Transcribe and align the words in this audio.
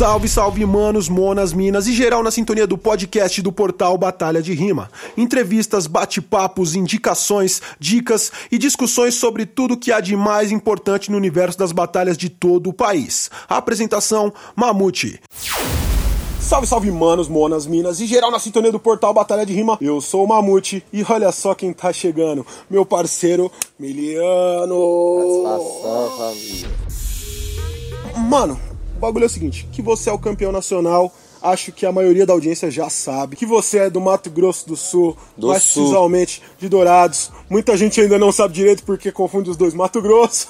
Salve, 0.00 0.28
salve, 0.30 0.64
manos, 0.64 1.10
monas, 1.10 1.52
minas 1.52 1.86
e 1.86 1.92
geral 1.92 2.22
na 2.22 2.30
sintonia 2.30 2.66
do 2.66 2.78
podcast 2.78 3.42
do 3.42 3.52
portal 3.52 3.98
Batalha 3.98 4.40
de 4.40 4.54
Rima. 4.54 4.90
Entrevistas, 5.14 5.86
bate-papos, 5.86 6.74
indicações, 6.74 7.60
dicas 7.78 8.32
e 8.50 8.56
discussões 8.56 9.16
sobre 9.16 9.44
tudo 9.44 9.76
que 9.76 9.92
há 9.92 10.00
de 10.00 10.16
mais 10.16 10.50
importante 10.50 11.10
no 11.10 11.18
universo 11.18 11.58
das 11.58 11.70
batalhas 11.70 12.16
de 12.16 12.30
todo 12.30 12.70
o 12.70 12.72
país. 12.72 13.30
A 13.46 13.58
apresentação: 13.58 14.32
Mamute. 14.56 15.20
Salve, 16.40 16.66
salve, 16.66 16.90
manos, 16.90 17.28
monas, 17.28 17.66
minas 17.66 18.00
e 18.00 18.06
geral 18.06 18.30
na 18.30 18.38
sintonia 18.38 18.72
do 18.72 18.80
portal 18.80 19.12
Batalha 19.12 19.44
de 19.44 19.52
Rima. 19.52 19.76
Eu 19.82 20.00
sou 20.00 20.24
o 20.24 20.28
Mamute 20.28 20.82
e 20.90 21.04
olha 21.06 21.30
só 21.30 21.54
quem 21.54 21.74
tá 21.74 21.92
chegando, 21.92 22.46
meu 22.70 22.86
parceiro 22.86 23.52
Miliano. 23.78 25.42
Satisfação, 25.44 26.16
família. 26.16 26.70
Mano, 28.16 28.69
o 29.00 29.06
bagulho 29.06 29.22
é 29.22 29.26
o 29.26 29.30
seguinte: 29.30 29.66
que 29.72 29.80
você 29.80 30.10
é 30.10 30.12
o 30.12 30.18
campeão 30.18 30.52
nacional. 30.52 31.10
Acho 31.42 31.72
que 31.72 31.86
a 31.86 31.92
maioria 31.92 32.26
da 32.26 32.34
audiência 32.34 32.70
já 32.70 32.90
sabe 32.90 33.34
que 33.34 33.46
você 33.46 33.78
é 33.78 33.90
do 33.90 33.98
Mato 33.98 34.28
Grosso 34.28 34.68
do 34.68 34.76
Sul, 34.76 35.16
Do 35.38 35.48
mais 35.48 35.62
Sul. 35.62 35.84
precisamente 35.84 36.42
de 36.58 36.68
Dourados. 36.68 37.32
Muita 37.48 37.78
gente 37.78 37.98
ainda 37.98 38.18
não 38.18 38.30
sabe 38.30 38.52
direito 38.52 38.82
porque 38.84 39.10
confunde 39.10 39.48
os 39.48 39.56
dois 39.56 39.72
Mato 39.72 40.02
Grosso. 40.02 40.48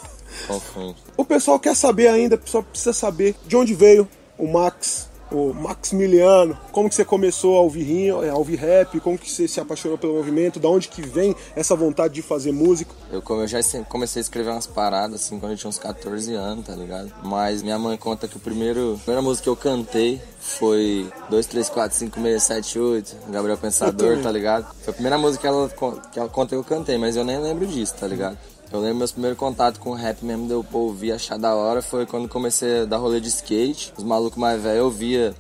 Confundo. 0.49 0.97
O 1.17 1.25
pessoal 1.25 1.61
quer 1.61 1.77
saber 1.77 2.09
ainda, 2.09 2.35
o 2.35 2.39
pessoal 2.39 2.65
precisa 2.65 2.93
saber 2.93 3.37
de 3.47 3.57
onde 3.57 3.73
veio 3.73 4.09
o 4.37 4.49
Max, 4.49 5.09
o 5.33 5.53
Maximiliano, 5.55 6.57
como 6.73 6.89
que 6.89 6.95
você 6.95 7.05
começou 7.05 7.57
a 7.57 7.61
ouvir 7.61 7.83
rim- 7.83 8.11
a 8.11 8.35
ouvir 8.35 8.57
rap, 8.57 8.99
como 9.01 9.19
que 9.19 9.31
você 9.31 9.47
se 9.49 9.61
apaixonou 9.61 9.97
pelo 9.99 10.15
movimento, 10.15 10.59
da 10.61 10.69
onde 10.69 10.89
que 10.89 11.03
vem 11.03 11.35
essa 11.57 11.75
vontade 11.77 12.15
de 12.15 12.23
fazer 12.23 12.53
música. 12.53 12.93
Eu, 13.13 13.23
eu 13.29 13.47
já 13.49 13.59
comecei 13.89 14.21
a 14.21 14.23
escrever 14.23 14.51
umas 14.51 14.67
paradas 14.67 15.23
assim 15.23 15.39
quando 15.39 15.53
eu 15.53 15.59
tinha 15.59 15.69
uns 15.69 15.79
14 15.79 16.35
anos, 16.35 16.67
tá 16.67 16.75
ligado? 16.75 17.13
Mas 17.23 17.63
minha 17.63 17.79
mãe 17.79 17.97
conta 17.97 18.27
que 18.29 18.37
o 18.37 18.41
primeiro, 18.41 18.95
a 18.95 18.99
primeira 18.99 19.23
música 19.23 19.45
que 19.45 19.49
eu 19.49 19.57
cantei 19.57 20.21
foi 20.39 21.09
2, 21.29 21.47
3, 21.47 21.69
4, 21.69 21.99
5, 21.99 22.21
6, 22.21 22.43
7, 22.43 22.79
8, 22.79 23.17
Gabriel 23.31 23.59
Pensador, 23.59 24.19
tá 24.23 24.31
ligado? 24.33 24.67
Foi 24.83 24.91
a 24.91 24.95
primeira 24.95 25.19
música 25.19 25.43
que 25.43 25.47
ela, 25.47 25.69
que 26.13 26.19
ela 26.19 26.29
conta 26.29 26.51
que 26.51 26.55
eu 26.57 26.65
cantei, 26.65 26.99
mas 26.99 27.17
eu 27.17 27.25
nem 27.25 27.39
lembro 27.39 27.67
disso, 27.67 27.95
tá 27.99 28.07
ligado? 28.07 28.37
Eu 28.73 28.81
lembro 28.81 28.99
meus 28.99 29.11
primeiros 29.13 29.39
contatos 29.39 29.81
com 29.81 29.91
o 29.91 29.95
rap 29.95 30.25
mesmo, 30.25 30.47
de 30.47 30.53
eu 30.53 30.63
pô, 30.63 30.79
ouvir, 30.81 31.13
achar 31.13 31.37
da 31.39 31.55
hora, 31.55 31.83
foi 31.83 32.07
quando 32.07 32.29
comecei 32.29 32.83
a 32.83 32.85
dar 32.85 32.99
rolê 32.99 33.21
de 33.21 33.29
skate. 33.29 33.93
Os 33.97 34.05
malucos 34.05 34.39
mais 34.39 34.63
velhos 34.63 34.79
eu 34.79 34.91
via 34.91 35.35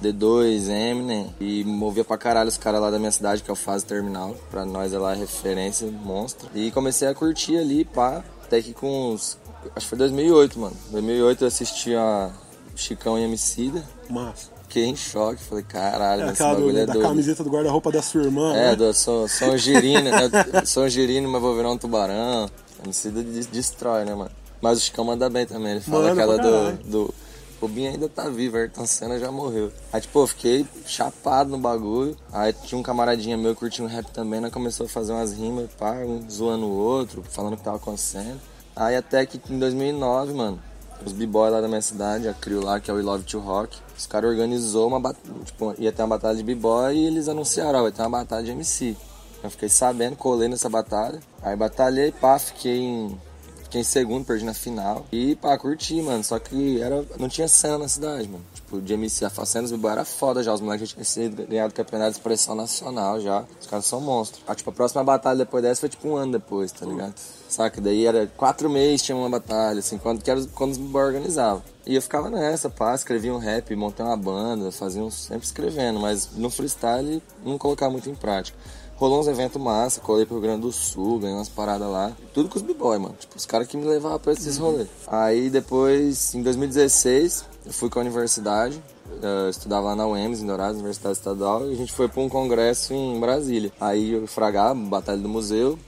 D2, 0.00 0.68
Eminem 0.70 1.34
e 1.40 1.64
movia 1.64 2.04
pra 2.04 2.16
caralho 2.16 2.48
os 2.48 2.56
caras 2.56 2.80
lá 2.80 2.88
da 2.90 2.98
minha 2.98 3.10
cidade, 3.10 3.42
que 3.42 3.50
é 3.50 3.52
o 3.52 3.56
Fase 3.56 3.84
Terminal. 3.84 4.36
Pra 4.50 4.64
nós 4.64 4.92
é 4.92 4.98
lá 4.98 5.12
referência, 5.12 5.88
monstro. 5.90 6.48
E 6.54 6.70
comecei 6.70 7.08
a 7.08 7.14
curtir 7.14 7.56
ali, 7.58 7.84
pá, 7.84 8.22
até 8.44 8.62
que 8.62 8.72
com 8.72 9.12
uns. 9.12 9.36
Acho 9.74 9.86
que 9.86 9.90
foi 9.90 9.98
2008, 9.98 10.58
mano. 10.58 10.76
2008 10.92 11.42
eu 11.42 11.48
assisti 11.48 11.96
a 11.96 12.30
Chicão 12.76 13.18
e 13.18 13.24
Emicida. 13.24 13.82
Mas 14.08 14.56
Fiquei 14.68 14.84
em 14.84 14.94
choque, 14.94 15.42
falei, 15.42 15.64
caralho, 15.64 16.24
é 16.28 16.32
esse 16.32 16.42
bagulho 16.42 16.72
do- 16.74 16.78
é 16.78 16.84
da 16.86 16.92
doido. 16.92 17.08
camiseta 17.08 17.42
do 17.42 17.48
guarda-roupa 17.48 17.90
da 17.90 18.02
sua 18.02 18.22
irmã, 18.24 18.54
É, 18.54 18.70
né? 18.70 18.76
do, 18.76 18.92
sou, 18.92 19.26
sou 19.26 19.48
um 19.52 19.56
girino, 19.56 20.02
né? 20.10 20.20
Sou 20.66 20.84
um 20.84 20.88
girino, 20.90 21.26
mas 21.26 21.40
vou 21.40 21.56
virar 21.56 21.70
um 21.70 21.78
tubarão. 21.78 22.50
Emicida 22.84 23.22
de- 23.22 23.46
destrói, 23.46 24.04
né, 24.04 24.14
mano? 24.14 24.30
Mas 24.60 24.78
o 24.78 24.80
Chicão 24.80 25.04
manda 25.04 25.28
bem 25.30 25.46
também. 25.46 25.72
Ele 25.72 25.80
fala 25.80 26.08
Manda 26.08 26.12
aquela 26.12 26.38
do, 26.38 26.82
do. 26.84 27.14
O 27.60 27.66
Binho 27.66 27.90
ainda 27.90 28.08
tá 28.08 28.28
vivo, 28.28 28.56
Ayrton 28.56 28.86
Senna 28.86 29.18
já 29.18 29.32
morreu. 29.32 29.72
Aí, 29.92 30.00
tipo, 30.00 30.18
eu 30.20 30.26
fiquei 30.28 30.64
chapado 30.86 31.50
no 31.50 31.58
bagulho. 31.58 32.16
Aí 32.32 32.52
tinha 32.52 32.78
um 32.78 32.82
camaradinha 32.82 33.36
meu 33.36 33.54
curtindo 33.56 33.88
rap 33.88 34.06
também, 34.12 34.40
nós 34.40 34.52
começou 34.52 34.86
a 34.86 34.88
fazer 34.88 35.12
umas 35.12 35.32
rimas, 35.32 35.68
pá, 35.78 35.92
um 35.94 36.24
zoando 36.30 36.66
o 36.66 36.72
outro, 36.72 37.22
falando 37.28 37.54
o 37.54 37.56
que 37.56 37.64
tava 37.64 37.76
acontecendo. 37.76 38.40
Aí 38.76 38.94
até 38.94 39.26
que 39.26 39.40
em 39.52 39.58
2009, 39.58 40.34
mano, 40.34 40.60
os 41.04 41.12
b-boys 41.12 41.52
lá 41.52 41.60
da 41.60 41.66
minha 41.66 41.82
cidade, 41.82 42.28
a 42.28 42.34
Crio 42.34 42.64
lá, 42.64 42.78
que 42.78 42.90
é 42.90 42.94
o 42.94 42.96
We 42.96 43.02
Love 43.02 43.24
to 43.24 43.40
Rock, 43.40 43.76
os 43.96 44.06
caras 44.06 44.30
organizou 44.30 44.86
uma 44.86 45.00
batalha, 45.00 45.34
tipo, 45.44 45.74
ia 45.78 45.90
ter 45.90 46.02
uma 46.02 46.08
batalha 46.08 46.36
de 46.36 46.44
b-boy 46.44 46.94
e 46.94 47.06
eles 47.06 47.28
anunciaram, 47.28 47.80
ó, 47.80 47.82
vai 47.82 47.92
ter 47.92 48.02
uma 48.02 48.18
batalha 48.20 48.44
de 48.44 48.50
MC. 48.52 48.96
Eu 49.42 49.50
fiquei 49.50 49.68
sabendo, 49.68 50.16
colei 50.16 50.48
nessa 50.48 50.68
batalha. 50.68 51.20
Aí 51.42 51.54
batalhei, 51.54 52.10
pá, 52.12 52.38
fiquei 52.38 52.78
em, 52.78 53.20
fiquei 53.62 53.80
em 53.82 53.84
segundo, 53.84 54.24
perdi 54.24 54.44
na 54.44 54.54
final. 54.54 55.06
E 55.12 55.36
pá, 55.36 55.56
curti, 55.56 56.00
mano. 56.02 56.24
Só 56.24 56.38
que 56.38 56.80
era, 56.80 57.04
não 57.18 57.28
tinha 57.28 57.46
cena 57.46 57.78
na 57.78 57.88
cidade, 57.88 58.28
mano. 58.28 58.44
Tipo, 58.54 58.80
de 58.80 58.94
MC, 58.94 59.24
a 59.24 59.30
cena 59.30 59.62
dos 59.62 59.72
b-boy 59.72 59.92
era 59.92 60.04
foda 60.04 60.42
já. 60.42 60.52
Os 60.52 60.60
moleques 60.60 60.88
já 60.88 60.94
tinham 60.94 61.04
sido 61.04 61.46
ganhado 61.46 61.72
campeonato 61.72 62.12
de 62.12 62.16
expressão 62.18 62.54
nacional 62.54 63.20
já. 63.20 63.44
Os 63.60 63.66
caras 63.66 63.86
são 63.86 64.00
monstros. 64.00 64.42
Ah, 64.46 64.54
tipo, 64.54 64.70
a 64.70 64.72
próxima 64.72 65.04
batalha 65.04 65.38
depois 65.38 65.62
dessa 65.62 65.80
foi 65.80 65.88
tipo 65.88 66.08
um 66.08 66.16
ano 66.16 66.32
depois, 66.32 66.72
tá 66.72 66.84
ligado? 66.84 67.14
Saca? 67.48 67.80
Daí 67.80 68.06
era 68.06 68.26
quatro 68.36 68.68
meses 68.68 69.02
tinha 69.02 69.16
uma 69.16 69.30
batalha, 69.30 69.78
assim, 69.78 69.96
quando, 69.98 70.22
que 70.22 70.30
era, 70.30 70.44
quando 70.54 70.72
os 70.72 70.78
b-boy 70.78 71.02
organizavam. 71.02 71.62
E 71.86 71.94
eu 71.94 72.02
ficava 72.02 72.28
nessa, 72.28 72.68
pá, 72.68 72.94
escrevia 72.94 73.32
um 73.32 73.38
rap, 73.38 73.74
montei 73.74 74.04
uma 74.04 74.16
banda, 74.16 74.70
fazia 74.70 75.02
uns, 75.02 75.14
sempre 75.14 75.46
escrevendo, 75.46 75.98
mas 75.98 76.36
no 76.36 76.50
freestyle 76.50 77.22
não 77.42 77.56
colocava 77.56 77.90
muito 77.90 78.10
em 78.10 78.14
prática. 78.14 78.58
Rolou 78.98 79.20
uns 79.20 79.28
eventos 79.28 79.62
massa, 79.62 80.00
colei 80.00 80.26
pro 80.26 80.34
Rio 80.34 80.42
Grande 80.42 80.62
do 80.62 80.72
Sul, 80.72 81.20
ganhei 81.20 81.36
umas 81.36 81.48
paradas 81.48 81.88
lá. 81.88 82.10
Tudo 82.34 82.48
com 82.48 82.56
os 82.56 82.62
b-boy, 82.62 82.98
mano. 82.98 83.14
Tipo, 83.16 83.36
os 83.36 83.46
caras 83.46 83.68
que 83.68 83.76
me 83.76 83.84
levavam 83.84 84.18
pra 84.18 84.32
esses 84.32 84.58
rolês. 84.58 84.88
Aí 85.06 85.48
depois, 85.48 86.34
em 86.34 86.42
2016, 86.42 87.44
eu 87.64 87.72
fui 87.72 87.88
com 87.88 88.00
a 88.00 88.02
universidade. 88.02 88.82
Eu 89.22 89.50
estudava 89.50 89.86
lá 89.86 89.94
na 89.94 90.04
UEMS, 90.04 90.42
em 90.42 90.46
Dourados, 90.46 90.78
Universidade 90.78 91.16
Estadual, 91.16 91.68
e 91.68 91.74
a 91.74 91.76
gente 91.76 91.92
foi 91.92 92.08
pra 92.08 92.20
um 92.20 92.28
congresso 92.28 92.92
em 92.92 93.20
Brasília. 93.20 93.72
Aí 93.80 94.14
eu 94.14 94.26
fragava, 94.26 94.74
Batalha 94.74 95.18
do 95.18 95.28
Museu, 95.28 95.78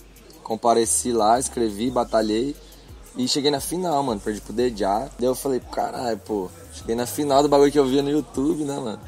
compareci 0.45 1.11
lá, 1.11 1.37
escrevi, 1.37 1.91
batalhei. 1.91 2.55
E 3.17 3.27
cheguei 3.27 3.51
na 3.51 3.59
final, 3.59 4.01
mano. 4.05 4.21
Perdi 4.21 4.41
pro 4.41 4.53
Dejá. 4.53 5.09
Daí 5.19 5.29
eu 5.29 5.35
falei, 5.35 5.61
caralho, 5.73 6.17
pô. 6.19 6.49
Cheguei 6.73 6.95
na 6.95 7.07
final 7.07 7.43
do 7.43 7.49
bagulho 7.49 7.73
que 7.73 7.79
eu 7.79 7.87
via 7.87 8.05
no 8.05 8.11
YouTube, 8.11 8.63
né, 8.63 8.79
mano? 8.79 9.01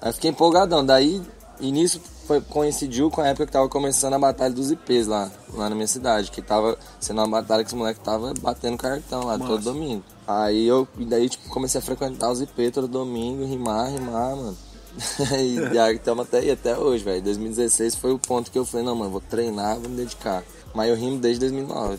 Aí 0.00 0.14
fiquei 0.14 0.30
empolgadão. 0.30 0.84
Daí, 0.84 1.20
nisso 1.60 2.00
foi, 2.30 2.40
coincidiu 2.40 3.10
com 3.10 3.20
a 3.20 3.26
época 3.26 3.46
que 3.46 3.52
tava 3.52 3.68
começando 3.68 4.14
a 4.14 4.18
batalha 4.18 4.54
dos 4.54 4.70
IPs 4.70 5.08
lá, 5.08 5.28
lá 5.52 5.68
na 5.68 5.74
minha 5.74 5.88
cidade. 5.88 6.30
Que 6.30 6.40
tava 6.40 6.78
sendo 7.00 7.18
uma 7.18 7.26
batalha 7.26 7.64
que 7.64 7.68
os 7.68 7.74
moleques 7.74 8.00
tava 8.04 8.32
batendo 8.40 8.78
cartão 8.78 9.24
lá 9.24 9.36
todo 9.36 9.64
domingo. 9.64 10.04
Aí 10.28 10.64
eu, 10.64 10.86
daí, 10.96 11.28
tipo, 11.28 11.48
comecei 11.48 11.80
a 11.80 11.82
frequentar 11.82 12.30
os 12.30 12.40
IP 12.40 12.70
todo 12.70 12.86
domingo, 12.86 13.44
rimar, 13.44 13.90
rimar, 13.90 14.36
mano. 14.36 14.56
e 15.72 15.74
aí 15.76 15.96
estamos 15.96 16.24
até 16.24 16.38
aí, 16.38 16.52
até 16.52 16.78
hoje, 16.78 17.02
velho. 17.02 17.20
2016 17.20 17.96
foi 17.96 18.12
o 18.12 18.18
ponto 18.18 18.48
que 18.48 18.58
eu 18.58 18.64
falei, 18.64 18.86
não, 18.86 18.94
mano, 18.94 19.10
vou 19.10 19.20
treinar, 19.20 19.80
vou 19.80 19.90
me 19.90 19.96
dedicar. 19.96 20.44
Mas 20.72 20.88
eu 20.88 20.94
rimo 20.94 21.18
desde 21.18 21.40
2009. 21.40 21.98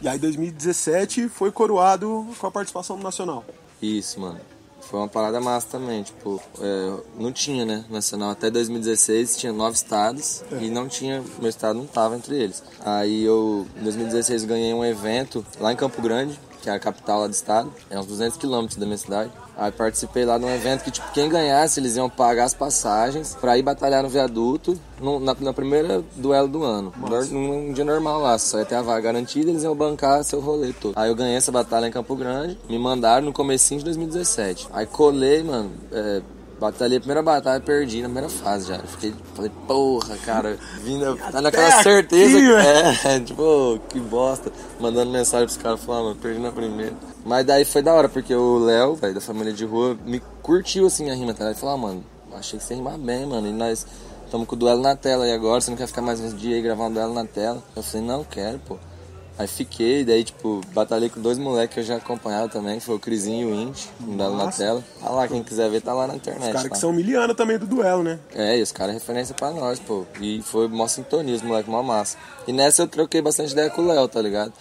E 0.00 0.08
aí 0.08 0.18
2017 0.18 1.28
foi 1.28 1.52
coroado 1.52 2.26
com 2.38 2.46
a 2.46 2.50
participação 2.50 2.96
no 2.96 3.02
Nacional. 3.02 3.44
Isso, 3.82 4.18
mano. 4.18 4.40
Foi 4.82 4.98
uma 4.98 5.08
parada 5.08 5.40
massa 5.40 5.66
também, 5.70 6.02
tipo, 6.02 6.42
é, 6.60 6.96
não 7.18 7.32
tinha, 7.32 7.64
né, 7.64 7.84
nacional. 7.88 8.30
Até 8.30 8.50
2016 8.50 9.36
tinha 9.36 9.52
nove 9.52 9.76
estados 9.76 10.44
e 10.60 10.68
não 10.68 10.88
tinha, 10.88 11.22
meu 11.38 11.48
estado 11.48 11.78
não 11.78 11.86
tava 11.86 12.16
entre 12.16 12.36
eles. 12.36 12.62
Aí 12.84 13.24
eu, 13.24 13.66
em 13.78 13.82
2016, 13.84 14.44
ganhei 14.44 14.74
um 14.74 14.84
evento 14.84 15.44
lá 15.60 15.72
em 15.72 15.76
Campo 15.76 16.02
Grande, 16.02 16.38
que 16.62 16.70
é 16.70 16.72
a 16.72 16.78
capital 16.78 17.20
lá 17.20 17.26
do 17.26 17.32
estado, 17.32 17.70
é 17.90 17.98
uns 17.98 18.06
200 18.06 18.38
quilômetros 18.38 18.78
da 18.78 18.86
minha 18.86 18.96
cidade. 18.96 19.30
Aí 19.56 19.70
participei 19.70 20.24
lá 20.24 20.38
de 20.38 20.44
um 20.44 20.54
evento 20.54 20.84
que, 20.84 20.90
tipo, 20.90 21.12
quem 21.12 21.28
ganhasse, 21.28 21.78
eles 21.78 21.96
iam 21.96 22.08
pagar 22.08 22.44
as 22.44 22.54
passagens 22.54 23.36
pra 23.38 23.58
ir 23.58 23.62
batalhar 23.62 24.02
no 24.02 24.08
viaduto 24.08 24.78
no, 25.00 25.20
na, 25.20 25.36
na 25.38 25.52
primeira 25.52 26.02
duelo 26.16 26.48
do 26.48 26.62
ano. 26.62 26.92
Num, 27.30 27.72
dia 27.72 27.84
normal 27.84 28.20
lá, 28.20 28.38
só 28.38 28.60
ia 28.60 28.64
ter 28.64 28.76
a 28.76 28.82
vaga 28.82 29.00
garantida, 29.00 29.50
eles 29.50 29.64
iam 29.64 29.74
bancar 29.74 30.24
seu 30.24 30.40
rolê 30.40 30.72
todo. 30.72 30.94
Aí 30.96 31.10
eu 31.10 31.14
ganhei 31.14 31.36
essa 31.36 31.52
batalha 31.52 31.86
em 31.86 31.90
Campo 31.90 32.14
Grande, 32.14 32.56
me 32.68 32.78
mandaram 32.78 33.26
no 33.26 33.32
comecinho 33.32 33.80
de 33.80 33.84
2017. 33.86 34.68
Aí 34.72 34.86
colei, 34.86 35.42
mano, 35.42 35.72
é, 35.90 36.22
batalhei 36.62 36.98
a 36.98 37.00
primeira 37.00 37.22
batalha, 37.22 37.60
perdi 37.60 38.02
na 38.02 38.04
primeira 38.04 38.28
fase 38.28 38.68
já. 38.68 38.78
Fiquei, 38.78 39.12
falei, 39.34 39.50
porra, 39.66 40.16
cara, 40.18 40.56
vindo, 40.84 41.16
tá 41.32 41.40
naquela 41.40 41.82
certeza 41.82 42.38
que, 42.38 43.08
é, 43.08 43.20
tipo, 43.20 43.80
que 43.88 43.98
bosta. 43.98 44.52
Mandando 44.78 45.10
mensagem 45.10 45.46
pros 45.46 45.58
caras, 45.58 45.80
falando, 45.80 46.04
mano, 46.04 46.16
perdi 46.16 46.40
na 46.40 46.52
primeira. 46.52 46.94
Mas 47.26 47.44
daí 47.44 47.64
foi 47.64 47.82
da 47.82 47.92
hora, 47.92 48.08
porque 48.08 48.32
o 48.32 48.58
Léo, 48.60 48.94
velho, 48.94 49.14
da 49.14 49.20
família 49.20 49.52
de 49.52 49.64
rua, 49.64 49.98
me 50.04 50.22
curtiu 50.40 50.86
assim 50.86 51.10
a 51.10 51.14
rima, 51.14 51.34
tá? 51.34 51.46
Ele 51.46 51.54
falou, 51.54 51.74
ah, 51.74 51.78
mano, 51.78 52.04
achei 52.36 52.58
que 52.58 52.64
você 52.64 52.74
rimar 52.74 52.96
bem, 52.96 53.26
mano. 53.26 53.48
E 53.48 53.52
nós 53.52 53.84
estamos 54.24 54.46
com 54.46 54.54
o 54.54 54.58
duelo 54.58 54.80
na 54.80 54.94
tela 54.94 55.26
e 55.26 55.32
agora, 55.32 55.60
você 55.60 55.70
não 55.70 55.76
quer 55.76 55.88
ficar 55.88 56.02
mais 56.02 56.20
uns 56.20 56.38
dias 56.38 56.54
aí 56.54 56.62
gravar 56.62 56.86
um 56.86 56.92
duelo 56.92 57.12
na 57.12 57.24
tela? 57.24 57.60
Eu 57.74 57.82
falei, 57.82 58.06
não, 58.06 58.22
quero, 58.22 58.60
pô. 58.60 58.78
Aí 59.38 59.46
fiquei, 59.46 60.04
daí, 60.04 60.24
tipo, 60.24 60.60
batalhei 60.74 61.08
com 61.08 61.20
dois 61.20 61.38
moleques 61.38 61.74
que 61.74 61.80
eu 61.80 61.84
já 61.84 61.96
acompanhava 61.96 62.48
também, 62.48 62.78
que 62.78 62.84
foi 62.84 62.96
o 62.96 62.98
Crisinho 62.98 63.48
e 63.48 63.52
o 63.52 63.54
Indy, 63.54 63.88
um 64.00 64.16
duelo 64.16 64.36
na 64.36 64.52
tela. 64.52 64.84
Tá 65.00 65.10
lá, 65.10 65.26
quem 65.26 65.42
quiser 65.42 65.70
ver, 65.70 65.80
tá 65.80 65.94
lá 65.94 66.06
na 66.06 66.14
internet. 66.14 66.48
Os 66.48 66.52
caras 66.52 66.62
tá? 66.64 66.68
que 66.68 66.78
são 66.78 66.92
miliana 66.92 67.34
também 67.34 67.58
do 67.58 67.66
duelo, 67.66 68.02
né? 68.02 68.18
É, 68.34 68.58
e 68.58 68.62
os 68.62 68.70
caras 68.70 68.94
é 68.94 68.98
referência 68.98 69.34
pra 69.34 69.50
nós, 69.50 69.78
pô. 69.78 70.04
E 70.20 70.42
foi 70.42 70.68
mó 70.68 70.86
sintonia, 70.86 71.34
os 71.34 71.42
moleque 71.42 71.70
mó 71.70 71.82
massa. 71.82 72.18
E 72.46 72.52
nessa 72.52 72.82
eu 72.82 72.86
troquei 72.86 73.22
bastante 73.22 73.52
ideia 73.52 73.70
com 73.70 73.82
o 73.82 73.86
Léo, 73.86 74.06
tá 74.06 74.20
ligado? 74.20 74.52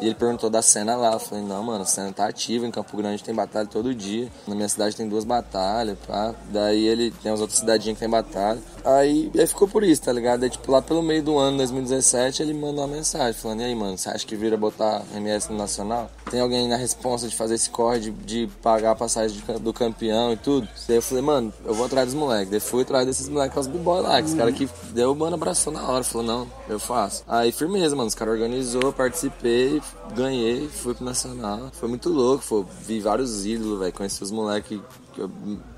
E 0.00 0.06
ele 0.06 0.14
perguntou 0.14 0.50
da 0.50 0.62
cena 0.62 0.96
lá. 0.96 1.12
Eu 1.12 1.20
falei, 1.20 1.44
não, 1.44 1.62
mano, 1.62 1.82
a 1.82 1.86
cena 1.86 2.12
tá 2.12 2.26
ativa, 2.26 2.66
em 2.66 2.70
Campo 2.70 2.96
Grande 2.96 3.22
tem 3.22 3.34
batalha 3.34 3.66
todo 3.66 3.94
dia. 3.94 4.28
Na 4.46 4.54
minha 4.54 4.68
cidade 4.68 4.96
tem 4.96 5.08
duas 5.08 5.24
batalhas, 5.24 5.98
pá. 6.06 6.34
Daí 6.50 6.86
ele 6.86 7.10
tem 7.10 7.32
as 7.32 7.40
outras 7.40 7.58
cidadinhas 7.58 7.96
que 7.96 8.00
tem 8.00 8.10
batalha. 8.10 8.60
Aí, 8.84 9.30
aí 9.36 9.46
ficou 9.46 9.66
por 9.66 9.82
isso, 9.82 10.02
tá 10.02 10.12
ligado? 10.12 10.42
Aí, 10.42 10.50
tipo, 10.50 10.70
lá 10.70 10.82
pelo 10.82 11.02
meio 11.02 11.22
do 11.22 11.38
ano, 11.38 11.56
2017, 11.58 12.42
ele 12.42 12.52
mandou 12.52 12.84
uma 12.84 12.96
mensagem 12.96 13.32
falando, 13.32 13.60
e 13.60 13.64
aí, 13.64 13.74
mano, 13.74 13.96
você 13.96 14.10
acha 14.10 14.26
que 14.26 14.36
vira 14.36 14.56
botar 14.56 15.02
MS 15.14 15.50
no 15.50 15.56
Nacional? 15.56 16.10
Tem 16.30 16.40
alguém 16.40 16.68
na 16.68 16.76
responsa 16.76 17.26
de 17.26 17.34
fazer 17.34 17.54
esse 17.54 17.70
corre, 17.70 18.00
de, 18.00 18.10
de 18.10 18.46
pagar 18.62 18.90
a 18.90 18.94
passagem 18.94 19.40
de, 19.40 19.58
do 19.58 19.72
campeão 19.72 20.32
e 20.32 20.36
tudo? 20.36 20.68
Daí 20.86 20.98
eu 20.98 21.02
falei, 21.02 21.22
mano, 21.22 21.52
eu 21.64 21.72
vou 21.72 21.86
atrás 21.86 22.06
dos 22.06 22.14
moleques. 22.14 22.50
Daí 22.50 22.60
fui 22.60 22.82
atrás 22.82 23.06
desses 23.06 23.28
moleques, 23.28 23.56
os 23.56 23.66
b-boy 23.66 24.02
lá, 24.02 24.20
que 24.20 24.28
os 24.28 24.34
caras 24.34 24.54
que 24.54 24.68
deu 24.90 25.14
mano 25.14 25.36
abraçou 25.36 25.72
na 25.72 25.88
hora. 25.88 26.04
Falou, 26.04 26.26
não, 26.26 26.48
eu 26.68 26.78
faço. 26.78 27.24
Aí, 27.26 27.52
firmeza, 27.52 27.96
mano, 27.96 28.08
os 28.08 28.14
caras 28.14 28.34
organizou, 28.34 28.92
participei, 28.92 29.80
ganhei, 30.14 30.68
fui 30.68 30.94
pro 30.94 31.04
Nacional. 31.04 31.70
Foi 31.72 31.88
muito 31.88 32.08
louco, 32.08 32.42
foi, 32.42 32.64
vi 32.86 33.00
vários 33.00 33.44
ídolos, 33.44 33.78
velho, 33.78 33.92
conheci 33.92 34.22
os 34.22 34.30
moleques 34.30 34.80
que 35.12 35.20
eu, 35.20 35.30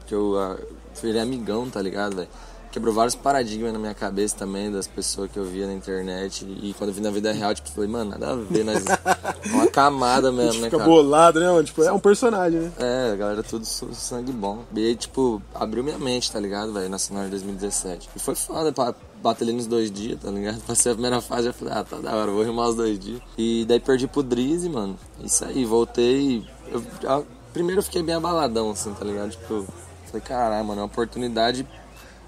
que 0.06 0.14
eu 0.14 0.58
virei 1.03 1.20
amigão, 1.20 1.69
tá 1.69 1.81
ligado, 1.81 2.17
velho? 2.17 2.29
Quebrou 2.76 2.93
vários 2.93 3.14
paradigmas 3.14 3.73
na 3.73 3.78
minha 3.78 3.94
cabeça 3.94 4.37
também 4.37 4.70
das 4.70 4.87
pessoas 4.87 5.31
que 5.31 5.38
eu 5.38 5.46
via 5.46 5.67
na 5.67 5.73
internet. 5.73 6.44
E 6.44 6.75
quando 6.75 6.90
eu 6.90 6.94
vi 6.94 7.00
na 7.00 7.11
vida 7.11 7.32
real, 7.32 7.55
tipo, 7.55 7.70
falei, 7.70 7.88
mano, 7.88 8.11
nada 8.11 8.32
a 8.32 8.37
ver, 8.37 8.64
nós. 8.64 8.84
uma 9.50 9.67
camada 9.67 10.31
mesmo, 10.31 10.61
né, 10.61 10.67
Fica 10.67 10.76
cara? 10.76 10.90
bolado, 10.90 11.40
né, 11.40 11.46
mano? 11.46 11.64
Tipo, 11.64 11.82
é 11.84 11.90
um 11.90 11.99
personagem, 11.99 12.61
né? 12.61 12.73
É, 12.78 13.12
a 13.14 13.17
galera 13.17 13.43
tudo 13.43 13.64
sangue 13.64 14.31
bom. 14.31 14.62
E 14.75 14.88
aí, 14.88 14.94
tipo, 14.94 15.40
abriu 15.55 15.82
minha 15.82 15.99
mente, 15.99 16.31
tá 16.31 16.38
ligado, 16.38 16.70
velho, 16.75 16.90
Nacional 16.90 17.25
de 17.25 17.31
2017. 17.31 18.11
E 18.14 18.19
foi 18.19 18.34
foda 18.34 18.70
pra 18.70 18.94
bater 19.23 19.44
ali 19.44 19.55
nos 19.55 19.67
dois 19.67 19.90
dias, 19.90 20.20
tá 20.20 20.31
ligado? 20.31 20.61
Passei 20.69 20.93
a 20.93 20.94
primeira 20.94 21.23
fase, 21.23 21.46
eu 21.46 21.55
falei, 21.55 21.73
ah, 21.73 21.82
tá 21.82 21.96
da 21.96 22.14
hora, 22.14 22.31
vou 22.31 22.43
rimar 22.43 22.69
os 22.69 22.75
dois 22.75 22.99
dias. 22.99 23.23
E 23.38 23.64
daí 23.67 23.81
perdi 23.81 24.06
pro 24.06 24.23
Drizzy, 24.23 24.69
mano. 24.69 24.99
Isso 25.25 25.46
aí, 25.46 25.64
voltei. 25.64 26.46
Eu, 26.70 26.84
a, 27.06 27.23
primeiro 27.55 27.78
eu 27.78 27.84
fiquei 27.84 28.02
bem 28.02 28.17
abaladão, 28.17 28.73
assim, 28.73 28.93
tá 28.93 29.02
ligado? 29.02 29.31
Tipo, 29.31 29.67
falei, 30.08 30.20
caralho, 30.20 30.67
mano, 30.67 30.81
é 30.81 30.82
uma 30.82 30.88
oportunidade 30.88 31.67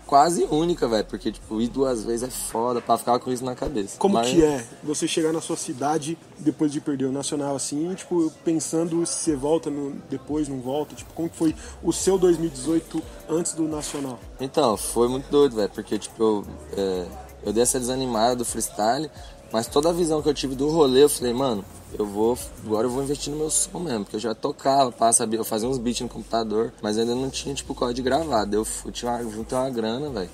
quase 0.08 0.44
única, 0.50 0.88
velho. 0.88 1.05
Porque, 1.05 1.31
tipo, 1.31 1.60
ir 1.60 1.69
duas 1.69 2.02
vezes 2.02 2.28
é 2.28 2.31
foda 2.31 2.81
pra 2.81 2.96
ficar 2.96 3.19
com 3.20 3.31
isso 3.31 3.44
na 3.44 3.55
cabeça. 3.55 3.99
Como 3.99 4.14
Mas... 4.14 4.31
que 4.31 4.43
é 4.43 4.64
você 4.82 5.06
chegar 5.06 5.32
na 5.32 5.40
sua 5.40 5.56
cidade 5.56 6.19
depois 6.38 6.72
de 6.72 6.81
perder 6.81 7.05
o 7.05 7.12
Nacional, 7.12 7.55
assim, 7.55 7.94
tipo, 7.94 8.32
pensando 8.43 9.05
se 9.05 9.25
você 9.25 9.37
volta 9.37 9.70
no... 9.70 9.93
depois, 10.08 10.49
não 10.49 10.60
volta? 10.60 10.94
Tipo, 10.94 11.12
como 11.12 11.28
que 11.28 11.37
foi 11.37 11.55
o 11.82 11.93
seu 11.93 12.19
2018 12.19 13.02
antes 13.28 13.52
do 13.52 13.69
Nacional? 13.69 14.19
Então, 14.40 14.76
foi 14.76 15.08
muito 15.08 15.31
doido, 15.31 15.56
velho. 15.56 15.70
Porque, 15.70 15.99
tipo, 15.99 16.22
eu, 16.22 16.46
é... 16.76 17.06
eu 17.44 17.52
dei 17.52 17.62
essa 17.62 17.78
desanimada 17.78 18.34
do 18.37 18.44
freestyle. 18.44 19.10
Mas 19.52 19.66
toda 19.66 19.90
a 19.90 19.93
visão 19.93 20.22
que 20.22 20.28
eu 20.28 20.34
tive 20.34 20.55
do 20.55 20.69
rolê, 20.69 21.05
eu 21.05 21.08
falei, 21.08 21.32
mano, 21.32 21.64
eu 21.96 22.06
vou. 22.06 22.38
Agora 22.64 22.87
eu 22.87 22.90
vou 22.90 23.02
investir 23.02 23.32
no 23.32 23.38
meu 23.38 23.50
som 23.50 23.79
mesmo, 23.79 24.05
porque 24.05 24.17
eu 24.17 24.20
já 24.20 24.35
tocava, 24.35 25.12
sabia, 25.12 25.38
eu 25.38 25.44
fazia 25.44 25.69
uns 25.69 25.79
beats 25.79 26.00
no 26.00 26.08
computador, 26.08 26.73
mas 26.82 26.99
ainda 26.99 27.14
não 27.14 27.31
tinha, 27.31 27.55
tipo, 27.55 27.75
código 27.75 28.05
gravado. 28.05 28.55
Eu 28.55 28.64
fui, 28.64 28.93
tinha 28.93 29.12
uma, 29.12 29.62
uma 29.62 29.70
grana, 29.70 30.11
velho. 30.11 30.31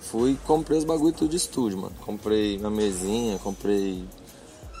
Fui 0.00 0.38
comprei 0.46 0.78
os 0.78 0.84
bagulho 0.84 1.12
tudo 1.12 1.30
de 1.30 1.36
estúdio, 1.36 1.78
mano. 1.78 1.94
Comprei 2.00 2.56
uma 2.56 2.70
mesinha, 2.70 3.38
comprei 3.38 4.04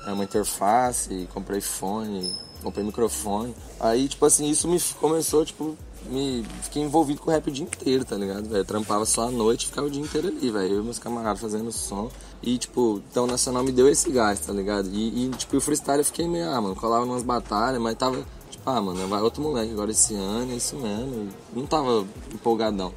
é, 0.06 0.12
uma 0.12 0.24
interface, 0.24 1.28
comprei 1.34 1.60
fone, 1.60 2.32
comprei 2.62 2.84
microfone. 2.84 3.54
Aí, 3.78 4.08
tipo 4.08 4.24
assim, 4.24 4.48
isso 4.48 4.66
me 4.66 4.80
começou, 4.98 5.44
tipo, 5.44 5.76
me 6.06 6.44
fiquei 6.62 6.82
envolvido 6.82 7.20
com 7.20 7.30
o 7.30 7.34
rap 7.34 7.48
o 7.48 7.50
dia 7.50 7.64
inteiro, 7.64 8.04
tá 8.04 8.16
ligado? 8.16 8.48
Véio? 8.48 8.64
Trampava 8.64 9.04
só 9.04 9.28
à 9.28 9.30
noite 9.30 9.66
ficava 9.66 9.86
o 9.86 9.90
dia 9.90 10.02
inteiro 10.02 10.28
ali, 10.28 10.50
velho. 10.50 10.74
Eu 10.74 10.80
e 10.80 10.84
meus 10.84 10.98
camaradas 10.98 11.40
fazendo 11.40 11.70
som. 11.72 12.10
E, 12.42 12.56
tipo, 12.56 13.02
então 13.10 13.24
o 13.24 13.26
Nacional 13.26 13.64
me 13.64 13.72
deu 13.72 13.88
esse 13.88 14.10
gás, 14.10 14.40
tá 14.40 14.52
ligado? 14.52 14.88
E, 14.92 15.26
e, 15.26 15.30
tipo, 15.30 15.56
o 15.56 15.60
freestyle 15.60 15.98
eu 15.98 16.04
fiquei 16.04 16.28
meio, 16.28 16.50
ah, 16.50 16.60
mano, 16.60 16.76
colava 16.76 17.04
umas 17.04 17.22
batalhas, 17.22 17.80
mas 17.80 17.96
tava, 17.96 18.24
tipo, 18.50 18.68
ah, 18.70 18.80
mano, 18.80 19.06
vai 19.08 19.20
outro 19.20 19.42
moleque 19.42 19.72
agora 19.72 19.90
esse 19.90 20.14
ano, 20.14 20.52
é 20.52 20.56
isso 20.56 20.76
mesmo. 20.76 21.28
Não 21.54 21.66
tava 21.66 22.06
empolgadão. 22.32 22.92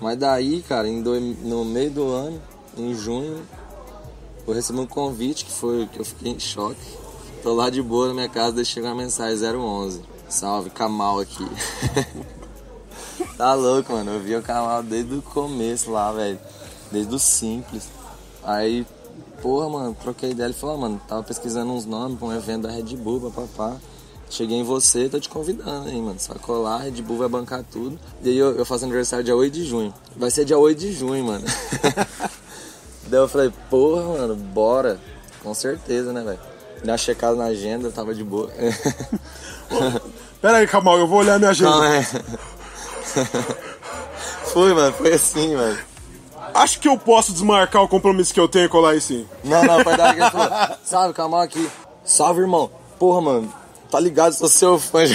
Mas 0.00 0.18
daí, 0.18 0.62
cara, 0.62 0.88
do, 1.02 1.20
no 1.20 1.64
meio 1.64 1.90
do 1.90 2.04
ano, 2.08 2.40
em 2.78 2.94
junho, 2.94 3.42
eu 4.46 4.54
recebi 4.54 4.78
um 4.78 4.86
convite 4.86 5.44
que 5.44 5.52
foi 5.52 5.86
que 5.86 5.98
eu 5.98 6.04
fiquei 6.04 6.32
em 6.32 6.38
choque. 6.38 6.80
Tô 7.42 7.52
lá 7.54 7.68
de 7.68 7.82
boa 7.82 8.08
na 8.08 8.14
minha 8.14 8.28
casa, 8.28 8.52
deixei 8.52 8.82
uma 8.82 8.94
mensagem 8.94 9.56
011. 9.56 10.02
Salve, 10.30 10.70
Kamal 10.70 11.18
aqui. 11.18 11.44
tá 13.36 13.52
louco, 13.54 13.92
mano. 13.92 14.12
Eu 14.12 14.20
vi 14.20 14.36
o 14.36 14.42
Kamal 14.42 14.82
desde 14.82 15.16
o 15.16 15.22
começo 15.22 15.90
lá, 15.90 16.12
velho. 16.12 16.38
Desde 16.90 17.14
o 17.14 17.18
simples. 17.18 17.88
Aí, 18.44 18.86
porra, 19.42 19.68
mano, 19.68 19.96
troquei 20.00 20.30
ideia. 20.30 20.46
Ele 20.46 20.54
falou, 20.54 20.76
ah, 20.76 20.78
mano, 20.78 21.00
tava 21.08 21.22
pesquisando 21.24 21.72
uns 21.72 21.84
nomes 21.84 22.16
pra 22.18 22.28
um 22.28 22.32
evento 22.32 22.62
da 22.62 22.70
Red 22.70 22.96
Bull, 22.96 23.30
papapá. 23.30 23.76
Cheguei 24.30 24.58
em 24.58 24.62
você, 24.62 25.08
tô 25.08 25.18
te 25.18 25.28
convidando 25.28 25.88
aí, 25.88 26.00
mano. 26.00 26.20
Só 26.20 26.34
colar, 26.34 26.78
Red 26.78 27.02
Bull 27.02 27.18
vai 27.18 27.28
bancar 27.28 27.64
tudo. 27.64 27.98
E 28.22 28.28
aí 28.28 28.38
eu, 28.38 28.56
eu 28.56 28.64
faço 28.64 28.84
aniversário 28.84 29.24
dia 29.24 29.34
8 29.34 29.52
de 29.52 29.64
junho. 29.64 29.92
Vai 30.16 30.30
ser 30.30 30.44
dia 30.44 30.56
8 30.56 30.78
de 30.78 30.92
junho, 30.92 31.24
mano. 31.24 31.44
Daí 33.08 33.18
eu 33.18 33.28
falei, 33.28 33.52
porra, 33.68 34.04
mano, 34.04 34.36
bora. 34.36 35.00
Com 35.42 35.52
certeza, 35.52 36.12
né, 36.12 36.22
velho? 36.22 36.38
Dei 36.80 36.90
uma 36.92 36.96
checada 36.96 37.34
na 37.34 37.46
agenda, 37.46 37.90
tava 37.90 38.14
de 38.14 38.22
boa. 38.22 38.48
Pera 40.40 40.58
aí, 40.58 40.66
Kamal, 40.66 40.98
eu 40.98 41.06
vou 41.06 41.18
olhar 41.18 41.38
minha 41.38 41.50
agenda. 41.50 41.70
Não, 41.70 41.84
é. 41.84 42.02
foi, 44.52 44.72
mano, 44.72 44.92
foi 44.94 45.12
assim, 45.12 45.54
mano. 45.54 45.78
Acho 46.54 46.80
que 46.80 46.88
eu 46.88 46.98
posso 46.98 47.32
desmarcar 47.32 47.82
o 47.82 47.88
compromisso 47.88 48.32
que 48.32 48.40
eu 48.40 48.48
tenho 48.48 48.64
e 48.64 48.68
colar 48.68 48.90
aí 48.90 49.00
sim. 49.00 49.26
Não, 49.44 49.62
não, 49.62 49.84
foi 49.84 49.96
dar 49.96 50.16
ele 50.16 50.30
falou, 50.30 50.50
salve, 50.82 51.14
Kamal 51.14 51.40
aqui. 51.40 51.70
Salve, 52.04 52.40
irmão. 52.40 52.70
Porra, 52.98 53.20
mano, 53.20 53.54
tá 53.90 54.00
ligado, 54.00 54.32
sou 54.32 54.48
seu 54.48 54.78
fã. 54.78 55.04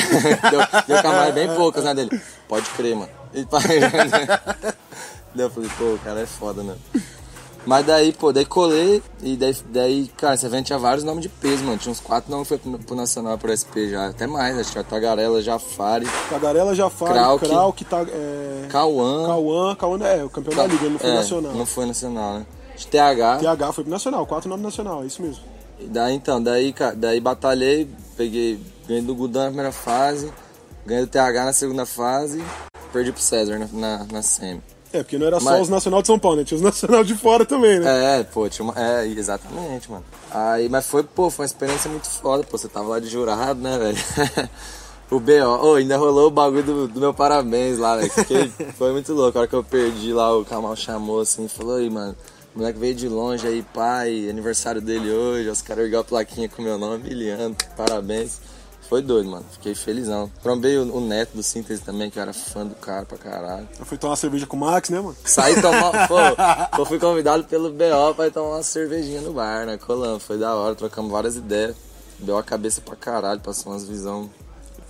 deu, 0.51 0.61
deu 0.87 1.01
Kamal 1.01 1.31
bem 1.33 1.53
poucas, 1.55 1.83
né, 1.83 1.93
dele. 1.93 2.21
Pode 2.47 2.69
crer, 2.69 2.95
mano. 2.95 3.09
E, 3.33 3.45
Daí 5.35 5.45
eu 5.45 5.49
falei, 5.49 5.69
pô, 5.77 5.83
o 5.85 5.99
cara 5.99 6.21
é 6.21 6.25
foda, 6.25 6.63
né? 6.63 6.75
Mas 7.65 7.85
daí, 7.85 8.13
pô, 8.13 8.31
daí 8.31 8.45
colei 8.45 9.01
e 9.23 9.35
daí, 9.35 9.55
daí, 9.69 10.07
cara, 10.15 10.35
esse 10.35 10.45
evento 10.45 10.67
tinha 10.67 10.77
vários 10.77 11.03
nomes 11.03 11.23
de 11.23 11.29
peso, 11.29 11.63
mano. 11.63 11.77
Tinha 11.77 11.91
uns 11.91 11.99
quatro 11.99 12.29
nomes 12.29 12.47
que 12.47 12.57
foi 12.57 12.57
pro, 12.59 12.79
pro 12.79 12.95
Nacional, 12.95 13.37
pro 13.37 13.51
SP 13.57 13.89
já. 13.89 14.07
Até 14.07 14.27
mais, 14.27 14.57
acho 14.57 14.67
que 14.67 14.73
tinha 14.73 14.83
Tagarela, 14.83 15.41
Jafari. 15.41 16.05
Tagarela, 16.29 16.75
Jafari, 16.75 17.13
Krauk, 17.13 17.45
Krauk 17.45 17.85
tá, 17.85 18.05
é... 18.07 18.67
Cauã. 18.69 19.25
Cauã, 19.25 19.75
Cauã 19.75 19.97
é 20.05 20.23
o 20.23 20.29
campeão 20.29 20.55
Ca... 20.55 20.61
da 20.61 20.67
liga, 20.67 20.89
não 20.89 20.99
foi 20.99 21.09
é, 21.09 21.13
nacional. 21.15 21.53
Não 21.53 21.65
foi 21.65 21.85
nacional, 21.85 22.33
né? 22.35 22.45
De 22.77 22.87
TH. 22.87 23.37
TH 23.39 23.73
foi 23.73 23.83
pro 23.83 23.91
nacional, 23.91 24.25
quatro 24.27 24.49
nomes 24.49 24.63
nacional, 24.63 25.03
é 25.03 25.07
isso 25.07 25.21
mesmo. 25.21 25.43
E 25.79 25.85
daí 25.85 26.13
então, 26.13 26.41
daí, 26.41 26.73
daí 26.95 27.19
batalhei, 27.19 27.89
peguei, 28.15 28.59
ganhei 28.87 29.01
do 29.01 29.15
Gudão 29.15 29.43
na 29.43 29.47
primeira 29.47 29.71
fase, 29.71 30.31
ganhei 30.85 31.03
do 31.03 31.09
TH 31.09 31.45
na 31.45 31.53
segunda 31.53 31.85
fase, 31.85 32.43
perdi 32.93 33.11
pro 33.11 33.21
César 33.21 33.57
na, 33.57 33.67
na, 33.71 34.05
na 34.05 34.21
semi. 34.21 34.61
É, 34.95 35.03
porque 35.03 35.17
não 35.17 35.27
era 35.27 35.39
só 35.39 35.59
os 35.59 35.67
Nacional 35.67 36.01
de 36.01 36.07
São 36.07 36.17
Paulo, 36.17 36.37
né? 36.37 36.43
Tinha 36.43 36.55
os 36.55 36.61
Nacional 36.61 37.03
de 37.03 37.15
fora 37.15 37.45
também, 37.45 37.79
né? 37.79 38.19
É, 38.19 38.23
pô, 38.23 38.47
tinha 38.47 38.63
uma... 38.63 38.73
É, 38.77 39.05
exatamente, 39.05 39.91
mano. 39.91 40.05
Aí, 40.31 40.69
mas 40.69 40.87
foi, 40.87 41.03
pô, 41.03 41.29
foi 41.29 41.43
uma 41.43 41.47
experiência 41.47 41.91
muito 41.91 42.09
foda, 42.09 42.43
pô. 42.43 42.57
Você 42.57 42.69
tava 42.69 42.87
lá 42.87 42.99
de 42.99 43.07
jurado, 43.07 43.59
né, 43.59 43.77
velho? 43.77 44.49
o 45.11 45.19
B.O. 45.19 45.59
Oh, 45.61 45.73
ainda 45.75 45.97
rolou 45.97 46.27
o 46.27 46.31
bagulho 46.31 46.63
do, 46.63 46.87
do 46.87 46.99
meu 46.99 47.13
parabéns 47.13 47.77
lá, 47.77 47.97
velho. 47.97 48.11
Foi 48.77 48.93
muito 48.93 49.13
louco. 49.13 49.37
A 49.37 49.41
hora 49.41 49.47
que 49.49 49.55
eu 49.55 49.63
perdi 49.63 50.13
lá, 50.13 50.35
o 50.35 50.45
Kamal 50.45 50.75
chamou 50.75 51.19
assim 51.19 51.45
e 51.45 51.49
falou, 51.49 51.75
aí, 51.75 51.89
mano. 51.89 52.15
O 52.55 52.59
moleque 52.59 52.79
veio 52.79 52.95
de 52.95 53.09
longe 53.09 53.45
aí, 53.45 53.61
pai, 53.73 54.29
aniversário 54.29 54.79
dele 54.79 55.11
hoje, 55.11 55.49
os 55.49 55.61
caras 55.61 55.83
ergueu 55.83 55.99
a 55.99 56.03
plaquinha 56.05 56.47
com 56.47 56.61
meu 56.61 56.77
nome, 56.77 57.03
Miliano, 57.03 57.53
parabéns. 57.75 58.39
Foi 58.89 59.01
doido, 59.01 59.29
mano. 59.29 59.45
Fiquei 59.51 59.73
felizão. 59.73 60.31
Trombei 60.43 60.77
o, 60.77 60.95
o 60.95 61.01
neto 61.01 61.35
do 61.35 61.43
Síntese 61.43 61.81
também, 61.81 62.09
que 62.09 62.19
eu 62.19 62.21
era 62.21 62.33
fã 62.33 62.65
do 62.65 62.75
cara 62.75 63.05
pra 63.05 63.17
caralho. 63.17 63.67
Eu 63.79 63.85
fui 63.85 63.97
tomar 63.97 64.11
uma 64.11 64.17
cerveja 64.17 64.45
com 64.45 64.55
o 64.55 64.59
Max, 64.59 64.89
né, 64.89 64.99
mano? 64.99 65.15
Saí 65.23 65.59
tomar. 65.61 66.07
pô, 66.07 66.17
eu 66.77 66.85
fui 66.85 66.99
convidado 66.99 67.43
pelo 67.45 67.71
BO 67.71 68.15
pra 68.15 68.27
ir 68.27 68.31
tomar 68.31 68.57
uma 68.57 68.63
cervejinha 68.63 69.21
no 69.21 69.33
bar, 69.33 69.65
né? 69.65 69.77
Colando. 69.77 70.19
Foi 70.19 70.37
da 70.37 70.55
hora, 70.55 70.75
trocamos 70.75 71.11
várias 71.11 71.35
ideias. 71.35 71.75
Deu 72.19 72.37
a 72.37 72.43
cabeça 72.43 72.79
pra 72.79 72.95
caralho, 72.95 73.39
passou 73.41 73.71
umas 73.71 73.85
visão. 73.85 74.29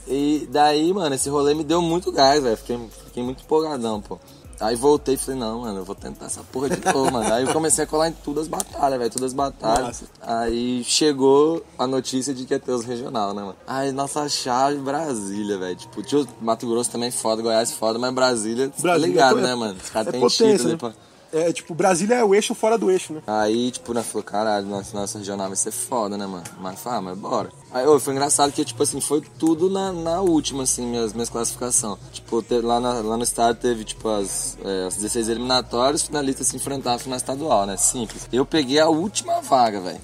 E 0.07 0.47
daí, 0.51 0.93
mano, 0.93 1.15
esse 1.15 1.29
rolê 1.29 1.53
me 1.53 1.63
deu 1.63 1.81
muito 1.81 2.11
gás, 2.11 2.43
velho. 2.43 2.57
Fiquei, 2.57 2.79
fiquei 3.05 3.23
muito 3.23 3.43
empolgadão, 3.43 4.01
pô. 4.01 4.19
Aí 4.59 4.75
voltei 4.75 5.15
e 5.15 5.17
falei, 5.17 5.39
não, 5.39 5.61
mano, 5.61 5.79
eu 5.79 5.85
vou 5.85 5.95
tentar 5.95 6.27
essa 6.27 6.41
porra 6.43 6.69
de 6.69 6.83
novo, 6.85 7.11
mano. 7.11 7.33
Aí 7.33 7.43
eu 7.43 7.53
comecei 7.53 7.83
a 7.83 7.87
colar 7.87 8.09
em 8.09 8.13
todas 8.13 8.43
as 8.43 8.47
batalhas, 8.47 8.99
velho, 8.99 9.11
todas 9.11 9.27
as 9.27 9.33
batalhas. 9.33 9.85
Nossa. 9.85 10.05
Aí 10.21 10.83
chegou 10.83 11.63
a 11.77 11.85
notícia 11.85 12.33
de 12.33 12.45
que 12.45 12.53
ia 12.53 12.59
ter 12.59 12.71
os 12.71 12.85
regional, 12.85 13.33
né, 13.33 13.41
mano? 13.41 13.55
Aí 13.67 13.91
nossa 13.91 14.27
chave, 14.29 14.77
Brasília, 14.77 15.57
velho. 15.57 15.75
Tipo, 15.75 16.01
tinha 16.03 16.25
Mato 16.41 16.67
Grosso 16.67 16.89
também 16.89 17.11
foda, 17.11 17.41
Goiás 17.41 17.71
foda, 17.71 17.99
mas 17.99 18.13
Brasília, 18.13 18.69
tá 18.69 18.81
Brasília 18.81 18.91
tá 18.91 18.97
ligado, 18.97 19.39
é, 19.39 19.41
né, 19.41 19.55
mano? 19.55 19.77
Os 19.81 19.89
caras 19.89 20.07
é 20.07 20.11
têm 20.11 20.27
título 20.27 20.69
né? 20.69 20.77
pra... 20.77 20.93
É, 21.35 21.51
tipo, 21.51 21.75
Brasília 21.75 22.15
é 22.15 22.23
o 22.23 22.33
eixo 22.33 22.55
fora 22.55 22.77
do 22.77 22.89
eixo, 22.89 23.11
né? 23.11 23.21
Aí, 23.27 23.69
tipo, 23.69 23.93
né, 23.93 24.01
falou, 24.01 24.23
caralho, 24.23 24.65
nossa, 24.65 24.97
nossa 24.97 25.17
regional 25.17 25.47
vai 25.47 25.57
ser 25.57 25.71
foda, 25.71 26.17
né, 26.17 26.25
mano? 26.25 26.45
Mas, 26.61 26.87
ah, 26.87 27.01
mas 27.01 27.17
bora. 27.17 27.49
Aí, 27.73 27.85
foi 27.99 28.13
engraçado 28.13 28.53
que, 28.53 28.63
tipo 28.63 28.81
assim, 28.81 29.01
foi 29.01 29.21
tudo 29.37 29.69
na, 29.69 29.91
na 29.91 30.21
última, 30.21 30.63
assim, 30.63 30.85
minhas, 30.85 31.11
minhas 31.11 31.29
classificações. 31.29 31.99
Tipo, 32.13 32.41
teve, 32.41 32.65
lá, 32.65 32.79
na, 32.79 32.93
lá 33.01 33.17
no 33.17 33.23
estado 33.23 33.57
teve, 33.57 33.83
tipo, 33.83 34.07
as, 34.07 34.57
é, 34.63 34.87
as 34.87 34.95
16 34.95 35.27
eliminatórias, 35.27 36.03
finalistas 36.03 36.47
se 36.47 36.55
enfrentavam 36.55 37.09
na 37.09 37.17
estadual, 37.17 37.65
né? 37.65 37.75
Simples. 37.75 38.29
Eu 38.31 38.45
peguei 38.45 38.79
a 38.79 38.87
última 38.87 39.41
vaga, 39.41 39.81
velho. 39.81 39.99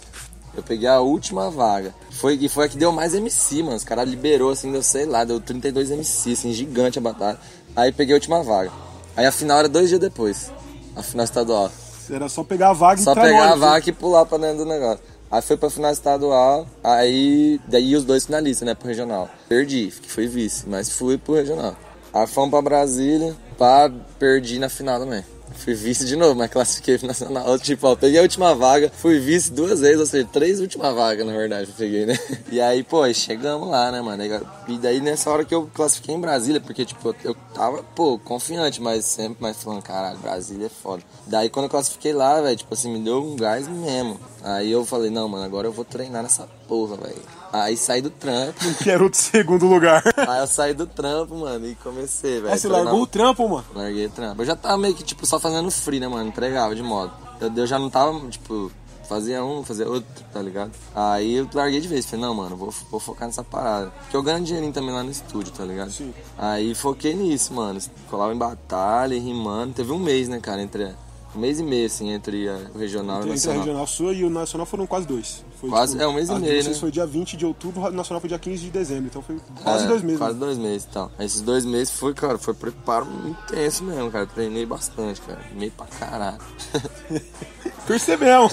Eu 0.54 0.62
peguei 0.62 0.90
a 0.90 1.00
última 1.00 1.50
vaga. 1.50 1.96
Foi, 2.10 2.36
e 2.36 2.50
foi 2.50 2.66
a 2.66 2.68
que 2.68 2.78
deu 2.78 2.92
mais 2.92 3.16
MC, 3.16 3.64
mano. 3.64 3.78
Os 3.78 3.86
caras 3.86 4.10
liberou, 4.10 4.50
assim, 4.52 4.70
deu, 4.70 4.84
sei 4.84 5.06
lá, 5.06 5.24
deu 5.24 5.40
32 5.40 5.92
MC, 5.92 6.34
assim, 6.34 6.52
gigante 6.52 7.00
a 7.00 7.02
batalha. 7.02 7.40
Aí 7.74 7.94
peguei 7.94 8.14
a 8.14 8.18
última 8.18 8.44
vaga. 8.44 8.70
Aí 9.16 9.26
a 9.26 9.32
final 9.32 9.60
era 9.60 9.70
dois 9.70 9.88
dias 9.88 10.02
depois. 10.02 10.52
A 10.96 11.04
final 11.04 11.24
estadual. 11.24 11.72
Era 12.10 12.28
só 12.28 12.44
pegar 12.44 12.70
a 12.70 12.74
vaga 12.74 13.00
e 13.00 13.04
Só 13.04 13.16
pegar 13.16 13.52
a 13.52 13.56
vaga 13.56 13.90
e 13.90 13.94
pular 13.94 14.26
pra 14.26 14.38
dentro 14.38 14.60
do 14.60 14.66
negócio. 14.66 15.00
Aí 15.32 15.42
foi 15.42 15.56
pra 15.56 15.70
final 15.70 15.92
estadual, 15.92 16.68
aí 16.84 17.60
daí 17.66 17.96
os 17.96 18.04
dois 18.04 18.26
finalistas, 18.26 18.66
né, 18.66 18.76
pro 18.76 18.88
regional. 18.88 19.30
Perdi, 19.48 19.94
que 20.02 20.12
fui 20.12 20.28
vice, 20.28 20.68
mas 20.68 20.90
fui 20.90 21.18
pro 21.18 21.36
regional. 21.36 21.74
Aí 22.14 22.28
fomos 22.28 22.50
pra 22.50 22.62
Brasília, 22.62 23.34
pá, 23.58 23.90
perdi 24.20 24.60
na 24.60 24.68
final 24.68 25.00
também. 25.00 25.24
Fui 25.56 25.74
vice 25.74 26.06
de 26.06 26.16
novo, 26.16 26.36
mas 26.36 26.50
classifiquei 26.50 27.00
nacional. 27.04 27.58
Tipo, 27.62 27.88
ó, 27.88 27.96
peguei 27.96 28.20
a 28.20 28.24
última 28.24 28.56
vaga, 28.56 28.92
fui 28.94 29.20
vice 29.20 29.52
duas 29.52 29.80
vezes, 29.80 30.00
ou 30.00 30.06
seja, 30.06 30.28
três 30.32 30.60
últimas 30.60 30.94
vagas, 30.94 31.26
na 31.26 31.34
verdade, 31.34 31.70
eu 31.70 31.76
peguei, 31.76 32.06
né? 32.06 32.18
E 32.52 32.60
aí, 32.60 32.84
pô, 32.84 33.12
chegamos 33.14 33.70
lá, 33.70 33.92
né, 33.92 34.02
mano? 34.02 34.24
E 34.68 34.78
daí 34.78 35.00
nessa 35.00 35.30
hora 35.30 35.46
que 35.46 35.54
eu 35.54 35.70
classifiquei 35.74 36.16
em 36.16 36.20
Brasília, 36.20 36.60
porque, 36.60 36.84
tipo, 36.84 37.16
eu 37.24 37.36
tava, 37.54 37.84
pô, 37.96 38.20
confiante, 38.20 38.82
mas 38.82 39.06
sempre 39.06 39.42
mais 39.42 39.62
falando, 39.62 39.82
caralho, 39.82 40.18
Brasília 40.20 40.66
é 40.66 40.70
foda. 40.70 41.04
Daí 41.28 41.50
quando 41.50 41.66
eu 41.66 41.70
classifiquei 41.70 42.14
lá, 42.14 42.42
velho, 42.42 42.58
tipo 42.58 42.74
assim, 42.74 42.92
me 42.92 43.00
deu 43.00 43.24
um 43.24 43.36
gás 43.36 43.68
mesmo. 43.68 44.20
Aí 44.44 44.72
eu 44.72 44.86
falei, 44.86 45.10
não, 45.10 45.28
mano, 45.28 45.46
agora 45.46 45.68
eu 45.68 45.72
vou 45.72 45.86
treinar 45.86 46.24
nessa 46.24 46.48
porra, 46.68 46.98
velho. 46.98 47.41
Aí 47.54 47.76
saí 47.76 48.02
do 48.02 48.10
trampo. 48.10 48.60
Que 48.82 48.90
era 48.90 49.04
o 49.06 49.10
segundo 49.14 49.66
lugar. 49.68 50.04
Aí 50.16 50.40
eu 50.40 50.48
saí 50.48 50.74
do 50.74 50.86
trampo, 50.88 51.36
mano, 51.36 51.68
e 51.68 51.76
comecei, 51.76 52.40
velho. 52.42 52.54
Aí 52.54 52.60
você 52.60 52.68
largou 52.68 53.02
o 53.02 53.08
trampo, 53.08 53.48
mano. 53.48 53.66
Larguei 53.76 54.06
o 54.06 54.10
trampo. 54.10 54.42
Eu 54.42 54.46
já 54.46 54.56
tava 54.56 54.78
meio 54.78 54.94
que, 54.96 55.04
tipo, 55.04 55.26
só 55.26 55.40
fazendo 55.40 55.70
free, 55.70 56.00
né, 56.00 56.08
mano? 56.08 56.30
Entregava 56.30 56.74
de 56.76 56.82
modo. 56.84 57.12
Eu, 57.40 57.52
eu 57.56 57.68
já 57.68 57.78
não 57.78 57.90
tava, 57.90 58.18
tipo, 58.30 58.72
fazia 59.10 59.44
um, 59.44 59.64
fazia 59.64 59.88
outro, 59.90 60.08
tá 60.32 60.42
ligado? 60.42 60.72
Aí 60.96 61.36
eu 61.36 61.50
larguei 61.54 61.82
de 61.82 61.88
vez. 61.88 62.06
Falei, 62.06 62.26
não, 62.26 62.34
mano, 62.34 62.56
vou, 62.56 62.74
vou 62.90 63.00
focar 63.00 63.28
nessa 63.28 63.44
parada. 63.44 63.92
Porque 64.02 64.16
eu 64.16 64.24
ganho 64.24 64.44
dinheirinho 64.44 64.72
também 64.74 64.94
lá 64.94 65.04
no 65.04 65.12
estúdio, 65.12 65.52
tá 65.52 65.66
ligado? 65.66 65.92
Sim. 65.92 66.14
Aí 66.38 66.74
foquei 66.74 67.14
nisso, 67.14 67.54
mano. 67.54 67.80
Colava 68.10 68.34
em 68.34 68.38
batalha, 68.38 69.20
rimando. 69.20 69.74
Teve 69.74 69.92
um 69.92 70.00
mês, 70.00 70.28
né, 70.30 70.40
cara, 70.40 70.62
entre... 70.62 70.96
Um 71.36 71.40
mês 71.40 71.60
e 71.62 71.64
meio, 71.64 71.86
assim, 71.86 72.10
entre 72.12 72.50
a- 72.50 72.60
o 72.76 72.78
regional 72.78 73.18
e 73.18 73.20
Entre 73.20 73.30
o 73.30 73.32
a 73.32 73.36
nacional. 73.36 73.60
Regional 73.62 73.88
Sul 73.88 74.14
e 74.14 74.24
o 74.26 74.30
Nacional 74.30 74.66
foram 74.66 74.86
quase 74.86 75.08
dois. 75.08 75.46
Foi, 75.62 75.70
Quase- 75.70 76.02
é, 76.02 76.08
um 76.08 76.14
mês 76.14 76.28
e 76.28 76.34
meio, 76.40 76.64
né? 76.64 76.74
foi 76.74 76.90
dia 76.90 77.06
20 77.06 77.38
de 77.38 77.46
outubro, 77.46 77.82
o 77.84 77.92
Nacional 77.92 78.20
foi 78.20 78.28
dia 78.28 78.40
15 78.40 78.64
de 78.64 78.72
dezembro. 78.72 79.06
Então 79.06 79.22
foi 79.22 79.40
quase 79.64 79.86
É, 79.86 79.88
dois 79.88 80.02
meses. 80.02 80.18
Quase 80.18 80.40
dois 80.40 80.58
meses, 80.58 80.88
então. 80.90 81.12
Esses 81.20 81.42
dois 81.42 81.64
meses 81.66 81.92
foi, 81.94 82.16
cara, 82.16 82.40
foi 82.40 82.56
preparo 82.56 83.08
intenso 83.28 83.84
mesmo, 83.84 84.10
cara. 84.12 84.26
Treinei 84.26 84.66
bastante, 84.66 85.22
cara. 85.22 85.40
Meio 85.54 85.72
pra 85.72 85.86
caralho. 85.86 86.40
Percebemos. 87.86 88.52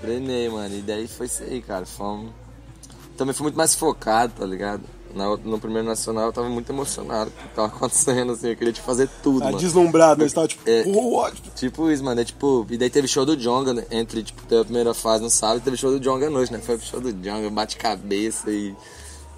Treinei, 0.00 0.48
mano. 0.48 0.74
E 0.74 0.80
daí 0.80 1.06
foi 1.06 1.26
isso 1.26 1.42
aí, 1.42 1.60
cara. 1.60 1.84
Fomos... 1.84 2.30
Também 3.16 3.34
fui 3.34 3.44
muito 3.44 3.56
mais 3.56 3.74
focado, 3.74 4.32
tá 4.38 4.46
ligado? 4.46 4.82
Na, 5.14 5.36
no 5.36 5.58
primeiro 5.60 5.86
nacional 5.86 6.26
eu 6.26 6.32
tava 6.32 6.48
muito 6.48 6.70
emocionado 6.72 7.30
com 7.30 7.44
o 7.44 7.48
que 7.48 7.54
tava 7.54 7.68
acontecendo, 7.74 8.32
assim. 8.32 8.48
Eu 8.48 8.56
queria 8.56 8.72
te 8.72 8.80
fazer 8.80 9.08
tudo, 9.22 9.38
Tá 9.40 9.44
mano. 9.46 9.58
deslumbrado, 9.58 10.22
né? 10.22 10.28
Você 10.28 10.34
tava 10.34 10.48
tipo, 10.48 10.62
É. 10.68 10.82
ótimo. 10.88 11.46
Tipo 11.54 11.90
isso, 11.90 12.02
mano. 12.04 12.20
É 12.20 12.24
tipo. 12.24 12.66
E 12.70 12.76
daí 12.76 12.90
teve 12.90 13.06
show 13.08 13.24
do 13.24 13.36
Jonga, 13.36 13.72
né? 13.72 13.84
entre, 13.90 14.22
tipo, 14.22 14.42
teve 14.46 14.60
a 14.60 14.64
primeira 14.64 14.92
fase 14.94 15.22
no 15.22 15.30
sábado 15.30 15.58
e 15.58 15.60
teve 15.62 15.76
show 15.76 15.90
do 15.90 16.00
Jonga 16.00 16.26
à 16.26 16.30
noite, 16.30 16.52
né? 16.52 16.58
Foi 16.58 16.78
show 16.78 17.00
do 17.00 17.12
Jonga, 17.12 17.48
bate-cabeça 17.50 18.50
e. 18.50 18.74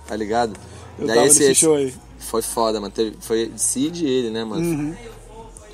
Tá 0.07 0.17
ligado? 0.17 0.59
Eu 0.99 1.07
tava 1.07 1.21
nesse 1.23 1.55
show 1.55 1.75
aí. 1.75 1.93
Foi 2.19 2.41
foda, 2.43 2.81
mano. 2.81 2.93
Teve, 2.93 3.17
foi 3.21 3.53
Cid 3.57 4.05
e 4.05 4.09
ele, 4.09 4.31
né, 4.31 4.45
mano? 4.45 4.97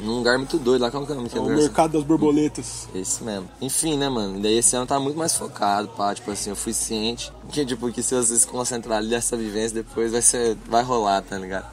Num 0.02 0.16
lugar 0.16 0.36
muito 0.36 0.58
doido 0.58 0.82
lá, 0.82 0.90
como 0.90 1.06
que 1.06 1.12
é 1.12 1.14
o 1.14 1.18
nome 1.18 1.30
É 1.32 1.40
o 1.40 1.46
mercado 1.46 1.92
das 1.92 2.02
borboletas. 2.02 2.88
Esse 2.94 3.22
mesmo. 3.22 3.48
Enfim, 3.60 3.96
né, 3.96 4.08
mano? 4.08 4.40
Daí 4.40 4.58
esse 4.58 4.74
ano 4.74 4.86
tá 4.86 4.98
muito 4.98 5.16
mais 5.16 5.36
focado, 5.36 5.88
pá. 5.88 6.14
Tipo 6.14 6.30
assim, 6.32 6.50
eu 6.50 6.56
fui 6.56 6.72
ciente 6.72 7.32
que, 7.50 7.64
tipo, 7.64 7.90
que 7.92 8.02
se 8.02 8.14
você 8.14 8.36
se 8.36 8.46
concentrar 8.46 8.98
ali 8.98 9.08
nessa 9.08 9.36
vivência, 9.36 9.74
depois 9.74 10.12
vai 10.12 10.22
ser. 10.22 10.56
vai 10.68 10.82
rolar, 10.82 11.22
tá 11.22 11.38
ligado? 11.38 11.66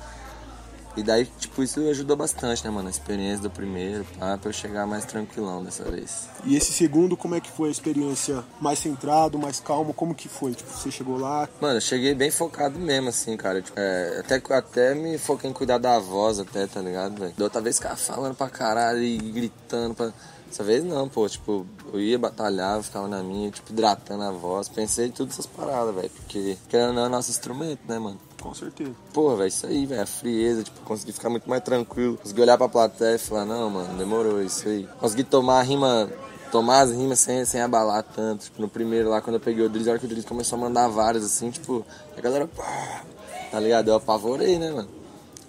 E 0.99 1.03
daí, 1.03 1.25
tipo, 1.39 1.63
isso 1.63 1.79
ajudou 1.89 2.15
bastante, 2.15 2.63
né, 2.63 2.69
mano? 2.69 2.87
A 2.87 2.91
experiência 2.91 3.43
do 3.43 3.49
primeiro, 3.49 4.05
pá, 4.17 4.37
pra 4.37 4.49
eu 4.49 4.53
chegar 4.53 4.85
mais 4.85 5.05
tranquilão 5.05 5.63
dessa 5.63 5.83
vez. 5.83 6.27
E 6.45 6.55
esse 6.55 6.71
segundo, 6.71 7.15
como 7.15 7.35
é 7.35 7.39
que 7.39 7.51
foi 7.51 7.69
a 7.69 7.71
experiência? 7.71 8.43
Mais 8.59 8.79
centrado, 8.79 9.37
mais 9.37 9.59
calmo? 9.59 9.93
Como 9.93 10.13
que 10.13 10.27
foi? 10.27 10.53
Tipo, 10.53 10.69
você 10.71 10.91
chegou 10.91 11.17
lá, 11.17 11.47
Mano, 11.61 11.77
eu 11.77 11.81
cheguei 11.81 12.13
bem 12.13 12.31
focado 12.31 12.79
mesmo, 12.79 13.09
assim, 13.09 13.35
cara. 13.37 13.61
Tipo, 13.61 13.79
é, 13.79 14.19
até, 14.19 14.41
até 14.53 14.95
me 14.95 15.17
foquei 15.17 15.49
em 15.49 15.53
cuidar 15.53 15.77
da 15.77 15.99
voz, 15.99 16.39
até, 16.39 16.67
tá 16.67 16.81
ligado, 16.81 17.19
velho? 17.19 17.33
Da 17.37 17.43
outra 17.45 17.61
vez 17.61 17.77
ficava 17.77 17.95
falando 17.95 18.35
pra 18.35 18.49
caralho 18.49 19.01
e 19.01 19.17
gritando 19.17 19.95
pra. 19.95 20.13
Dessa 20.49 20.63
vez 20.63 20.83
não, 20.83 21.07
pô, 21.07 21.29
tipo, 21.29 21.65
eu 21.93 21.99
ia 21.99 22.17
batalhar, 22.17 22.81
ficava 22.81 23.07
na 23.07 23.21
minha, 23.21 23.51
tipo, 23.51 23.71
hidratando 23.71 24.23
a 24.23 24.31
voz. 24.31 24.67
Pensei 24.67 25.07
em 25.07 25.11
todas 25.11 25.33
essas 25.33 25.45
paradas, 25.45 25.93
velho. 25.93 26.09
Porque, 26.09 26.57
querendo 26.67 26.93
não, 26.93 27.05
é 27.05 27.09
nosso 27.09 27.29
instrumento, 27.29 27.81
né, 27.87 27.99
mano? 27.99 28.19
com 28.39 28.53
certeza. 28.53 28.91
Porra, 29.13 29.37
velho, 29.37 29.47
isso 29.47 29.67
aí, 29.67 29.85
velho, 29.85 30.01
a 30.01 30.05
frieza, 30.05 30.63
tipo, 30.63 30.79
consegui 30.81 31.11
ficar 31.11 31.29
muito 31.29 31.49
mais 31.49 31.63
tranquilo. 31.63 32.17
Consegui 32.17 32.41
olhar 32.41 32.57
pra 32.57 32.69
plateia 32.69 33.15
e 33.15 33.19
falar, 33.19 33.45
não, 33.45 33.69
mano, 33.69 33.97
demorou 33.97 34.41
isso 34.41 34.67
aí. 34.67 34.87
Consegui 34.99 35.23
tomar 35.23 35.59
a 35.59 35.61
rima, 35.61 36.09
tomar 36.51 36.81
as 36.81 36.91
rimas 36.91 37.19
sem, 37.19 37.43
sem 37.45 37.61
abalar 37.61 38.03
tanto. 38.03 38.45
Tipo, 38.45 38.61
no 38.61 38.69
primeiro 38.69 39.09
lá, 39.09 39.21
quando 39.21 39.35
eu 39.35 39.39
peguei 39.39 39.63
o 39.63 39.69
Driz, 39.69 39.87
a 39.87 39.91
hora 39.91 39.99
que 39.99 40.05
o 40.05 40.09
Driz 40.09 40.25
começou 40.25 40.57
a 40.57 40.61
mandar 40.61 40.87
várias, 40.87 41.23
assim, 41.23 41.51
tipo, 41.51 41.85
a 42.17 42.21
galera, 42.21 42.47
pá, 42.47 43.03
tá 43.51 43.59
ligado? 43.59 43.89
Eu 43.89 43.95
apavorei, 43.95 44.57
né, 44.57 44.71
mano? 44.71 44.98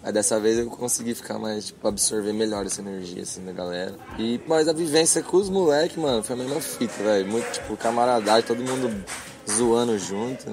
Aí 0.02 0.12
dessa 0.12 0.40
vez 0.40 0.58
eu 0.58 0.66
consegui 0.66 1.14
ficar 1.14 1.38
mais, 1.38 1.66
tipo, 1.66 1.86
absorver 1.86 2.32
melhor 2.32 2.64
essa 2.64 2.80
energia, 2.80 3.22
assim, 3.22 3.44
da 3.44 3.52
galera. 3.52 3.94
E, 4.18 4.40
mas 4.46 4.66
a 4.66 4.72
vivência 4.72 5.22
com 5.22 5.36
os 5.36 5.50
moleques, 5.50 5.96
mano, 5.98 6.22
foi 6.22 6.34
a 6.36 6.38
mesma 6.38 6.60
fita, 6.60 7.02
velho. 7.02 7.30
Muito, 7.30 7.50
tipo, 7.52 7.76
camaradagem, 7.76 8.46
todo 8.46 8.62
mundo 8.62 9.04
zoando 9.50 9.98
junto. 9.98 10.46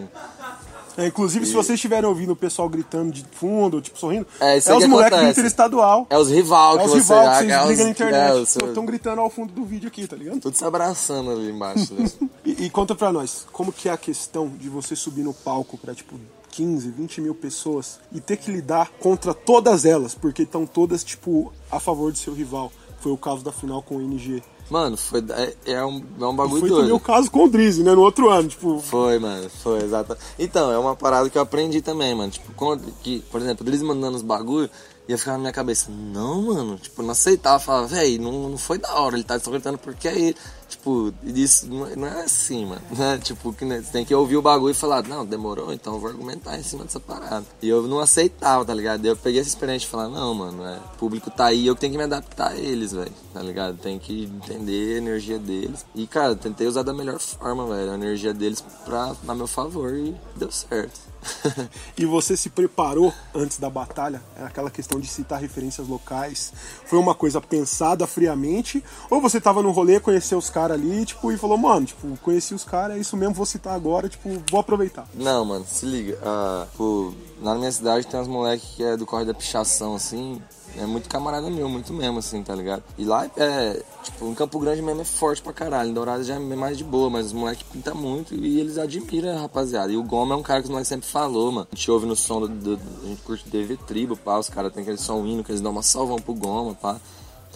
É, 0.97 1.05
inclusive, 1.05 1.45
se 1.45 1.53
vocês 1.53 1.75
estiverem 1.75 2.09
ouvindo 2.09 2.31
o 2.33 2.35
pessoal 2.35 2.67
gritando 2.67 3.11
de 3.11 3.23
fundo, 3.31 3.79
tipo, 3.79 3.99
sorrindo, 3.99 4.25
É, 4.41 4.57
isso 4.57 4.71
é 4.71 4.75
os 4.75 4.83
que 4.83 4.89
moleques 4.89 5.19
do. 5.19 5.25
Interestadual. 5.27 6.07
É 6.09 6.17
os 6.17 6.29
rival 6.29 6.75
É 6.79 6.79
que 6.79 6.85
os 6.87 6.91
você... 6.91 6.97
rival 7.13 7.23
que 7.29 7.37
vocês 7.37 7.51
é 7.51 7.61
os- 7.63 7.69
ligam 7.69 7.83
na 7.83 7.89
é, 7.89 7.91
internet. 7.91 8.41
Estão 8.43 8.85
gritando 8.85 9.21
ao 9.21 9.29
fundo 9.29 9.53
do 9.53 9.63
vídeo 9.63 9.87
aqui, 9.87 10.07
tá 10.07 10.15
ligado? 10.15 10.39
Tudo 10.39 10.57
se 10.57 10.65
abraçando 10.65 11.31
ali 11.31 11.51
embaixo. 11.51 11.93
Né? 11.93 12.09
E, 12.43 12.65
e 12.65 12.69
conta 12.69 12.95
pra 12.95 13.11
nós, 13.11 13.45
como 13.51 13.71
que 13.73 13.89
é 13.89 13.91
a 13.91 13.97
questão 13.97 14.47
de 14.47 14.69
você 14.69 14.95
subir 14.95 15.21
no 15.21 15.33
palco 15.33 15.77
pra, 15.77 15.93
tipo, 15.93 16.17
15, 16.57 16.89
20 16.89 17.21
mil 17.21 17.35
pessoas 17.35 17.99
e 18.11 18.19
ter 18.19 18.35
que 18.35 18.49
lidar 18.51 18.89
contra 18.99 19.31
todas 19.31 19.85
elas, 19.85 20.15
porque 20.15 20.41
estão 20.41 20.65
todas, 20.65 21.03
tipo, 21.03 21.53
a 21.69 21.79
favor 21.79 22.11
do 22.11 22.17
seu 22.17 22.33
rival. 22.33 22.71
Foi 22.99 23.11
o 23.11 23.17
caso 23.17 23.43
da 23.43 23.51
final 23.51 23.83
com 23.83 23.97
o 23.97 24.01
NG. 24.01 24.41
Mano, 24.67 24.97
foi, 24.97 25.23
é, 25.29 25.71
é 25.73 25.85
um, 25.85 26.03
é 26.19 26.25
um 26.25 26.33
E 26.33 26.35
bagulho 26.35 26.59
foi 26.61 26.69
doido. 26.69 26.81
também 26.81 26.95
o 26.95 26.99
caso 26.99 27.29
com 27.29 27.45
o 27.45 27.49
Drizzy, 27.49 27.83
né? 27.83 27.93
No 27.93 28.01
outro 28.01 28.29
ano, 28.29 28.49
tipo... 28.49 28.79
Foi, 28.79 29.19
mano, 29.19 29.47
foi, 29.61 29.83
exato. 29.83 30.17
Então, 30.39 30.71
é 30.71 30.79
uma 30.79 30.95
parada 30.95 31.29
que 31.29 31.37
eu 31.37 31.41
aprendi 31.43 31.79
também, 31.79 32.15
mano. 32.15 32.31
Tipo, 32.31 32.51
quando, 32.53 32.91
que, 33.03 33.19
por 33.31 33.39
exemplo, 33.39 33.65
eles 33.69 33.83
mandando 33.83 34.17
os 34.17 34.23
bagulho, 34.23 34.67
ia 35.07 35.17
ficar 35.17 35.33
na 35.33 35.37
minha 35.37 35.53
cabeça, 35.53 35.91
não, 35.91 36.41
mano, 36.41 36.77
tipo, 36.77 37.03
não 37.03 37.11
aceitava, 37.11 37.59
falava, 37.59 37.87
véi, 37.87 38.17
não, 38.17 38.49
não 38.49 38.57
foi 38.57 38.79
da 38.79 38.93
hora, 38.95 39.15
ele 39.15 39.23
tá 39.23 39.39
só 39.39 39.51
gritando 39.51 39.77
porque 39.77 40.07
é 40.07 40.19
ele. 40.19 40.35
Tipo, 40.67 41.13
isso 41.23 41.67
não, 41.67 41.87
é- 41.87 41.95
não 41.95 42.07
é 42.07 42.23
assim, 42.23 42.65
mano. 42.65 42.81
Né? 42.91 43.17
Tipo, 43.23 43.53
que, 43.53 43.63
né, 43.65 43.81
você 43.81 43.91
tem 43.91 44.05
que 44.05 44.13
ouvir 44.13 44.37
o 44.37 44.41
bagulho 44.41 44.71
e 44.71 44.75
falar, 44.75 45.03
não, 45.07 45.25
demorou, 45.25 45.71
então 45.73 45.93
eu 45.93 45.99
vou 45.99 46.09
argumentar 46.09 46.57
em 46.57 46.63
cima 46.63 46.83
dessa 46.83 46.99
parada. 46.99 47.45
E 47.61 47.69
eu 47.69 47.83
não 47.83 47.99
aceitava, 47.99 48.65
tá 48.65 48.73
ligado? 48.73 49.05
Eu 49.05 49.15
peguei 49.15 49.39
essa 49.39 49.49
experiência 49.49 49.85
de 49.85 49.91
falar, 49.91 50.09
não, 50.09 50.33
mano, 50.33 50.65
é, 50.65 50.77
o 50.77 50.97
público 50.97 51.29
tá 51.31 51.45
aí, 51.45 51.65
eu 51.65 51.75
tenho 51.75 51.91
que 51.93 51.97
me 51.97 52.03
adaptar 52.03 52.51
a 52.51 52.55
eles, 52.57 52.91
velho, 52.91 53.11
tá 53.33 53.41
ligado? 53.41 53.77
Tem 53.77 53.97
que 53.97 54.23
entender 54.23 54.95
a 54.95 54.97
energia 54.97 55.39
deles. 55.39 55.85
E, 55.95 56.05
cara, 56.05 56.35
tentei 56.35 56.67
usar 56.67 56.83
da 56.83 56.93
melhor 56.93 57.19
forma, 57.19 57.65
velho, 57.67 57.91
a 57.91 57.95
energia 57.95 58.33
deles 58.33 58.63
pra, 58.85 59.15
a 59.27 59.35
meu 59.35 59.47
favor 59.47 59.93
e 59.93 60.15
deu 60.35 60.51
certo. 60.51 60.99
E 61.97 62.05
você 62.05 62.37
se 62.37 62.49
preparou 62.49 63.13
antes 63.33 63.57
da 63.57 63.69
batalha? 63.69 64.21
É 64.39 64.43
aquela 64.43 64.69
questão 64.69 64.99
de 64.99 65.07
citar 65.07 65.39
referências 65.39 65.87
locais. 65.87 66.53
Foi 66.85 66.99
uma 66.99 67.15
coisa 67.15 67.41
pensada 67.41 68.05
friamente? 68.05 68.83
Ou 69.09 69.19
você 69.19 69.41
tava 69.41 69.63
no 69.63 69.71
rolê, 69.71 69.99
conheceu 69.99 70.37
os 70.37 70.49
caras 70.49 70.79
ali, 70.79 71.05
tipo, 71.05 71.31
e 71.31 71.37
falou, 71.37 71.57
mano, 71.57 71.87
tipo, 71.87 72.17
conheci 72.17 72.53
os 72.53 72.63
caras, 72.63 72.97
é 72.97 72.99
isso 72.99 73.17
mesmo, 73.17 73.33
vou 73.33 73.45
citar 73.45 73.73
agora, 73.73 74.07
tipo, 74.07 74.41
vou 74.49 74.59
aproveitar. 74.59 75.07
Não, 75.13 75.43
mano, 75.43 75.65
se 75.67 75.85
liga. 75.85 76.19
lá 76.23 77.53
na 77.53 77.55
minha 77.55 77.71
cidade 77.71 78.05
tem 78.05 78.19
uns 78.19 78.27
moleques 78.27 78.69
que 78.75 78.83
é 78.83 78.95
do 78.95 79.05
corre 79.05 79.25
da 79.25 79.33
pichação, 79.33 79.95
assim. 79.95 80.41
É 80.77 80.85
muito 80.85 81.09
camarada 81.09 81.49
meu, 81.49 81.67
muito 81.67 81.91
mesmo, 81.91 82.19
assim, 82.19 82.43
tá 82.43 82.53
ligado? 82.53 82.83
E 82.97 83.03
lá 83.03 83.29
é, 83.35 83.81
tipo, 84.03 84.25
em 84.27 84.33
Campo 84.35 84.59
Grande 84.59 84.81
mesmo 84.81 85.01
é 85.01 85.05
forte 85.05 85.41
pra 85.41 85.51
caralho. 85.51 85.89
Em 85.89 85.93
Dourado 85.93 86.23
já 86.23 86.35
é 86.35 86.39
mais 86.39 86.77
de 86.77 86.83
boa, 86.83 87.09
mas 87.09 87.27
os 87.27 87.33
moleques 87.33 87.65
pintam 87.71 87.95
muito 87.95 88.35
e 88.35 88.59
eles 88.59 88.77
admiram 88.77 89.35
rapaziada. 89.41 89.91
E 89.91 89.97
o 89.97 90.03
Goma 90.03 90.35
é 90.35 90.37
um 90.37 90.43
cara 90.43 90.59
que 90.61 90.65
os 90.65 90.69
moleques 90.69 90.87
sempre 90.89 91.07
falou, 91.07 91.51
mano. 91.51 91.67
A 91.71 91.75
gente 91.75 91.89
ouve 91.91 92.05
no 92.05 92.15
som 92.15 92.41
do. 92.41 92.47
do- 92.47 92.79
a 93.03 93.07
gente 93.07 93.21
curte 93.23 93.49
DV 93.49 93.77
Tribo, 93.87 94.15
pá. 94.15 94.37
Os 94.37 94.49
caras 94.49 94.71
têm 94.71 94.81
aquele 94.83 94.97
som 94.97 95.25
hino 95.25 95.43
que 95.43 95.51
eles 95.51 95.61
dão 95.61 95.71
uma 95.71 95.81
salvão 95.83 96.17
pro 96.17 96.33
Goma, 96.33 96.75
pá. 96.75 96.97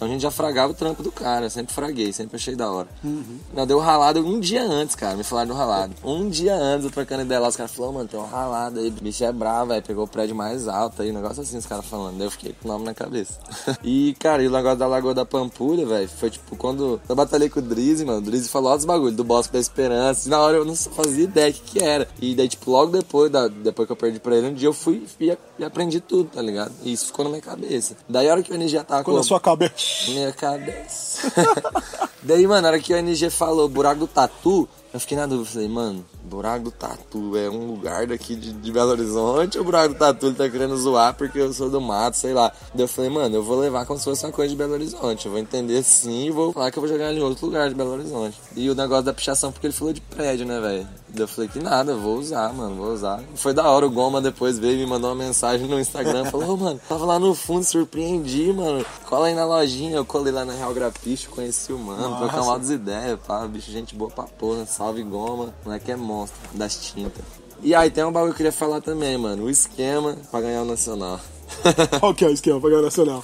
Então 0.02 0.10
a 0.10 0.12
gente 0.14 0.22
já 0.22 0.32
fragava 0.32 0.72
o 0.72 0.74
trampo 0.74 1.00
do 1.00 1.12
cara, 1.12 1.48
sempre 1.48 1.72
fraguei, 1.72 2.12
sempre 2.12 2.34
achei 2.34 2.56
da 2.56 2.68
hora. 2.68 2.88
Uhum. 3.04 3.38
Não, 3.54 3.64
deu 3.64 3.78
ralado 3.78 4.18
um 4.18 4.40
dia 4.40 4.64
antes, 4.64 4.96
cara, 4.96 5.16
me 5.16 5.22
falaram 5.22 5.50
do 5.50 5.54
ralado. 5.54 5.94
Um 6.02 6.28
dia 6.28 6.56
antes, 6.56 6.86
eu 6.86 6.90
trocando 6.90 7.22
ideia 7.22 7.38
lá, 7.38 7.46
os 7.46 7.54
caras 7.54 7.70
falaram, 7.70 7.94
mano, 7.94 8.08
tem 8.08 8.18
um 8.18 8.24
ralado 8.24 8.80
aí, 8.80 8.88
o 8.88 8.90
bicho 8.90 9.22
é 9.22 9.30
bravo, 9.30 9.72
aí 9.72 9.80
pegou 9.80 10.02
o 10.02 10.08
prédio 10.08 10.34
mais 10.34 10.66
alto 10.66 11.02
aí, 11.02 11.12
um 11.12 11.14
negócio 11.14 11.40
assim, 11.40 11.56
os 11.56 11.66
caras 11.66 11.86
falando. 11.86 12.18
Daí 12.18 12.26
eu 12.26 12.32
fiquei 12.32 12.52
com 12.52 12.68
o 12.68 12.72
nome 12.72 12.84
na 12.84 12.92
cabeça. 12.92 13.38
e, 13.84 14.16
cara, 14.18 14.42
e 14.42 14.48
o 14.48 14.50
negócio 14.50 14.78
da 14.78 14.88
Lagoa 14.88 15.14
da 15.14 15.24
Pampulha, 15.24 15.86
velho, 15.86 16.08
foi 16.08 16.30
tipo, 16.30 16.56
quando 16.56 17.00
eu 17.08 17.14
batalhei 17.14 17.48
com 17.48 17.60
o 17.60 17.62
Drizzy, 17.62 18.04
mano, 18.04 18.18
o 18.18 18.22
Drizzy 18.22 18.48
falou 18.48 18.72
altos 18.72 18.84
bagulho 18.84 19.14
do 19.14 19.22
Bosque 19.22 19.52
da 19.52 19.60
Esperança, 19.60 20.26
e 20.26 20.30
na 20.32 20.40
hora 20.40 20.56
eu 20.56 20.64
não 20.64 20.74
fazia 20.74 21.22
ideia 21.22 21.52
do 21.52 21.60
que, 21.60 21.78
que 21.78 21.84
era. 21.84 22.08
E 22.20 22.34
daí, 22.34 22.48
tipo, 22.48 22.72
logo 22.72 22.90
depois, 22.90 23.30
da, 23.30 23.46
depois 23.46 23.86
que 23.86 23.92
eu 23.92 23.96
perdi 23.96 24.18
pra 24.18 24.36
ele, 24.36 24.48
um 24.48 24.54
dia 24.54 24.66
eu 24.66 24.72
fui 24.72 25.06
e, 25.20 25.64
aprendi 25.64 26.00
tudo, 26.00 26.28
tá 26.30 26.42
ligado? 26.42 26.72
E 26.82 26.92
isso 26.92 27.06
ficou 27.06 27.24
na 27.24 27.30
minha 27.30 27.42
cabeça. 27.42 27.96
Daí 28.08 28.28
a 28.28 28.32
hora 28.32 28.42
que 28.42 28.50
o 28.50 28.56
NG 28.56 28.78
atacou. 28.78 28.98
Ficou 28.98 29.14
na 29.14 29.22
sua 29.22 29.38
cabeça. 29.38 29.91
Minha 30.08 30.32
cabeça. 30.32 31.32
daí, 32.22 32.46
mano, 32.46 32.66
a 32.66 32.70
hora 32.70 32.80
que 32.80 32.92
o 32.92 32.96
NG 32.96 33.30
falou 33.30 33.68
buraco 33.68 34.00
do 34.00 34.06
tatu, 34.06 34.68
eu 34.92 35.00
fiquei 35.00 35.16
na 35.16 35.26
dúvida, 35.26 35.48
falei, 35.48 35.68
mano, 35.68 36.04
Buraco 36.22 36.64
do 36.64 36.70
Tatu 36.70 37.36
é 37.36 37.48
um 37.50 37.66
lugar 37.66 38.06
daqui 38.06 38.36
de, 38.36 38.52
de 38.52 38.72
Belo 38.72 38.90
Horizonte 38.90 39.58
ou 39.58 39.64
Buraco 39.64 39.94
do 39.94 39.98
Tatu 39.98 40.26
ele 40.26 40.34
tá 40.34 40.48
querendo 40.48 40.76
zoar 40.76 41.14
porque 41.14 41.38
eu 41.38 41.52
sou 41.52 41.68
do 41.68 41.80
mato, 41.80 42.16
sei 42.16 42.32
lá. 42.32 42.52
Daí 42.74 42.84
eu 42.84 42.88
falei, 42.88 43.10
mano, 43.10 43.36
eu 43.36 43.42
vou 43.42 43.58
levar 43.58 43.84
como 43.84 43.98
se 43.98 44.04
fosse 44.04 44.24
uma 44.24 44.32
coisa 44.32 44.50
de 44.50 44.56
Belo 44.56 44.74
Horizonte. 44.74 45.26
Eu 45.26 45.32
vou 45.32 45.40
entender 45.40 45.82
sim 45.82 46.26
e 46.26 46.30
vou 46.30 46.52
falar 46.52 46.70
que 46.70 46.78
eu 46.78 46.82
vou 46.82 46.90
jogar 46.90 47.12
em 47.12 47.20
outro 47.20 47.46
lugar 47.46 47.68
de 47.68 47.74
Belo 47.74 47.92
Horizonte. 47.92 48.38
E 48.56 48.70
o 48.70 48.74
negócio 48.74 49.04
da 49.04 49.12
pichação, 49.12 49.50
porque 49.50 49.66
ele 49.66 49.74
falou 49.74 49.92
de 49.92 50.00
prédio, 50.00 50.46
né, 50.46 50.60
velho? 50.60 50.88
Eu 51.14 51.28
falei 51.28 51.48
que 51.48 51.58
nada, 51.58 51.94
vou 51.94 52.18
usar, 52.18 52.52
mano, 52.54 52.74
vou 52.76 52.92
usar. 52.92 53.22
Foi 53.34 53.52
da 53.52 53.68
hora, 53.68 53.86
o 53.86 53.90
Goma 53.90 54.20
depois 54.20 54.58
veio 54.58 54.74
e 54.74 54.78
me 54.78 54.86
mandou 54.86 55.10
uma 55.10 55.24
mensagem 55.24 55.66
no 55.66 55.78
Instagram, 55.78 56.24
falou, 56.26 56.54
oh, 56.54 56.56
mano, 56.56 56.80
tava 56.88 57.04
lá 57.04 57.18
no 57.18 57.34
fundo, 57.34 57.64
surpreendi, 57.64 58.52
mano. 58.52 58.84
Cola 59.06 59.26
aí 59.26 59.34
na 59.34 59.44
lojinha, 59.44 59.96
eu 59.96 60.04
colei 60.04 60.32
lá 60.32 60.44
na 60.44 60.54
Real 60.54 60.72
Grapicho, 60.72 61.28
conheci 61.28 61.72
o 61.72 61.78
mano, 61.78 62.16
trocamos 62.16 62.48
altas 62.48 62.70
ideias, 62.70 63.18
pá, 63.26 63.46
bicho, 63.46 63.70
gente 63.70 63.94
boa 63.94 64.10
pra 64.10 64.24
porra, 64.24 64.64
salve 64.64 65.02
Goma, 65.02 65.52
moleque 65.64 65.92
é 65.92 65.96
monstro, 65.96 66.40
das 66.54 66.76
tintas. 66.76 67.22
E 67.62 67.74
aí 67.74 67.90
tem 67.90 68.02
um 68.04 68.10
bagulho 68.10 68.32
que 68.32 68.36
eu 68.36 68.38
queria 68.38 68.52
falar 68.52 68.80
também, 68.80 69.16
mano, 69.18 69.44
o 69.44 69.50
esquema 69.50 70.16
pra 70.30 70.40
ganhar 70.40 70.62
o 70.62 70.64
Nacional. 70.64 71.20
Qual 72.00 72.14
que 72.14 72.24
é 72.24 72.28
o 72.28 72.32
esquema 72.32 72.58
pra 72.58 72.70
ganhar 72.70 72.80
o 72.80 72.84
Nacional? 72.84 73.22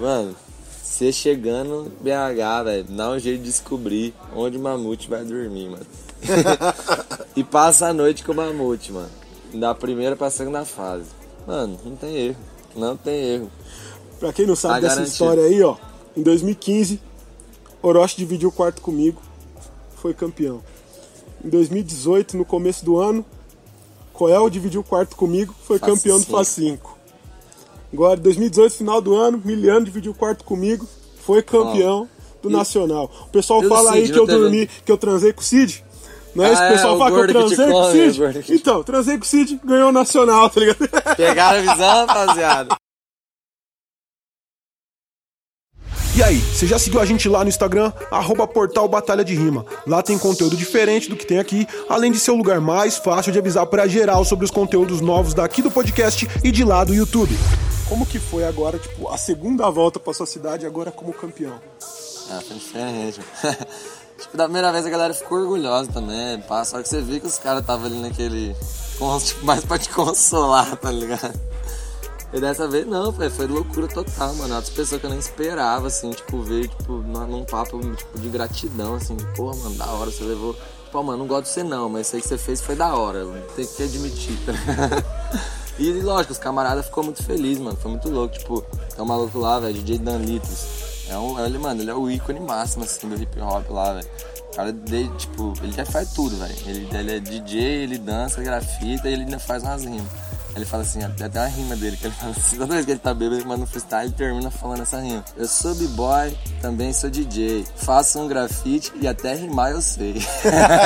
Mano, 0.00 0.34
você 0.82 1.12
chegando 1.12 1.92
BH, 2.00 2.64
velho, 2.64 2.84
dá 2.84 3.10
um 3.10 3.18
jeito 3.18 3.38
de 3.38 3.50
descobrir 3.50 4.14
onde 4.34 4.56
o 4.56 4.60
Mamute 4.60 5.08
vai 5.08 5.24
dormir, 5.24 5.68
mano. 5.68 5.86
e 7.38 7.44
passa 7.44 7.86
a 7.86 7.92
noite 7.92 8.24
com 8.24 8.32
o 8.32 8.34
Mamute, 8.34 8.90
mano. 8.90 9.08
Da 9.54 9.72
primeira 9.72 10.16
pra 10.16 10.28
segunda 10.28 10.64
fase. 10.64 11.04
Mano, 11.46 11.78
não 11.84 11.94
tem 11.94 12.16
erro. 12.16 12.36
Não 12.74 12.96
tem 12.96 13.14
erro. 13.14 13.50
Pra 14.18 14.32
quem 14.32 14.44
não 14.44 14.56
sabe 14.56 14.74
tá 14.74 14.80
dessa 14.80 14.94
garantido. 14.96 15.12
história 15.12 15.44
aí, 15.44 15.62
ó. 15.62 15.76
Em 16.16 16.22
2015, 16.22 17.00
Orochi 17.80 18.16
dividiu 18.16 18.48
o 18.48 18.52
quarto 18.52 18.82
comigo. 18.82 19.22
Foi 19.94 20.12
campeão. 20.12 20.64
Em 21.44 21.48
2018, 21.48 22.36
no 22.36 22.44
começo 22.44 22.84
do 22.84 22.98
ano, 22.98 23.24
Coel 24.12 24.50
dividiu 24.50 24.80
o 24.80 24.84
quarto 24.84 25.14
comigo. 25.14 25.54
Foi 25.62 25.78
Faz 25.78 25.92
campeão 25.92 26.18
cinco. 26.18 26.30
do 26.30 26.36
Faz 26.36 26.48
5. 26.48 26.98
Agora, 27.92 28.18
em 28.18 28.22
2018, 28.24 28.74
final 28.74 29.00
do 29.00 29.14
ano, 29.14 29.40
Miliano 29.44 29.86
dividiu 29.86 30.10
o 30.10 30.14
quarto 30.14 30.44
comigo. 30.44 30.88
Foi 31.20 31.40
campeão 31.40 32.08
oh. 32.10 32.42
do 32.42 32.50
e... 32.50 32.52
Nacional. 32.52 33.08
O 33.22 33.30
pessoal 33.30 33.62
fala 33.62 33.92
aí 33.92 34.10
que 34.10 34.18
eu 34.18 34.26
teve... 34.26 34.40
dormi, 34.40 34.66
que 34.84 34.90
eu 34.90 34.98
transei 34.98 35.32
com 35.32 35.40
o 35.40 35.44
Cid. 35.44 35.84
Não 36.34 36.44
é? 36.44 36.52
Esse 36.52 36.62
ah, 36.62 36.68
pessoal 36.68 36.94
é, 36.94 36.98
fala 36.98 37.10
que 37.10 37.18
eu 37.18 37.28
transei 37.28 37.66
que 37.66 37.72
com 37.72 37.80
o 37.80 37.90
Cid. 37.92 38.24
É 38.24 38.54
então, 38.54 38.82
transei 38.82 39.18
com 39.18 39.24
o 39.24 39.26
Cid, 39.26 39.60
ganhou 39.64 39.88
o 39.88 39.92
Nacional, 39.92 40.50
tá 40.50 40.60
ligado? 40.60 40.78
Pegaram 41.16 41.58
a 41.58 41.74
visão, 41.74 42.06
rapaziada. 42.06 42.76
E 46.18 46.22
aí, 46.22 46.38
você 46.38 46.66
já 46.66 46.80
seguiu 46.80 47.00
a 47.00 47.04
gente 47.04 47.28
lá 47.28 47.44
no 47.44 47.48
Instagram? 47.48 47.92
Arroba 48.10 48.44
Portal 48.44 48.88
Batalha 48.88 49.24
de 49.24 49.36
Rima. 49.36 49.64
Lá 49.86 50.02
tem 50.02 50.18
conteúdo 50.18 50.56
diferente 50.56 51.08
do 51.08 51.14
que 51.14 51.24
tem 51.24 51.38
aqui, 51.38 51.64
além 51.88 52.10
de 52.10 52.18
ser 52.18 52.32
o 52.32 52.36
lugar 52.36 52.60
mais 52.60 52.98
fácil 52.98 53.30
de 53.30 53.38
avisar 53.38 53.64
para 53.66 53.86
geral 53.86 54.24
sobre 54.24 54.44
os 54.44 54.50
conteúdos 54.50 55.00
novos 55.00 55.32
daqui 55.32 55.62
do 55.62 55.70
podcast 55.70 56.26
e 56.42 56.50
de 56.50 56.64
lá 56.64 56.82
do 56.82 56.92
YouTube. 56.92 57.38
Como 57.88 58.04
que 58.04 58.18
foi 58.18 58.44
agora, 58.44 58.78
tipo, 58.78 59.08
a 59.08 59.16
segunda 59.16 59.70
volta 59.70 60.00
pra 60.00 60.12
sua 60.12 60.26
cidade 60.26 60.66
agora 60.66 60.90
como 60.90 61.12
campeão? 61.12 61.60
Ah, 62.30 62.40
foi 62.46 62.56
diferente. 62.56 63.20
Tipo, 64.18 64.36
da 64.36 64.44
primeira 64.44 64.72
vez 64.72 64.84
a 64.84 64.90
galera 64.90 65.14
ficou 65.14 65.38
orgulhosa 65.38 65.92
também, 65.92 66.40
pá, 66.42 66.64
só 66.64 66.82
que 66.82 66.88
você 66.88 67.00
viu 67.00 67.20
que 67.20 67.26
os 67.26 67.38
caras 67.38 67.60
estavam 67.60 67.86
ali 67.86 68.00
naquele. 68.00 68.54
Tipo, 69.24 69.46
mais 69.46 69.64
pra 69.64 69.78
te 69.78 69.88
consolar, 69.90 70.76
tá 70.76 70.90
ligado? 70.90 71.38
E 72.32 72.40
dessa 72.40 72.66
vez 72.66 72.84
não, 72.84 73.12
foi, 73.12 73.30
foi 73.30 73.46
loucura 73.46 73.86
total, 73.86 74.34
mano. 74.34 74.56
Outras 74.56 74.74
pessoas 74.74 75.00
que 75.00 75.06
eu 75.06 75.10
nem 75.10 75.20
esperava, 75.20 75.86
assim, 75.86 76.10
tipo, 76.10 76.42
ver, 76.42 76.66
tipo, 76.66 76.94
num 76.94 77.44
papo 77.44 77.78
tipo, 77.94 78.18
de 78.18 78.28
gratidão, 78.28 78.96
assim, 78.96 79.16
porra, 79.36 79.56
mano, 79.58 79.76
da 79.76 79.86
hora, 79.86 80.10
você 80.10 80.24
levou. 80.24 80.56
Pô, 80.90 81.00
mano, 81.00 81.18
não 81.18 81.26
gosto 81.28 81.44
de 81.44 81.50
você 81.50 81.62
não, 81.62 81.88
mas 81.88 82.08
isso 82.08 82.16
aí 82.16 82.22
que 82.22 82.28
você 82.28 82.36
fez 82.36 82.60
foi 82.60 82.74
da 82.74 82.92
hora, 82.92 83.24
tem 83.54 83.64
que 83.64 83.82
admitir, 83.84 84.36
tá 84.44 84.52
E 85.78 85.92
lógico, 85.92 86.32
os 86.32 86.38
camaradas 86.38 86.86
ficou 86.86 87.04
muito 87.04 87.22
felizes, 87.22 87.62
mano. 87.62 87.78
Foi 87.80 87.92
muito 87.92 88.10
louco. 88.10 88.36
Tipo, 88.36 88.62
tem 88.62 89.00
um 89.00 89.06
maluco 89.06 89.38
lá, 89.38 89.60
velho, 89.60 89.74
DJ 89.74 89.98
Dan 89.98 90.18
Litros. 90.18 90.87
É 91.08 91.16
um, 91.16 91.44
ele, 91.44 91.58
mano, 91.58 91.80
ele 91.82 91.90
é 91.90 91.94
o 91.94 92.10
ícone 92.10 92.40
máximo, 92.40 92.84
assim, 92.84 93.08
do 93.08 93.20
hip 93.20 93.40
hop 93.40 93.70
lá, 93.70 93.94
velho. 93.94 94.06
O 94.52 94.56
cara, 94.56 94.72
dele, 94.72 95.10
tipo, 95.16 95.54
ele 95.62 95.72
já 95.72 95.86
faz 95.86 96.12
tudo, 96.12 96.36
velho. 96.36 96.54
Ele, 96.66 96.88
ele 96.96 97.16
é 97.16 97.20
DJ, 97.20 97.60
ele 97.60 97.98
dança, 97.98 98.42
grafita 98.42 99.08
e 99.08 99.12
ele 99.12 99.22
ainda 99.22 99.38
faz 99.38 99.62
umas 99.62 99.84
rimas. 99.84 100.27
Ele 100.58 100.66
fala 100.66 100.82
assim, 100.82 101.02
até 101.02 101.38
uma 101.38 101.46
rima 101.46 101.76
dele, 101.76 101.96
que 101.96 102.06
ele 102.06 102.14
fala 102.14 102.32
assim, 102.32 102.56
toda 102.58 102.74
vez 102.74 102.84
que 102.84 102.90
ele 102.92 102.98
tá 102.98 103.14
bêbado, 103.14 103.36
ele 103.36 103.44
manda 103.44 103.62
um 103.62 103.66
freestyle, 103.66 104.06
ele 104.06 104.14
termina 104.14 104.50
falando 104.50 104.82
essa 104.82 105.00
rima. 105.00 105.24
Eu 105.36 105.46
sou 105.46 105.74
b-boy, 105.74 106.36
também 106.60 106.92
sou 106.92 107.08
DJ, 107.08 107.64
faço 107.76 108.18
um 108.18 108.28
grafite 108.28 108.92
e 109.00 109.06
até 109.06 109.34
rimar 109.34 109.70
eu 109.70 109.80
sei. 109.80 110.16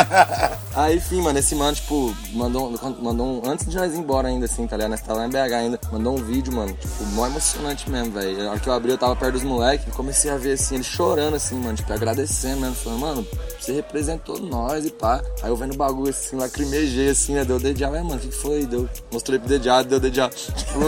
Aí, 0.75 0.97
enfim, 0.97 1.21
mano, 1.21 1.39
esse 1.39 1.55
mano, 1.55 1.75
tipo, 1.75 2.15
mandou, 2.33 2.73
mandou 3.01 3.27
um, 3.27 3.51
antes 3.51 3.67
de 3.67 3.77
nós 3.77 3.93
ir 3.93 3.99
embora 3.99 4.29
ainda, 4.29 4.47
assim, 4.47 4.67
tá 4.67 4.77
ligado? 4.77 4.91
Nós 4.93 5.01
tá 5.01 5.15
lá 5.15 5.27
em 5.27 5.31
BH 5.31 5.55
ainda, 5.55 5.81
mandou 5.91 6.19
um 6.19 6.23
vídeo, 6.23 6.53
mano, 6.53 6.73
tipo, 6.73 7.05
mó 7.13 7.27
emocionante 7.27 7.89
mesmo, 7.91 8.13
velho. 8.13 8.45
Na 8.45 8.51
hora 8.51 8.61
que 8.61 8.69
eu 8.69 8.73
abri, 8.73 8.91
eu 8.91 8.99
tava 8.99 9.17
perto 9.17 9.35
dos 9.35 9.43
moleques, 9.43 9.93
comecei 9.95 10.31
a 10.31 10.37
ver, 10.37 10.53
assim, 10.53 10.77
ele 10.77 10.85
chorando, 10.85 11.35
assim, 11.35 11.57
mano, 11.57 11.77
tipo, 11.77 11.93
agradecendo 11.93 12.61
mesmo, 12.61 12.75
falando, 12.77 13.01
mano, 13.01 13.27
você 13.62 13.72
representou 13.72 14.40
nós 14.40 14.85
e 14.85 14.90
pá. 14.90 15.22
Aí 15.42 15.51
eu 15.51 15.57
vendo 15.57 15.75
o 15.75 15.77
bagulho, 15.77 16.11
assim, 16.11 16.37
lacrimejei, 16.37 17.11
assim, 17.11 17.35
né, 17.35 17.44
deu 17.44 17.57
o 17.57 17.61
dedinho, 17.61 17.90
mano, 17.90 18.16
o 18.16 18.18
que 18.18 18.31
foi? 18.31 18.66
Deu, 18.66 18.88
mostrei 19.12 19.38
pro 19.38 19.48
dedinho, 19.48 19.85
deu 19.85 20.01
dedinho, 20.01 20.29
tipo, 20.29 20.81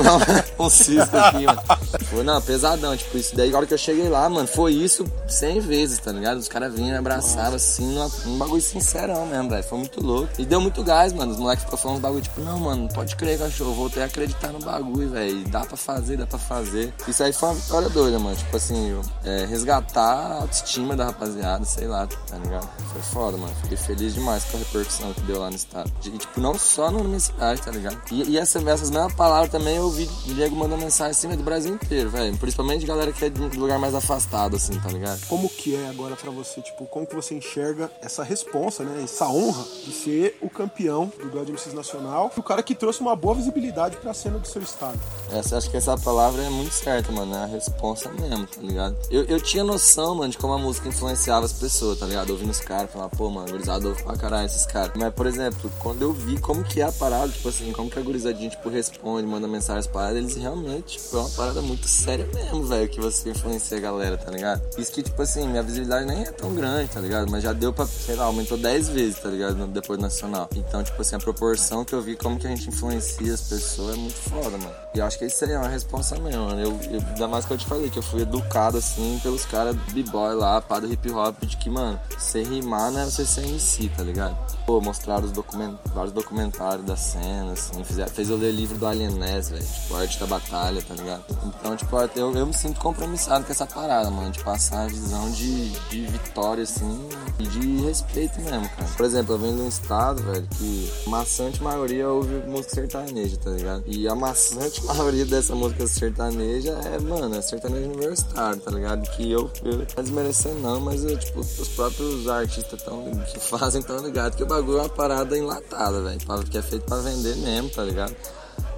um 0.62 0.70
cisto 0.70 1.16
aqui, 1.16 1.46
mano. 1.46 1.62
Foi, 2.10 2.22
não, 2.22 2.40
pesadão, 2.42 2.96
tipo, 2.96 3.16
isso 3.16 3.36
daí, 3.36 3.52
a 3.52 3.56
hora 3.56 3.66
que 3.66 3.74
eu 3.74 3.78
cheguei 3.78 4.08
lá, 4.08 4.28
mano, 4.28 4.48
foi 4.48 4.72
isso 4.72 5.04
100 5.28 5.60
vezes, 5.60 5.98
tá 5.98 6.10
ligado? 6.12 6.38
Os 6.38 6.48
caras 6.48 6.74
vinham 6.74 6.98
abraçavam, 6.98 7.54
assim, 7.54 7.96
um 8.26 8.38
bagulho 8.38 8.62
sincerão 8.62 9.26
mesmo, 9.26 9.50
velho, 9.50 9.64
foi 9.64 9.78
muito 9.78 10.04
louco. 10.04 10.28
E 10.38 10.44
deu 10.44 10.60
muito 10.60 10.82
gás, 10.82 11.12
mano, 11.12 11.32
os 11.32 11.38
moleques 11.38 11.64
ficam 11.64 11.78
falando 11.78 11.98
uns 11.98 12.02
bagulho, 12.02 12.22
tipo, 12.22 12.40
não, 12.40 12.58
mano, 12.58 12.88
pode 12.92 13.14
crer, 13.16 13.38
cachorro, 13.38 13.74
voltei 13.74 14.02
a 14.02 14.06
acreditar 14.06 14.48
no 14.48 14.58
bagulho, 14.58 15.10
velho, 15.10 15.44
dá 15.48 15.60
pra 15.60 15.76
fazer, 15.76 16.16
dá 16.16 16.26
pra 16.26 16.38
fazer. 16.38 16.92
Isso 17.06 17.22
aí 17.22 17.32
foi 17.32 17.50
uma 17.50 17.54
vitória 17.54 17.88
doida, 17.88 18.18
mano, 18.18 18.36
tipo 18.36 18.56
assim, 18.56 19.00
é, 19.24 19.46
resgatar 19.46 20.02
a 20.02 20.34
autoestima 20.42 20.96
da 20.96 21.06
rapaziada, 21.06 21.64
sei 21.64 21.86
lá, 21.86 22.06
tá 22.06 22.36
ligado? 22.38 22.63
Foi 22.92 23.02
foda, 23.02 23.36
mano, 23.36 23.54
fiquei 23.62 23.76
feliz 23.76 24.14
demais 24.14 24.44
com 24.44 24.56
a 24.56 24.60
repercussão 24.60 25.12
que 25.12 25.20
deu 25.22 25.40
lá 25.40 25.50
no 25.50 25.56
estado. 25.56 25.90
E, 26.04 26.10
tipo, 26.10 26.40
não 26.40 26.58
só 26.58 26.90
na 26.90 27.02
minha 27.02 27.20
cidade, 27.20 27.62
tá 27.62 27.70
ligado? 27.70 28.00
E, 28.10 28.30
e 28.30 28.38
essa, 28.38 28.58
essas 28.70 28.90
mesmas 28.90 29.12
palavras 29.14 29.50
também 29.50 29.76
eu 29.76 29.90
vi 29.90 30.08
o 30.28 30.34
Diego 30.34 30.56
mandando 30.56 30.82
mensagem 30.82 31.10
assim, 31.10 31.36
do 31.36 31.42
Brasil 31.42 31.74
inteiro, 31.74 32.10
velho, 32.10 32.36
principalmente 32.38 32.86
galera 32.86 33.12
que 33.12 33.24
é 33.24 33.28
de 33.28 33.58
lugar 33.58 33.78
mais 33.78 33.94
afastado, 33.94 34.56
assim, 34.56 34.78
tá 34.80 34.88
ligado? 34.88 35.26
Como 35.26 35.48
que 35.48 35.74
é 35.74 35.88
agora 35.88 36.16
para 36.16 36.30
você, 36.30 36.60
tipo, 36.60 36.86
como 36.86 37.06
que 37.06 37.14
você 37.14 37.34
enxerga 37.34 37.90
essa 38.00 38.22
responsa, 38.22 38.84
né, 38.84 39.02
essa 39.02 39.26
honra 39.28 39.64
de 39.84 39.92
ser 39.92 40.38
o 40.40 40.48
campeão 40.48 41.12
do 41.18 41.44
de 41.44 41.52
MCs 41.52 41.74
Nacional, 41.74 42.32
o 42.36 42.42
cara 42.42 42.62
que 42.62 42.74
trouxe 42.74 43.00
uma 43.00 43.16
boa 43.16 43.34
visibilidade 43.34 43.96
pra 43.96 44.14
cena 44.14 44.38
do 44.38 44.46
seu 44.46 44.62
estado? 44.62 44.98
Essa, 45.32 45.58
acho 45.58 45.70
que 45.70 45.76
essa 45.76 45.96
palavra 45.98 46.42
é 46.42 46.48
muito 46.48 46.72
certa, 46.72 47.10
mano, 47.10 47.34
é 47.34 47.42
a 47.42 47.46
responsa 47.46 48.10
mesmo, 48.12 48.46
tá 48.46 48.60
ligado? 48.60 48.96
Eu, 49.10 49.24
eu 49.24 49.40
tinha 49.40 49.64
noção, 49.64 50.14
mano, 50.14 50.30
de 50.30 50.38
como 50.38 50.52
a 50.52 50.58
música 50.58 50.88
influenciava 50.88 51.44
as 51.44 51.52
pessoas, 51.52 51.98
tá 51.98 52.06
ligado? 52.06 52.30
Ouvindo 52.30 52.53
os 52.54 52.60
caras, 52.60 52.90
falar, 52.90 53.08
pô, 53.08 53.30
mano, 53.30 53.50
gurizada 53.50 53.88
ouve 53.88 54.02
pra 54.02 54.16
caralho 54.16 54.46
esses 54.46 54.66
caras. 54.66 54.92
Mas, 54.96 55.12
por 55.12 55.26
exemplo, 55.26 55.70
quando 55.78 56.02
eu 56.02 56.12
vi 56.12 56.38
como 56.38 56.62
que 56.64 56.80
é 56.80 56.84
a 56.84 56.92
parada, 56.92 57.28
tipo 57.28 57.48
assim, 57.48 57.72
como 57.72 57.90
que 57.90 57.98
a 57.98 58.02
gurizadinha, 58.02 58.50
tipo, 58.50 58.68
responde, 58.68 59.26
manda 59.26 59.48
mensagens 59.48 59.86
paradas, 59.86 60.16
eles 60.16 60.36
realmente, 60.36 60.98
tipo, 60.98 61.16
é 61.16 61.20
uma 61.20 61.30
parada 61.30 61.60
muito 61.60 61.88
séria 61.88 62.26
mesmo, 62.32 62.64
velho, 62.64 62.88
que 62.88 63.00
você 63.00 63.30
influencia 63.30 63.78
a 63.78 63.80
galera, 63.80 64.16
tá 64.16 64.30
ligado? 64.30 64.62
Isso 64.78 64.92
que, 64.92 65.02
tipo 65.02 65.20
assim, 65.20 65.48
minha 65.48 65.62
visibilidade 65.62 66.06
nem 66.06 66.22
é 66.22 66.30
tão 66.30 66.54
grande, 66.54 66.90
tá 66.90 67.00
ligado? 67.00 67.30
Mas 67.30 67.42
já 67.42 67.52
deu 67.52 67.72
pra, 67.72 67.86
sei 67.86 68.14
lá, 68.14 68.24
aumentou 68.24 68.56
10 68.56 68.88
vezes, 68.88 69.18
tá 69.18 69.28
ligado? 69.28 69.66
Depois 69.66 69.98
do 69.98 70.02
nacional. 70.02 70.48
Então, 70.54 70.82
tipo 70.82 71.00
assim, 71.00 71.16
a 71.16 71.18
proporção 71.18 71.84
que 71.84 71.94
eu 71.94 72.00
vi 72.00 72.16
como 72.16 72.38
que 72.38 72.46
a 72.46 72.50
gente 72.50 72.68
influencia 72.68 73.34
as 73.34 73.42
pessoas 73.42 73.94
é 73.94 73.98
muito 73.98 74.16
foda, 74.16 74.56
mano. 74.58 74.74
E 74.94 74.98
eu 74.98 75.04
acho 75.04 75.18
que 75.18 75.24
isso 75.24 75.44
aí 75.44 75.52
é 75.52 75.58
uma 75.58 75.68
responsa 75.68 76.18
mesmo, 76.20 76.44
mano. 76.44 76.60
Eu, 76.60 76.70
eu, 76.90 77.00
ainda 77.00 77.28
mais 77.28 77.44
que 77.44 77.52
eu 77.52 77.58
te 77.58 77.66
falei, 77.66 77.90
que 77.90 77.98
eu 77.98 78.02
fui 78.02 78.22
educado, 78.22 78.78
assim, 78.78 79.18
pelos 79.22 79.44
caras 79.44 79.74
b-boy 79.92 80.34
lá, 80.34 80.60
pá 80.60 80.78
do 80.78 80.92
hip 80.92 81.10
hop, 81.10 81.36
de 81.42 81.56
que, 81.56 81.68
mano, 81.68 81.98
você 82.16 82.42
rimar 82.44 82.90
não 82.90 83.00
é 83.00 83.04
você 83.04 83.24
ser 83.24 83.44
MC, 83.46 83.88
tá 83.96 84.02
ligado? 84.02 84.36
Pô, 84.66 84.80
mostraram 84.80 85.24
os 85.24 85.32
document... 85.32 85.74
vários 85.94 86.12
documentários 86.12 86.86
da 86.86 86.96
cena, 86.96 87.52
assim, 87.52 87.84
fizeram... 87.84 88.10
fez 88.10 88.30
eu 88.30 88.36
ler 88.36 88.52
livro 88.52 88.78
do 88.78 88.86
Alien 88.86 89.10
Ness, 89.10 89.50
velho, 89.50 89.64
tipo, 89.64 89.94
Arte 89.94 90.18
da 90.18 90.26
Batalha, 90.26 90.82
tá 90.82 90.94
ligado? 90.94 91.24
Então, 91.44 91.76
tipo, 91.76 91.96
eu, 92.16 92.34
eu 92.34 92.46
me 92.46 92.54
sinto 92.54 92.80
compromissado 92.80 93.44
com 93.44 93.52
essa 93.52 93.66
parada, 93.66 94.10
mano, 94.10 94.30
de 94.30 94.42
passar 94.42 94.84
a 94.84 94.86
visão 94.86 95.30
de, 95.32 95.70
de 95.90 96.06
vitória, 96.06 96.62
assim, 96.62 97.08
e 97.38 97.46
de 97.46 97.82
respeito 97.82 98.40
mesmo, 98.40 98.68
cara. 98.70 98.88
Por 98.96 99.04
exemplo, 99.04 99.34
eu 99.34 99.38
venho 99.38 99.56
de 99.56 99.62
um 99.62 99.68
estado, 99.68 100.22
velho, 100.22 100.46
que 100.56 100.90
maçante 101.06 101.62
maioria 101.62 102.08
ouve 102.08 102.34
música 102.46 102.74
sertaneja, 102.74 103.36
tá 103.36 103.50
ligado? 103.50 103.84
E 103.86 104.08
a 104.08 104.14
maçante 104.14 104.84
maioria 104.86 105.26
dessa 105.26 105.54
música 105.54 105.86
sertaneja 105.86 106.72
é, 106.84 106.98
mano, 107.00 107.34
é 107.34 107.42
sertanejo 107.42 107.90
universitário, 107.90 108.60
tá 108.60 108.70
ligado? 108.70 109.02
Que 109.10 109.30
eu, 109.30 109.50
eu 109.64 109.78
não 109.78 110.02
desmerecendo 110.02 110.60
não, 110.60 110.80
mas 110.80 111.04
eu, 111.04 111.18
tipo, 111.18 111.40
os 111.40 111.68
próprios 111.68 112.28
artistas 112.28 112.82
tão, 112.82 113.04
que 113.32 113.40
fazem 113.40 113.82
tão 113.82 113.98
ligado 113.98 114.36
que 114.36 114.42
o 114.42 114.46
bagulho 114.54 114.78
é 114.78 114.82
uma 114.82 114.88
parada 114.88 115.36
enlatada, 115.36 116.02
velho. 116.02 116.20
Que 116.50 116.58
é 116.58 116.62
feito 116.62 116.84
pra 116.84 116.98
vender 116.98 117.36
mesmo, 117.36 117.70
tá 117.70 117.82
ligado? 117.82 118.14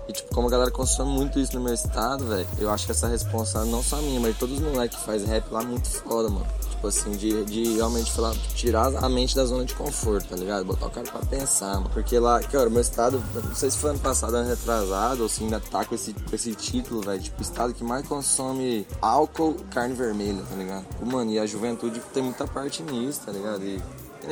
E 0.08 0.12
tipo, 0.12 0.32
como 0.32 0.46
a 0.46 0.50
galera 0.50 0.70
consome 0.70 1.10
muito 1.10 1.38
isso 1.40 1.54
no 1.54 1.60
meu 1.60 1.74
estado, 1.74 2.26
velho, 2.26 2.46
eu 2.58 2.70
acho 2.70 2.86
que 2.86 2.92
essa 2.92 3.08
responsa 3.08 3.64
não 3.64 3.82
só 3.82 3.96
minha, 3.96 4.20
mas 4.20 4.34
de 4.34 4.38
todos 4.38 4.58
os 4.58 4.64
moleques 4.64 4.96
que 4.98 5.04
faz 5.04 5.24
rap 5.24 5.50
lá 5.50 5.62
muito 5.62 5.88
foda, 5.88 6.28
mano. 6.28 6.46
Tipo 6.70 6.86
assim, 6.86 7.10
de, 7.12 7.44
de 7.44 7.74
realmente 7.74 8.12
falar, 8.12 8.32
tirar 8.54 8.94
a 9.02 9.08
mente 9.08 9.34
da 9.34 9.44
zona 9.44 9.64
de 9.64 9.74
conforto, 9.74 10.28
tá 10.28 10.36
ligado? 10.36 10.64
Botar 10.64 10.86
o 10.86 10.90
cara 10.90 11.10
pra 11.10 11.20
pensar, 11.20 11.74
mano. 11.74 11.90
Porque 11.92 12.18
lá, 12.20 12.40
cara, 12.40 12.70
meu 12.70 12.80
estado, 12.80 13.20
não 13.34 13.54
sei 13.54 13.70
se 13.70 13.78
foi 13.78 13.90
ano 13.90 13.98
passado, 13.98 14.36
ano 14.36 14.48
retrasado, 14.48 15.22
ou 15.24 15.28
se 15.28 15.42
ainda 15.42 15.58
tá 15.58 15.84
com 15.84 15.94
esse, 15.94 16.12
com 16.12 16.36
esse 16.36 16.54
título, 16.54 17.00
velho. 17.00 17.20
Tipo, 17.20 17.42
estado 17.42 17.74
que 17.74 17.82
mais 17.82 18.06
consome 18.06 18.86
álcool 19.02 19.56
carne 19.70 19.94
vermelha, 19.94 20.42
tá 20.48 20.54
ligado? 20.54 20.84
Mano, 21.04 21.32
e 21.32 21.38
a 21.38 21.46
juventude 21.46 22.00
tem 22.14 22.22
muita 22.22 22.46
parte 22.46 22.82
nisso, 22.82 23.22
tá 23.26 23.32
ligado? 23.32 23.64
E 23.64 23.82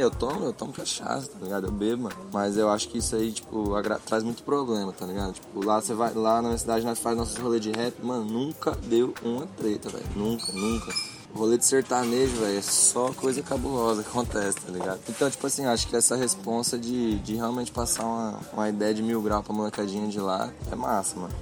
eu 0.00 0.10
tomo, 0.10 0.44
eu 0.44 0.52
tomo 0.52 0.72
cachaça, 0.72 1.28
tá 1.28 1.38
ligado? 1.40 1.66
Eu 1.66 1.72
bebo, 1.72 2.04
mano. 2.04 2.16
Mas 2.32 2.56
eu 2.56 2.68
acho 2.70 2.88
que 2.88 2.98
isso 2.98 3.14
aí, 3.16 3.32
tipo, 3.32 3.70
traz 4.06 4.22
muito 4.22 4.42
problema, 4.42 4.92
tá 4.92 5.06
ligado? 5.06 5.34
Tipo, 5.34 5.64
lá 5.64 5.80
você 5.80 5.94
vai, 5.94 6.12
lá 6.14 6.42
na 6.42 6.48
minha 6.48 6.58
cidade 6.58 6.84
nós 6.84 6.98
fazemos 6.98 7.28
nossos 7.28 7.42
rolês 7.42 7.62
de 7.62 7.70
rap, 7.70 7.94
mano, 8.02 8.24
nunca 8.24 8.72
deu 8.72 9.14
uma 9.22 9.46
treta, 9.46 9.88
velho. 9.88 10.06
Nunca, 10.16 10.52
nunca. 10.52 10.92
O 11.34 11.38
rolê 11.38 11.58
de 11.58 11.64
sertanejo, 11.64 12.36
velho, 12.36 12.58
é 12.58 12.62
só 12.62 13.12
coisa 13.12 13.42
cabulosa 13.42 14.04
que 14.04 14.08
acontece, 14.08 14.56
tá 14.60 14.70
ligado? 14.70 15.00
Então, 15.08 15.28
tipo 15.28 15.44
assim, 15.46 15.64
acho 15.64 15.88
que 15.88 15.96
essa 15.96 16.14
responsa 16.14 16.78
de, 16.78 17.18
de 17.18 17.34
realmente 17.34 17.72
passar 17.72 18.04
uma, 18.04 18.38
uma 18.52 18.68
ideia 18.68 18.94
de 18.94 19.02
mil 19.02 19.20
graus 19.20 19.44
pra 19.44 19.52
molecadinha 19.52 20.06
de 20.06 20.20
lá 20.20 20.52
é 20.70 20.76
massa, 20.76 21.18
mano. 21.18 21.34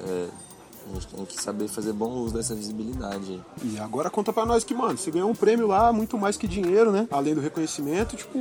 É, 0.00 0.28
a 0.90 0.94
gente 0.94 1.06
tem 1.06 1.24
que 1.24 1.42
saber 1.42 1.68
fazer 1.68 1.92
bom 1.92 2.10
uso 2.10 2.34
dessa 2.34 2.54
visibilidade. 2.54 3.42
E 3.62 3.78
agora 3.78 4.10
conta 4.10 4.32
pra 4.32 4.44
nós 4.44 4.64
que, 4.64 4.74
mano, 4.74 4.96
você 4.96 5.10
ganhou 5.10 5.30
um 5.30 5.34
prêmio 5.34 5.66
lá, 5.66 5.92
muito 5.92 6.18
mais 6.18 6.36
que 6.36 6.46
dinheiro, 6.46 6.90
né? 6.90 7.08
Além 7.10 7.34
do 7.34 7.40
reconhecimento, 7.40 8.16
tipo, 8.16 8.38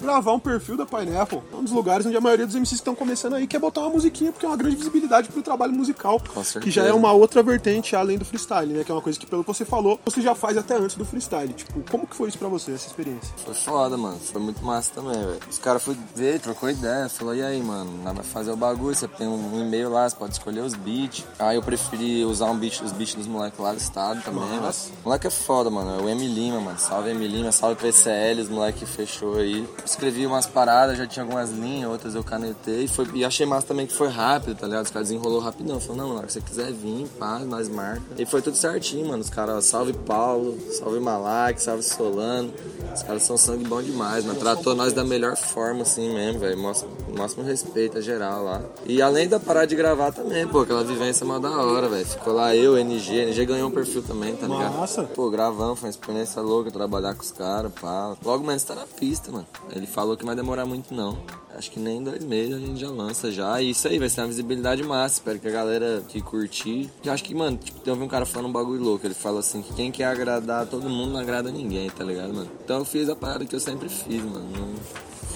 gravar 0.00 0.32
um 0.32 0.38
perfil 0.38 0.76
da 0.76 0.86
Pineapple. 0.86 1.42
É 1.52 1.56
um 1.56 1.62
dos 1.62 1.72
lugares 1.72 2.06
onde 2.06 2.16
a 2.16 2.20
maioria 2.20 2.46
dos 2.46 2.54
MCs 2.54 2.70
que 2.70 2.74
estão 2.76 2.94
começando 2.94 3.34
aí 3.34 3.46
quer 3.46 3.58
botar 3.58 3.82
uma 3.82 3.90
musiquinha, 3.90 4.32
porque 4.32 4.44
é 4.46 4.48
uma 4.48 4.56
grande 4.56 4.76
visibilidade 4.76 5.28
pro 5.28 5.42
trabalho 5.42 5.72
musical. 5.72 6.20
Com 6.20 6.44
certeza. 6.44 6.60
Que 6.60 6.70
já 6.70 6.84
é 6.84 6.92
uma 6.92 7.12
outra 7.12 7.42
vertente 7.42 7.96
além 7.96 8.18
do 8.18 8.24
freestyle, 8.24 8.72
né? 8.72 8.84
Que 8.84 8.90
é 8.90 8.94
uma 8.94 9.02
coisa 9.02 9.18
que, 9.18 9.26
pelo 9.26 9.42
que 9.42 9.48
você 9.48 9.64
falou, 9.64 9.98
você 10.04 10.20
já 10.20 10.34
faz 10.34 10.56
até 10.56 10.76
antes 10.76 10.96
do 10.96 11.04
freestyle. 11.04 11.52
Tipo, 11.52 11.80
como 11.90 12.06
que 12.06 12.14
foi 12.16 12.28
isso 12.28 12.38
pra 12.38 12.48
você, 12.48 12.72
essa 12.72 12.86
experiência? 12.86 13.34
Foi 13.36 13.54
foda, 13.54 13.96
mano. 13.96 14.18
Foi 14.18 14.40
muito 14.40 14.64
massa 14.64 14.92
também, 14.94 15.16
velho. 15.16 15.40
Os 15.48 15.58
caras 15.58 15.82
foram 15.82 15.98
ver, 16.14 16.40
trocou 16.40 16.70
ideia, 16.70 17.08
falou, 17.08 17.34
e 17.34 17.42
aí, 17.42 17.62
mano, 17.62 17.90
vai 18.02 18.24
fazer 18.24 18.50
o 18.50 18.56
bagulho, 18.56 18.94
você 18.94 19.08
tem 19.08 19.26
um 19.26 19.60
e-mail 19.60 19.90
lá, 19.90 20.08
você 20.08 20.16
pode 20.16 20.32
escolher 20.32 20.60
os 20.60 20.74
beats. 20.74 21.24
Aí 21.38 21.56
eu 21.56 21.62
preferi 21.86 22.24
usar 22.24 22.46
um 22.46 22.56
os 22.56 22.92
beats 22.92 23.14
dos 23.14 23.26
moleques 23.26 23.58
lá 23.58 23.72
do 23.72 23.78
estado 23.78 24.22
também, 24.22 24.48
velho. 24.48 24.74
Moleque 25.04 25.26
é 25.26 25.30
foda, 25.30 25.70
mano. 25.70 26.00
É 26.00 26.02
o 26.02 26.08
M 26.08 26.26
Lima, 26.26 26.60
mano. 26.60 26.78
Salve 26.78 27.10
M 27.10 27.26
Lima, 27.26 27.52
salve 27.52 27.76
PCL, 27.76 28.42
os 28.42 28.48
moleque 28.48 28.84
fechou 28.84 29.36
aí. 29.36 29.66
Escrevi 29.84 30.26
umas 30.26 30.46
paradas, 30.46 30.98
já 30.98 31.06
tinha 31.06 31.22
algumas 31.24 31.50
linhas, 31.50 31.90
outras 31.90 32.14
eu 32.14 32.24
canetei. 32.24 32.84
E, 32.84 32.88
foi, 32.88 33.08
e 33.14 33.24
achei 33.24 33.46
massa 33.46 33.66
também 33.66 33.86
que 33.86 33.94
foi 33.94 34.08
rápido, 34.08 34.54
tá 34.56 34.66
ligado? 34.66 34.84
Os 34.84 34.90
caras 34.90 35.08
desenrolou 35.08 35.40
rapidão. 35.40 35.80
Falou, 35.80 35.96
não, 35.96 36.14
mano, 36.14 36.28
se 36.28 36.34
você 36.34 36.40
quiser 36.40 36.72
vir, 36.72 37.06
pá, 37.18 37.38
nós 37.40 37.68
marca. 37.68 38.02
E 38.18 38.26
foi 38.26 38.42
tudo 38.42 38.56
certinho, 38.56 39.08
mano. 39.08 39.22
Os 39.22 39.30
caras, 39.30 39.64
salve 39.64 39.92
Paulo, 39.92 40.58
salve 40.72 41.00
Malak, 41.00 41.60
salve 41.60 41.82
Solano. 41.82 42.52
Os 42.94 43.02
caras 43.02 43.22
são 43.22 43.36
sangue 43.36 43.64
bom 43.64 43.82
demais, 43.82 44.24
mano. 44.24 44.38
Tratou 44.38 44.74
nós 44.74 44.92
da 44.92 45.04
melhor 45.04 45.36
forma, 45.36 45.82
assim 45.82 46.12
mesmo, 46.12 46.40
velho. 46.40 46.58
Mostra, 46.58 46.88
máximo 47.16 47.44
respeito 47.44 47.98
a 47.98 48.00
geral 48.00 48.44
lá. 48.44 48.62
E 48.84 49.00
além 49.00 49.28
da 49.28 49.40
parar 49.40 49.64
de 49.64 49.74
gravar 49.74 50.12
também, 50.12 50.46
pô, 50.46 50.60
aquela 50.60 50.84
vivência 50.84 51.24
é 51.24 51.26
mó 51.26 51.38
da 51.38 51.50
hora, 51.50 51.88
velho. 51.88 52.06
Ficou 52.06 52.32
lá 52.32 52.54
eu, 52.54 52.76
NG. 52.76 53.30
NG 53.30 53.46
ganhou 53.46 53.68
um 53.68 53.72
perfil 53.72 54.02
também, 54.02 54.34
tá 54.36 54.46
ligado? 54.46 54.78
Massa. 54.78 55.04
Pô, 55.04 55.30
gravando, 55.30 55.76
foi 55.76 55.88
uma 55.88 55.90
experiência 55.90 56.40
louca 56.42 56.70
trabalhar 56.70 57.14
com 57.14 57.22
os 57.22 57.32
caras, 57.32 57.72
pá. 57.72 58.14
Logo 58.24 58.46
menos 58.46 58.62
tá 58.62 58.74
na 58.74 58.86
pista, 58.86 59.32
mano. 59.32 59.46
Ele 59.74 59.86
falou 59.86 60.16
que 60.16 60.22
não 60.22 60.28
vai 60.28 60.36
demorar 60.36 60.66
muito, 60.66 60.94
não. 60.94 61.18
Acho 61.56 61.70
que 61.70 61.80
nem 61.80 62.02
dois 62.02 62.22
meses 62.22 62.54
a 62.54 62.58
gente 62.58 62.78
já 62.78 62.90
lança 62.90 63.32
já. 63.32 63.60
E 63.62 63.70
isso 63.70 63.88
aí 63.88 63.98
vai 63.98 64.10
ser 64.10 64.20
uma 64.20 64.26
visibilidade 64.26 64.82
massa. 64.82 65.14
Espero 65.14 65.38
que 65.38 65.48
a 65.48 65.50
galera 65.50 66.02
que 66.06 66.20
curtir. 66.20 66.90
Eu 67.02 67.12
acho 67.12 67.24
que, 67.24 67.34
mano, 67.34 67.56
tipo, 67.56 67.80
tem 67.80 67.94
um 67.94 68.08
cara 68.08 68.26
falando 68.26 68.48
um 68.48 68.52
bagulho 68.52 68.82
louco. 68.82 69.06
Ele 69.06 69.14
fala 69.14 69.40
assim 69.40 69.62
que 69.62 69.72
quem 69.72 69.90
quer 69.90 70.04
agradar 70.04 70.66
todo 70.66 70.88
mundo 70.88 71.12
não 71.12 71.20
agrada 71.20 71.50
ninguém, 71.50 71.88
tá 71.88 72.04
ligado, 72.04 72.34
mano? 72.34 72.50
Então 72.62 72.78
eu 72.78 72.84
fiz 72.84 73.08
a 73.08 73.16
parada 73.16 73.46
que 73.46 73.54
eu 73.54 73.60
sempre 73.60 73.88
fiz, 73.88 74.22
mano. 74.22 74.46
Não 74.52 74.74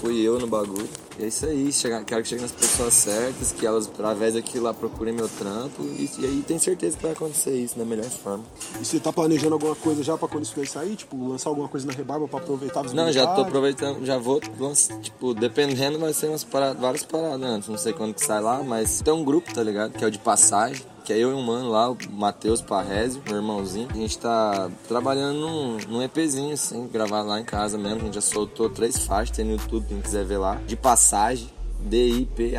fui 0.01 0.19
eu 0.19 0.39
no 0.39 0.47
bagulho. 0.47 0.89
E 1.19 1.23
é 1.23 1.27
isso 1.27 1.45
aí, 1.45 1.71
chegar, 1.71 2.03
quero 2.03 2.23
que 2.23 2.29
chegue 2.29 2.41
nas 2.41 2.51
pessoas 2.51 2.93
certas, 2.93 3.51
que 3.51 3.65
elas, 3.65 3.87
através 3.87 4.33
daquilo 4.33 4.65
lá, 4.65 4.73
procurem 4.73 5.13
meu 5.13 5.29
trampo. 5.29 5.83
E, 5.83 6.09
e, 6.19 6.25
aí 6.25 6.43
tenho 6.47 6.59
certeza 6.59 6.97
que 6.97 7.03
vai 7.03 7.11
acontecer 7.11 7.55
isso 7.55 7.77
da 7.77 7.85
melhor 7.85 8.05
forma. 8.05 8.43
E 8.81 8.85
você 8.85 8.99
tá 8.99 9.13
planejando 9.13 9.53
alguma 9.53 9.75
coisa 9.75 10.03
já 10.03 10.17
pra 10.17 10.27
quando 10.27 10.43
isso 10.43 10.55
vai 10.55 10.65
sair? 10.65 10.95
Tipo, 10.95 11.29
lançar 11.29 11.49
alguma 11.49 11.67
coisa 11.67 11.85
na 11.85 11.93
rebarba 11.93 12.27
pra 12.27 12.39
aproveitar 12.39 12.79
a 12.79 12.93
Não, 12.93 13.11
já 13.11 13.27
tô 13.27 13.41
aproveitando, 13.41 14.03
já 14.03 14.17
vou 14.17 14.41
tipo, 15.01 15.33
dependendo 15.33 15.99
vai 15.99 16.13
ser 16.13 16.27
umas 16.27 16.43
paradas, 16.43 16.81
várias 16.81 17.03
paradas 17.03 17.41
antes. 17.41 17.69
Não 17.69 17.77
sei 17.77 17.93
quando 17.93 18.15
que 18.15 18.25
sai 18.25 18.41
lá, 18.41 18.63
mas 18.63 19.01
tem 19.01 19.13
um 19.13 19.23
grupo, 19.23 19.53
tá 19.53 19.61
ligado? 19.61 19.91
Que 19.91 20.03
é 20.03 20.07
o 20.07 20.11
de 20.11 20.17
passagem 20.19 20.81
que 21.03 21.11
é 21.13 21.17
eu 21.17 21.31
e 21.31 21.33
um 21.33 21.41
mano 21.41 21.69
lá, 21.69 21.89
o 21.89 21.97
Matheus 22.11 22.61
Parrésio, 22.61 23.21
meu 23.25 23.37
irmãozinho. 23.37 23.87
A 23.89 23.95
gente 23.95 24.17
tá 24.17 24.69
trabalhando 24.87 25.39
num, 25.39 25.77
num 25.87 26.01
EPzinho, 26.01 26.53
assim, 26.53 26.87
gravar 26.87 27.21
lá 27.21 27.39
em 27.39 27.43
casa 27.43 27.77
mesmo. 27.77 28.01
A 28.01 28.05
gente 28.05 28.15
já 28.15 28.21
soltou 28.21 28.69
três 28.69 29.05
faixas, 29.05 29.35
tem 29.35 29.45
no 29.45 29.51
YouTube, 29.53 29.85
quem 29.87 30.01
quiser 30.01 30.25
ver 30.25 30.37
lá. 30.37 30.55
De 30.67 30.75
passagem, 30.75 31.49
D-I-P-A-S-S-A-G-E, 31.79 32.49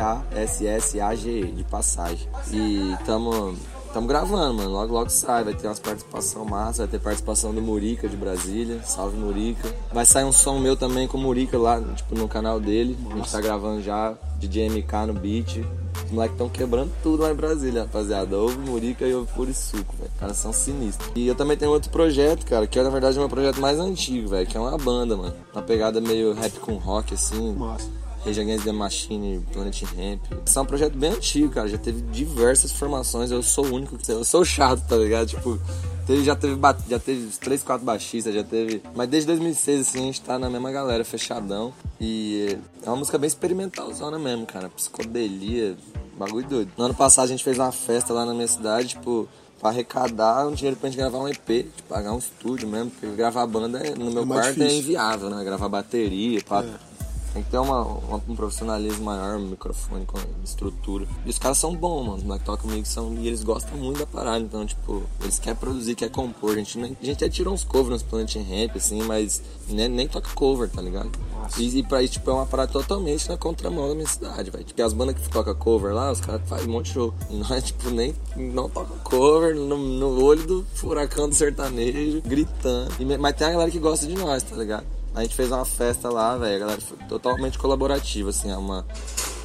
de 1.51 1.63
passagem. 1.63 2.27
E 2.51 2.97
tamo, 3.05 3.55
tamo 3.93 4.07
gravando, 4.07 4.55
mano. 4.55 4.69
Logo, 4.71 4.93
logo 4.93 5.09
sai. 5.09 5.43
Vai 5.43 5.53
ter 5.53 5.67
umas 5.67 5.79
participação 5.79 6.43
massa, 6.43 6.79
vai 6.79 6.87
ter 6.87 6.99
participação 6.99 7.53
do 7.53 7.61
Murica 7.61 8.09
de 8.09 8.17
Brasília. 8.17 8.81
Salve 8.83 9.15
Murica. 9.17 9.73
Vai 9.93 10.05
sair 10.05 10.25
um 10.25 10.31
som 10.31 10.57
meu 10.57 10.75
também 10.75 11.07
com 11.07 11.17
o 11.17 11.21
Murica 11.21 11.57
lá, 11.57 11.79
tipo, 11.79 12.15
no 12.15 12.27
canal 12.27 12.59
dele. 12.59 12.97
A 13.11 13.15
gente 13.15 13.31
tá 13.31 13.39
gravando 13.39 13.81
já, 13.81 14.15
DJ 14.39 14.69
MK 14.69 15.07
no 15.07 15.13
beat. 15.13 15.63
Os 16.05 16.11
moleques 16.11 16.33
estão 16.33 16.49
quebrando 16.49 16.91
tudo 17.03 17.23
lá 17.23 17.31
em 17.31 17.35
Brasília, 17.35 17.83
rapaziada. 17.83 18.37
Ovo 18.37 18.59
Murica 18.59 19.05
e 19.05 19.13
ovo 19.13 19.27
puro 19.33 19.53
suco, 19.53 19.95
velho. 19.97 20.09
Os 20.13 20.19
caras 20.19 20.37
são 20.37 20.51
sinistros. 20.51 21.11
E 21.15 21.27
eu 21.27 21.35
também 21.35 21.55
tenho 21.55 21.71
outro 21.71 21.91
projeto, 21.91 22.45
cara, 22.45 22.65
que 22.65 22.79
é 22.79 22.83
na 22.83 22.89
verdade 22.89 23.17
o 23.17 23.19
meu 23.19 23.29
projeto 23.29 23.61
mais 23.61 23.79
antigo, 23.79 24.29
velho. 24.29 24.47
Que 24.47 24.57
é 24.57 24.59
uma 24.59 24.77
banda, 24.77 25.15
mano. 25.15 25.33
Uma 25.53 25.61
pegada 25.61 26.01
meio 26.01 26.33
rap 26.33 26.59
com 26.59 26.73
rock, 26.73 27.13
assim. 27.13 27.53
Massa. 27.53 28.02
Rage 28.25 28.39
Against 28.41 28.63
the 28.65 28.71
Machine, 28.71 29.45
Planet 29.51 29.81
Ramp. 29.83 30.21
Isso 30.45 30.57
é 30.57 30.61
um 30.61 30.65
projeto 30.65 30.97
bem 30.97 31.11
antigo, 31.11 31.49
cara. 31.49 31.67
Já 31.67 31.77
teve 31.77 32.01
diversas 32.11 32.71
formações. 32.71 33.31
Eu 33.31 33.43
sou 33.43 33.65
o 33.65 33.73
único 33.73 33.97
que. 33.97 34.11
Eu 34.11 34.23
sou 34.23 34.45
chato, 34.45 34.81
tá 34.87 34.95
ligado? 34.95 35.27
Tipo, 35.27 35.59
teve, 36.07 36.23
já 36.23 36.35
teve 36.35 36.57
já 36.89 36.99
teve 36.99 37.27
3, 37.39 37.63
4 37.63 37.85
baixistas, 37.85 38.33
já 38.33 38.43
teve. 38.43 38.81
Mas 38.95 39.09
desde 39.09 39.27
2006, 39.27 39.81
assim, 39.87 39.99
a 39.99 40.01
gente 40.03 40.21
tá 40.21 40.39
na 40.39 40.49
mesma 40.49 40.71
galera, 40.71 41.03
fechadão. 41.03 41.73
E 41.99 42.57
é 42.85 42.89
uma 42.89 42.95
música 42.97 43.17
bem 43.17 43.27
experimentalzona 43.27 44.17
mesmo, 44.17 44.45
cara. 44.45 44.69
Psicodelia, 44.69 45.75
bagulho 46.17 46.47
doido. 46.47 46.71
No 46.77 46.85
ano 46.85 46.93
passado 46.93 47.25
a 47.25 47.27
gente 47.29 47.43
fez 47.43 47.57
uma 47.57 47.71
festa 47.71 48.13
lá 48.13 48.25
na 48.25 48.33
minha 48.33 48.47
cidade, 48.47 48.89
tipo, 48.89 49.27
pra 49.59 49.69
arrecadar 49.69 50.47
um 50.47 50.53
dinheiro 50.53 50.77
pra 50.77 50.89
gente 50.89 50.97
gravar 50.97 51.19
um 51.19 51.27
EP, 51.27 51.45
tipo, 51.47 51.83
pagar 51.89 52.13
um 52.13 52.17
estúdio 52.19 52.67
mesmo, 52.67 52.89
porque 52.91 53.07
gravar 53.15 53.45
banda 53.47 53.79
no 53.95 54.11
meu 54.11 54.23
É 54.23 54.25
quarto 54.25 54.47
é 54.49 54.51
difícil. 54.53 54.79
inviável, 54.79 55.29
né? 55.29 55.43
Gravar 55.43 55.69
bateria, 55.69 56.41
pá. 56.43 56.63
É. 56.63 56.92
Tem 57.33 57.41
que 57.43 57.49
ter 57.49 57.57
uma, 57.57 57.81
uma- 57.81 58.21
um 58.27 58.35
profissionalismo 58.35 59.05
maior, 59.05 59.37
um 59.37 59.47
microfone 59.47 60.05
com 60.05 60.19
estrutura. 60.43 61.07
E 61.25 61.29
os 61.29 61.39
caras 61.39 61.57
são 61.57 61.75
bons, 61.75 62.21
mano. 62.23 62.35
Os 62.35 62.43
tocam 62.43 62.67
comigo 62.69 62.85
são. 62.85 63.13
E 63.15 63.27
eles 63.27 63.43
gostam 63.43 63.75
muito 63.77 63.99
da 63.99 64.05
parada. 64.05 64.39
Então, 64.39 64.65
tipo, 64.65 65.01
eles 65.21 65.39
querem 65.39 65.57
produzir, 65.59 65.95
querem 65.95 66.13
compor. 66.13 66.51
A 66.51 66.55
gente, 66.57 66.79
a 66.79 66.85
gente 66.85 67.11
até 67.11 67.29
tirou 67.29 67.53
uns 67.53 67.63
covers 67.63 67.89
nos 67.89 68.03
Planet 68.03 68.35
Ramp, 68.35 68.75
assim, 68.75 69.01
mas 69.03 69.41
nem, 69.67 69.89
nem 69.89 70.07
toca 70.07 70.29
cover, 70.35 70.69
tá 70.69 70.81
ligado? 70.81 71.09
E, 71.57 71.79
e 71.79 71.83
pra 71.83 72.03
isso, 72.03 72.13
tipo, 72.13 72.29
é 72.29 72.33
uma 72.33 72.45
parada 72.45 72.71
totalmente 72.71 73.27
na 73.27 73.35
contramão 73.37 73.87
da 73.89 73.95
minha 73.95 74.07
cidade, 74.07 74.51
velho. 74.51 74.63
Porque 74.65 74.81
as 74.81 74.93
bandas 74.93 75.15
que 75.15 75.27
tocam 75.29 75.55
cover 75.55 75.93
lá, 75.93 76.11
os 76.11 76.21
caras 76.21 76.41
fazem 76.47 76.67
um 76.69 76.73
monte 76.73 76.85
de 76.87 76.93
show. 76.93 77.13
E 77.29 77.35
nós, 77.35 77.63
tipo, 77.65 77.89
nem 77.89 78.13
não 78.35 78.69
toca 78.69 78.93
cover 79.03 79.55
no, 79.55 79.77
no 79.77 80.23
olho 80.23 80.45
do 80.45 80.65
furacão 80.75 81.27
do 81.27 81.33
sertanejo, 81.35 82.21
gritando. 82.21 82.91
E 82.99 83.17
mas 83.17 83.35
tem 83.35 83.47
a 83.47 83.51
galera 83.51 83.71
que 83.71 83.79
gosta 83.79 84.05
de 84.05 84.13
nós, 84.15 84.43
tá 84.43 84.55
ligado? 84.55 84.85
A 85.15 85.21
gente 85.21 85.35
fez 85.35 85.51
uma 85.51 85.65
festa 85.65 86.09
lá, 86.09 86.37
velho. 86.37 86.55
A 86.55 86.59
galera 86.59 86.81
foi 86.81 86.97
totalmente 87.07 87.57
colaborativa, 87.59 88.29
assim. 88.31 88.51
Uma, 88.51 88.85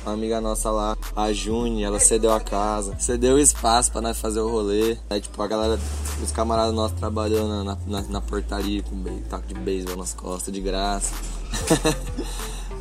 uma 0.05 0.13
amiga 0.15 0.41
nossa 0.41 0.71
lá, 0.71 0.97
a 1.15 1.33
Juni, 1.33 1.83
ela 1.85 2.01
cedeu 2.01 2.33
a 2.33 2.41
casa, 2.41 2.97
cedeu 2.99 3.35
o 3.37 3.39
espaço 3.39 3.93
pra 3.93 4.01
nós 4.01 4.19
fazer 4.19 4.41
o 4.41 4.49
rolê. 4.49 4.97
Aí, 5.11 5.21
tipo, 5.21 5.43
a 5.43 5.47
galera, 5.47 5.79
os 6.23 6.33
camaradas 6.33 6.75
nossos 6.75 6.99
trabalhou 6.99 7.47
na, 7.47 7.77
na, 7.87 8.03
na- 8.03 8.21
portaria 8.21 8.83
com 8.83 9.03
taco 9.29 9.47
de 9.47 9.55
beisebol 9.55 9.97
nas 9.97 10.15
costas, 10.15 10.53
de 10.55 10.61
graça. 10.61 11.15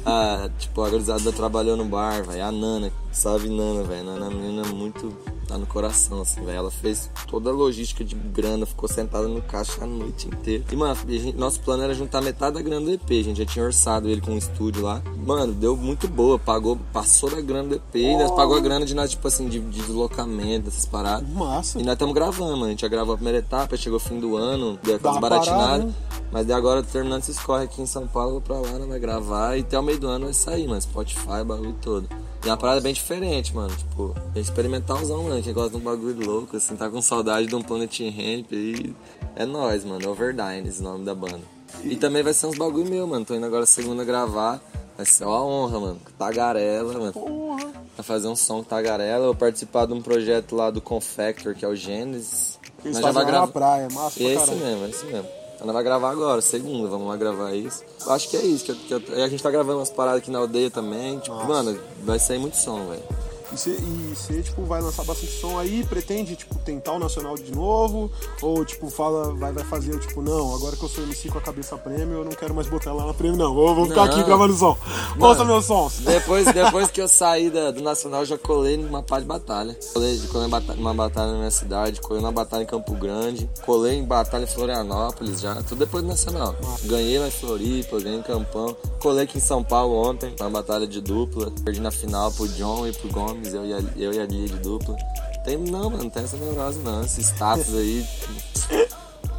a, 0.06 0.50
tipo, 0.58 0.82
a 0.82 0.89
gurizada 0.89 1.32
trabalhou 1.34 1.76
no 1.76 1.86
bar, 1.86 2.23
velho. 2.26 2.45
A 2.45 2.52
Nana, 2.52 2.91
salve 3.12 3.50
Nana, 3.50 3.84
velho. 3.84 4.06
Nana 4.06 4.26
é 4.26 4.30
uma 4.30 4.36
menina 4.36 4.63
muito. 4.69 5.13
Tá 5.47 5.57
no 5.57 5.65
coração, 5.65 6.21
assim, 6.21 6.41
velho. 6.43 6.57
Ela 6.57 6.71
fez 6.71 7.10
toda 7.27 7.49
a 7.49 7.53
logística 7.53 8.03
de 8.03 8.15
grana, 8.15 8.65
ficou 8.65 8.89
sentada 8.89 9.27
no 9.27 9.41
caixa 9.41 9.83
a 9.83 9.88
noite 9.88 10.27
inteira. 10.27 10.63
E, 10.71 10.75
mano, 10.75 10.95
gente- 11.07 11.38
nosso 11.38 11.60
plano 11.62 11.83
era 11.83 11.93
juntar 11.93 12.21
metade 12.21 12.55
da 12.55 12.62
grana 12.62 12.86
do 12.86 12.91
EP. 12.91 13.19
A 13.19 13.23
gente 13.23 13.38
já 13.38 13.45
tinha 13.45 13.65
orçado 13.65 14.10
ele 14.10 14.21
com 14.21 14.31
um 14.31 14.38
estúdio 14.38 14.83
lá. 14.83 15.01
Mano, 15.25 15.53
deu 15.53 15.75
muito 15.77 16.07
boa. 16.07 16.38
Pagou, 16.38 16.77
passou 16.91 17.29
da 17.29 17.39
grana 17.41 17.69
do 17.69 17.75
EP, 17.75 17.95
ainda 17.95 18.29
pagou 18.33 18.55
a 18.57 18.60
grana 18.60 18.86
de 18.86 18.93
nós, 18.93 19.10
tipo 19.12 19.27
assim, 19.27 19.47
de, 19.47 19.60
de 19.60 19.81
deslocamento, 19.81 20.65
dessas 20.65 20.86
paradas. 20.86 21.27
Massa. 21.29 21.79
E 21.79 21.83
nós 21.83 21.93
estamos 21.93 22.13
gravando, 22.13 22.51
mano. 22.51 22.65
A 22.65 22.69
gente 22.69 22.81
já 22.81 22.88
gravou 22.88 23.13
a 23.13 23.17
primeira 23.17 23.39
etapa, 23.39 23.77
chegou 23.77 23.97
o 23.97 23.99
fim 24.01 24.19
do 24.19 24.36
ano, 24.36 24.77
deu 24.83 24.95
aquelas 24.95 25.19
baratinadas. 25.19 25.86
né? 25.86 25.93
Mas 26.31 26.45
daí 26.45 26.57
agora, 26.57 26.83
terminando 26.83 27.21
esses 27.21 27.39
corre 27.39 27.63
aqui 27.63 27.81
em 27.81 27.86
São 27.86 28.05
Paulo, 28.05 28.41
pra 28.41 28.57
lá, 28.60 28.73
né, 28.73 28.86
vai 28.86 28.99
gravar 28.99 29.55
e 29.57 29.62
até 29.62 29.79
o 29.79 29.83
meio 29.83 29.97
do 29.99 30.07
ano 30.07 30.25
vai 30.25 30.33
sair, 30.33 30.67
mano. 30.67 30.81
Spotify, 30.81 31.43
bagulho 31.45 31.75
todo. 31.81 32.07
E 32.43 32.47
é 32.47 32.52
uma 32.52 32.58
parada 32.58 32.80
bem 32.82 32.93
diferente, 32.93 33.54
mano. 33.54 33.76
Tipo, 33.76 34.15
é 34.36 34.39
experimentalzão, 34.39 35.23
mano. 35.23 35.41
Quem 35.41 35.54
gosta 35.54 35.71
de 35.71 35.78
um 35.78 35.80
bagulho 35.80 36.26
louco, 36.26 36.56
assim, 36.58 36.76
tá 36.76 36.89
com 36.89 37.02
saudade 37.02 37.47
de 37.47 37.56
um 37.56 37.62
Planet 37.62 38.00
Ramp 38.00 38.47
aí. 38.52 38.95
É 39.36 39.45
nóis, 39.45 39.84
mano. 39.84 40.10
Overdine, 40.10 40.67
esse 40.67 40.82
nome 40.82 41.04
da 41.04 41.13
banda. 41.15 41.41
E 41.84 41.95
também 41.95 42.23
vai 42.23 42.34
ser 42.34 42.47
uns 42.47 42.58
bagulho 42.58 42.89
meu, 42.89 43.06
mano. 43.08 43.26
Tô 43.26 43.36
indo 43.36 43.45
agora 43.45 43.65
segunda 43.65 44.04
gravar. 44.04 44.62
Vai 44.95 45.06
ser 45.06 45.26
uma 45.26 45.43
honra, 45.43 45.80
mano. 45.80 46.00
Tagarela, 46.17 46.93
mano. 46.93 47.13
Porra. 47.13 47.67
Vai 47.97 48.04
fazer 48.04 48.28
um 48.28 48.36
som 48.36 48.58
com 48.60 48.63
Tagarela. 48.63 49.19
Eu 49.23 49.26
vou 49.28 49.36
participar 49.36 49.86
de 49.86 49.93
um 49.93 50.02
projeto 50.02 50.56
lá 50.56 50.71
do 50.71 50.80
Confector, 50.82 51.54
que 51.56 51.65
é 51.65 51.67
o 51.67 51.76
Gênesis. 51.76 52.58
Eles 52.86 52.97
Nós 52.97 53.06
fazem 53.06 53.13
vai 53.23 53.26
gravar- 53.26 53.47
praia, 53.52 53.88
massa 53.91 54.21
e 54.21 54.28
é 54.28 54.36
caralho. 54.36 54.58
mesmo, 54.58 54.86
é 54.86 54.89
isso 54.89 55.06
mesmo. 55.08 55.28
Ela 55.60 55.74
vai 55.74 55.84
gravar 55.84 56.12
agora, 56.12 56.41
segunda, 56.41 56.88
vamos 56.88 57.08
lá 57.08 57.15
gravar 57.15 57.54
isso. 57.54 57.84
Acho 58.08 58.30
que 58.30 58.38
é 58.38 58.41
isso, 58.41 58.65
que, 58.65 58.76
que 58.76 59.13
a 59.13 59.28
gente 59.28 59.41
tá 59.41 59.50
gravando 59.50 59.80
umas 59.80 59.89
paradas 59.89 60.22
aqui 60.22 60.30
na 60.30 60.39
aldeia 60.39 60.70
também. 60.70 61.20
Tipo, 61.20 61.36
Nossa. 61.36 61.48
mano, 61.48 61.80
vai 62.04 62.20
sair 62.20 62.38
muito 62.38 62.58
som, 62.58 62.88
velho. 62.88 63.04
E 63.53 64.13
você, 64.15 64.41
tipo, 64.41 64.63
vai 64.63 64.81
lançar 64.81 65.03
bastante 65.05 65.31
som 65.39 65.57
aí, 65.57 65.83
pretende, 65.86 66.36
tipo, 66.36 66.53
tentar 66.60 66.93
o 66.93 66.99
Nacional 66.99 67.36
de 67.36 67.51
novo? 67.53 68.12
Ou, 68.41 68.65
tipo, 68.65 68.89
fala, 68.89 69.33
vai, 69.36 69.51
vai 69.53 69.63
fazer, 69.63 69.97
tipo, 69.99 70.21
não, 70.21 70.53
agora 70.55 70.75
que 70.75 70.83
eu 70.83 70.89
sou 70.89 71.03
MC 71.03 71.29
com 71.29 71.38
a 71.38 71.41
cabeça 71.41 71.77
prêmio, 71.77 72.17
eu 72.17 72.25
não 72.25 72.31
quero 72.33 72.53
mais 72.53 72.67
botar 72.67 72.93
lá 72.93 73.05
na 73.05 73.13
prêmio, 73.13 73.38
não. 73.38 73.53
Vou, 73.53 73.73
vou 73.73 73.86
ficar 73.86 74.05
Não. 74.05 74.13
aqui 74.13 74.23
gravando 74.23 74.53
som. 74.55 74.77
Ouça 75.19 75.45
meus 75.45 75.65
sons. 75.65 75.99
Depois, 75.99 76.45
depois 76.53 76.91
que 76.91 77.01
eu 77.01 77.07
saí 77.07 77.49
da- 77.49 77.71
do 77.71 77.81
Nacional, 77.81 78.25
já 78.25 78.38
colei 78.38 78.75
numa 78.77 79.01
pá 79.01 79.19
de 79.19 79.25
batalha. 79.25 79.77
Colei, 79.93 80.19
colei 80.31 80.47
numa 80.75 80.93
batalha 80.93 81.31
na 81.31 81.38
minha 81.38 81.51
cidade, 81.51 82.01
colei 82.01 82.21
numa 82.21 82.31
batalha 82.33 82.63
em 82.63 82.67
Campo 82.67 82.93
Grande, 82.95 83.49
colei 83.65 83.95
em 83.97 84.03
batalha 84.03 84.43
em 84.43 84.47
Florianópolis 84.47 85.39
já, 85.41 85.55
tudo 85.63 85.79
depois 85.79 86.03
do 86.03 86.10
Nacional. 86.10 86.55
Ganhei 86.83 87.17
lá 87.19 87.27
em 87.27 87.31
Floripa, 87.31 87.99
ganhei 87.99 88.19
em 88.19 88.23
Campão. 88.23 88.75
Colei 89.01 89.23
aqui 89.23 89.38
em 89.38 89.41
São 89.41 89.63
Paulo 89.63 89.95
ontem, 90.10 90.33
uma 90.39 90.49
batalha 90.49 90.86
de 90.88 90.99
dupla. 91.01 91.51
Perdi 91.63 91.79
na 91.79 91.91
final 91.91 92.31
pro 92.31 92.47
John 92.49 92.88
e 92.88 92.91
pro 92.93 93.10
Gomes, 93.10 93.37
eu 93.43 93.65
e 93.65 93.73
a, 93.73 93.80
eu 93.95 94.13
e 94.13 94.19
a 94.19 94.26
Lia 94.26 94.47
de 94.47 94.58
dupla. 94.60 94.95
Tem, 95.43 95.58
não, 95.58 95.89
mano, 95.89 96.04
não 96.04 96.10
tem 96.10 96.23
essa 96.23 96.38
neurose 96.38 96.80
não, 96.80 97.04
esse 97.04 97.21
status 97.21 97.73
aí. 97.73 98.06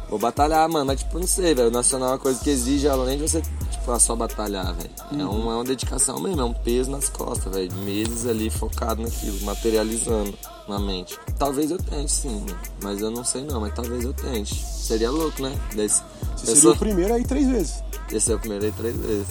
Vou 0.09 0.17
batalhar, 0.17 0.67
mano, 0.67 0.85
mas 0.85 0.99
tipo, 0.99 1.19
não 1.19 1.27
sei, 1.27 1.53
velho. 1.53 1.67
O 1.67 1.71
Nacional 1.71 2.09
é 2.09 2.11
uma 2.13 2.17
coisa 2.17 2.43
que 2.43 2.49
exige, 2.49 2.87
além 2.87 3.17
de 3.17 3.29
você, 3.29 3.41
tipo, 3.41 3.99
só 3.99 4.15
batalhar, 4.15 4.73
velho. 4.73 4.89
É, 5.11 5.23
uma, 5.23 5.51
é 5.51 5.55
uma 5.55 5.63
dedicação 5.63 6.19
mesmo, 6.19 6.41
é 6.41 6.43
um 6.43 6.53
peso 6.53 6.89
nas 6.89 7.09
costas, 7.09 7.53
velho. 7.53 7.71
Meses 7.77 8.25
ali 8.25 8.49
focado 8.49 9.03
naquilo, 9.03 9.39
materializando 9.41 10.33
na 10.67 10.79
mente. 10.79 11.15
Talvez 11.37 11.69
eu 11.69 11.77
tente, 11.77 12.11
sim, 12.11 12.39
mano, 12.39 12.57
mas 12.81 13.01
eu 13.01 13.11
não 13.11 13.23
sei 13.23 13.43
não, 13.43 13.61
mas 13.61 13.73
talvez 13.75 14.03
eu 14.03 14.13
tente. 14.13 14.55
Seria 14.55 15.11
louco, 15.11 15.43
né? 15.43 15.55
Desse, 15.75 16.01
Você 16.37 16.51
eu 16.51 16.55
seria 16.55 16.71
o 16.71 16.77
primeiro 16.77 17.13
aí 17.13 17.23
três 17.23 17.47
vezes. 17.47 17.83
Esse 18.11 18.31
é 18.31 18.35
o 18.35 18.39
primeiro 18.39 18.65
aí 18.65 18.71
três 18.71 18.95
vezes. 18.95 19.27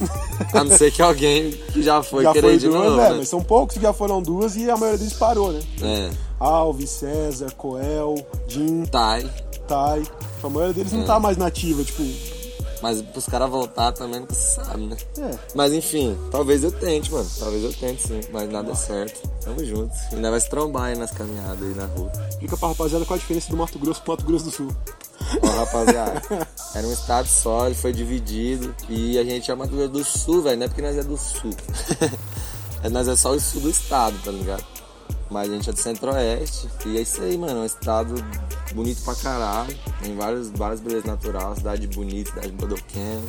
A 0.55 0.65
não 0.65 0.77
ser 0.77 0.93
que 0.93 1.03
alguém 1.03 1.51
que 1.51 1.83
já 1.83 2.03
foi 2.03 2.23
já 2.23 2.33
querer 2.33 2.49
foi 2.49 2.59
de 2.59 2.69
duas, 2.69 2.85
novo, 2.85 3.01
é, 3.01 3.11
né? 3.11 3.17
mas 3.19 3.29
são 3.29 3.43
poucos 3.43 3.77
que 3.77 3.83
já 3.83 3.93
foram 3.93 4.23
duas 4.23 4.57
e 4.57 4.71
a 4.71 4.77
maioria 4.77 4.99
deles 4.99 5.13
parou, 5.15 5.53
né? 5.53 5.61
É, 5.83 6.11
Alves, 6.39 6.91
César, 6.91 7.51
Coel, 7.57 8.15
Jim, 8.47 8.85
Tai. 8.85 9.29
Tai. 9.67 10.03
A 10.43 10.49
maioria 10.49 10.75
deles 10.75 10.93
É. 10.93 10.97
não 10.97 11.05
tá 11.05 11.19
mais 11.19 11.37
nativa, 11.37 11.83
tipo. 11.83 12.03
Mas 12.81 13.03
pros 13.03 13.27
caras 13.27 13.51
voltar 13.51 13.91
também 13.91 14.25
se 14.31 14.55
sabe, 14.55 14.87
né? 14.87 14.97
É. 15.19 15.37
Mas 15.53 15.73
enfim, 15.73 16.17
talvez 16.31 16.63
eu 16.63 16.71
tente, 16.71 17.11
mano. 17.13 17.29
Talvez 17.37 17.65
eu 17.65 17.73
tente 17.73 18.07
sim, 18.07 18.21
mas 18.33 18.49
nada 18.49 18.71
é 18.71 18.75
certo. 18.77 19.29
Tamo 19.45 19.65
junto. 19.65 19.93
Ainda 20.13 20.31
vai 20.31 20.41
se 20.41 20.49
trombar 20.49 20.85
aí 20.85 20.97
nas 20.97 21.11
caminhadas 21.11 21.61
aí 21.61 21.75
na 21.75 21.87
rua. 21.87 22.13
Explica 22.31 22.57
pra 22.57 22.69
rapaziada 22.69 23.05
qual 23.05 23.17
a 23.17 23.19
diferença 23.19 23.51
do 23.51 23.57
Mato 23.57 23.77
Grosso 23.81 24.01
pro 24.03 24.13
Mato 24.13 24.25
Grosso 24.25 24.45
do 24.45 24.51
Sul. 24.53 24.69
Ó, 25.43 25.47
rapaziada, 25.47 26.23
era 26.75 26.87
um 26.87 26.93
estado 26.93 27.27
só, 27.27 27.67
ele 27.67 27.75
foi 27.75 27.93
dividido. 27.93 28.75
E 28.89 29.19
a 29.19 29.25
gente 29.25 29.51
é 29.51 29.55
Grosso 29.55 29.89
do 29.89 30.05
Sul, 30.05 30.43
velho. 30.43 30.59
Não 30.59 30.65
é 30.67 30.69
porque 30.69 30.83
nós 30.83 30.97
é 30.97 31.03
do 31.03 31.17
Sul. 31.17 31.55
é, 32.83 32.89
nós 32.89 33.09
é 33.09 33.17
só 33.17 33.33
o 33.33 33.41
sul 33.41 33.63
do 33.63 33.71
estado, 33.71 34.19
tá 34.25 34.31
ligado? 34.31 34.65
Mas 35.31 35.51
a 35.51 35.53
gente 35.53 35.69
é 35.69 35.73
do 35.73 35.79
centro-oeste. 35.79 36.69
E 36.87 36.97
é 36.97 37.03
isso 37.03 37.21
aí, 37.21 37.37
mano. 37.37 37.61
É 37.61 37.63
um 37.63 37.67
estado 37.67 38.15
bonito 38.73 39.03
pra 39.03 39.15
caralho. 39.15 39.77
Tem 40.03 40.17
vários, 40.17 40.51
várias 40.51 40.81
belezas 40.81 41.05
naturais. 41.05 41.59
Cidade 41.59 41.87
bonita, 41.89 42.31
cidade 42.31 42.53
bodoquena. 42.53 43.23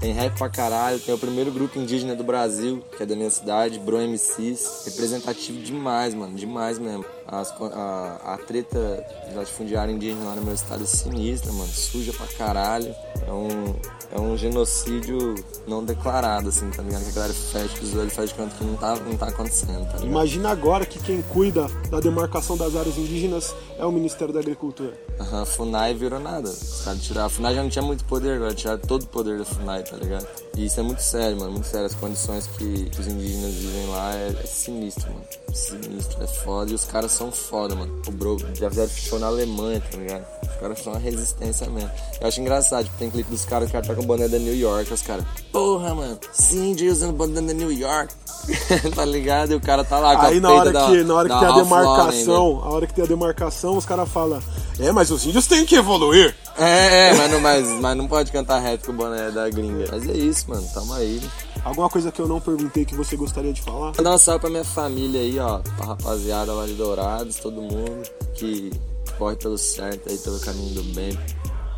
Tem 0.00 0.12
rap 0.12 0.36
pra 0.36 0.48
caralho. 0.48 0.98
Tem 0.98 1.14
o 1.14 1.18
primeiro 1.18 1.52
grupo 1.52 1.78
indígena 1.78 2.16
do 2.16 2.24
Brasil, 2.24 2.82
que 2.96 3.02
é 3.02 3.06
da 3.06 3.14
minha 3.14 3.30
cidade, 3.30 3.78
Bro 3.78 3.98
MCs. 3.98 4.84
Representativo 4.86 5.60
demais, 5.60 6.14
mano. 6.14 6.34
Demais 6.34 6.78
mesmo. 6.78 7.04
As 7.26 7.52
a, 7.60 8.34
a 8.34 8.38
treta 8.38 9.04
de 9.28 9.34
latifundiário 9.34 9.94
indígena 9.94 10.24
lá 10.24 10.34
no 10.34 10.42
meu 10.42 10.54
estado 10.54 10.82
é 10.82 10.86
sinistra, 10.86 11.52
mano. 11.52 11.68
Suja 11.68 12.12
pra 12.12 12.26
caralho. 12.26 12.94
É 13.26 13.32
um, 13.32 13.74
é 14.12 14.20
um 14.20 14.36
genocídio 14.36 15.34
não 15.66 15.84
declarado, 15.84 16.48
assim, 16.48 16.68
tá 16.70 16.82
ligado? 16.82 17.04
Que 17.04 17.10
a 17.10 17.14
galera 17.14 17.32
fecha 17.32 17.82
os 17.82 17.94
olhos, 17.94 18.12
faz 18.12 18.30
de 18.30 18.34
conta 18.34 18.54
que 18.56 18.64
não 18.64 18.76
tá, 18.76 18.96
não 18.96 19.16
tá 19.16 19.28
acontecendo, 19.28 19.84
tá 19.86 19.98
ligado? 19.98 20.06
Imagina 20.06 20.50
agora 20.50 20.84
que 20.84 20.98
quem 20.98 21.22
cuida 21.22 21.68
da 21.90 22.00
demarcação 22.00 22.56
das 22.56 22.74
áreas 22.74 22.98
indígenas 22.98 23.54
é 23.78 23.86
o 23.86 23.92
Ministério 23.92 24.34
da 24.34 24.40
Agricultura. 24.40 24.92
Aham, 25.20 25.42
a 25.42 25.46
FUNAI 25.46 25.94
virou 25.94 26.18
nada. 26.18 26.48
Os 26.48 26.82
caras 26.84 27.02
tiraram. 27.02 27.26
A 27.26 27.30
FUNAI 27.30 27.54
já 27.54 27.62
não 27.62 27.70
tinha 27.70 27.82
muito 27.82 28.04
poder, 28.04 28.36
agora 28.36 28.54
tiraram 28.54 28.80
todo 28.80 29.02
o 29.02 29.06
poder 29.06 29.38
da 29.38 29.44
FUNAI, 29.44 29.82
tá 29.84 29.96
ligado? 29.96 30.26
E 30.56 30.66
isso 30.66 30.80
é 30.80 30.82
muito 30.82 31.00
sério, 31.00 31.38
mano. 31.38 31.52
Muito 31.52 31.66
sério. 31.66 31.86
As 31.86 31.94
condições 31.94 32.46
que 32.46 32.90
os 32.98 33.06
indígenas 33.06 33.54
vivem 33.54 33.86
lá 33.88 34.14
é, 34.14 34.28
é 34.28 34.46
sinistro, 34.46 35.10
mano. 35.10 35.24
Sinistro, 35.52 36.22
é 36.22 36.26
foda. 36.26 36.70
E 36.70 36.74
os 36.74 36.84
caras 36.84 37.11
são 37.12 37.30
foda, 37.30 37.74
mano. 37.74 38.02
O 38.06 38.10
bro 38.10 38.36
já 38.54 38.68
fizeram 38.68 38.90
show 38.90 39.18
na 39.18 39.26
Alemanha, 39.26 39.82
tá 39.90 39.96
ligado? 39.96 40.24
Os 40.42 40.60
caras 40.60 40.78
são 40.82 40.92
uma 40.92 40.98
resistência 40.98 41.68
mesmo. 41.68 41.90
Eu 42.20 42.28
acho 42.28 42.40
engraçado, 42.40 42.84
tipo, 42.84 42.96
tem 42.98 43.10
clipe 43.10 43.30
dos 43.30 43.44
caras, 43.44 43.66
os 43.66 43.72
caras 43.72 43.86
tá 43.86 43.94
com 43.94 44.02
boné 44.04 44.28
da 44.28 44.38
New 44.38 44.56
York, 44.56 44.92
os 44.92 45.02
caras, 45.02 45.24
porra, 45.50 45.94
mano, 45.94 46.18
sim, 46.32 46.74
usando 46.88 47.12
boné 47.12 47.40
da 47.40 47.52
New 47.52 47.72
York. 47.72 48.14
tá 48.94 49.04
ligado? 49.04 49.52
E 49.52 49.54
o 49.54 49.60
cara 49.60 49.84
tá 49.84 49.98
lá 49.98 50.16
com 50.16 50.26
Aí 50.26 50.38
a 50.38 50.40
na 50.40 50.50
hora 50.50 50.72
da, 50.72 50.86
que, 50.86 51.02
na 51.04 51.14
hora 51.14 51.28
da 51.28 51.34
que 51.34 51.40
tem 51.40 51.48
a 51.48 51.56
né? 51.56 51.62
demarcação, 51.62 52.60
a 52.64 52.70
hora 52.70 52.86
que 52.86 52.94
tem 52.94 53.04
a 53.04 53.06
demarcação, 53.06 53.76
os 53.76 53.86
caras 53.86 54.08
falam, 54.08 54.42
é, 54.78 54.92
mas 54.92 55.10
os 55.10 55.24
índios 55.24 55.46
têm 55.46 55.64
que 55.64 55.76
evoluir. 55.76 56.34
É, 56.56 57.10
é, 57.10 57.14
mas 57.14 57.30
não, 57.30 57.40
mas, 57.40 57.68
mas 57.68 57.96
não 57.96 58.08
pode 58.08 58.30
cantar 58.30 58.60
rap 58.60 58.84
com 58.84 58.92
o 58.92 58.94
boné 58.94 59.30
da 59.30 59.48
gringa. 59.48 59.86
Mas 59.90 60.08
é 60.08 60.12
isso, 60.12 60.48
mano. 60.48 60.66
Tamo 60.72 60.92
aí. 60.94 61.20
Alguma 61.64 61.88
coisa 61.88 62.10
que 62.10 62.20
eu 62.20 62.26
não 62.26 62.40
perguntei 62.40 62.84
que 62.84 62.94
você 62.94 63.16
gostaria 63.16 63.52
de 63.52 63.62
falar? 63.62 63.92
Mandar 63.96 64.14
um 64.14 64.18
salve 64.18 64.40
pra 64.40 64.50
minha 64.50 64.64
família 64.64 65.20
aí, 65.20 65.38
ó. 65.38 65.58
Pra 65.58 65.86
rapaziada 65.86 66.52
lá 66.52 66.66
de 66.66 66.74
Dourados, 66.74 67.36
todo 67.36 67.60
mundo 67.60 68.02
que 68.34 68.70
corre 69.18 69.36
pelo 69.36 69.56
certo 69.56 70.08
aí, 70.10 70.18
pelo 70.18 70.40
caminho 70.40 70.74
do 70.74 70.82
bem, 70.94 71.16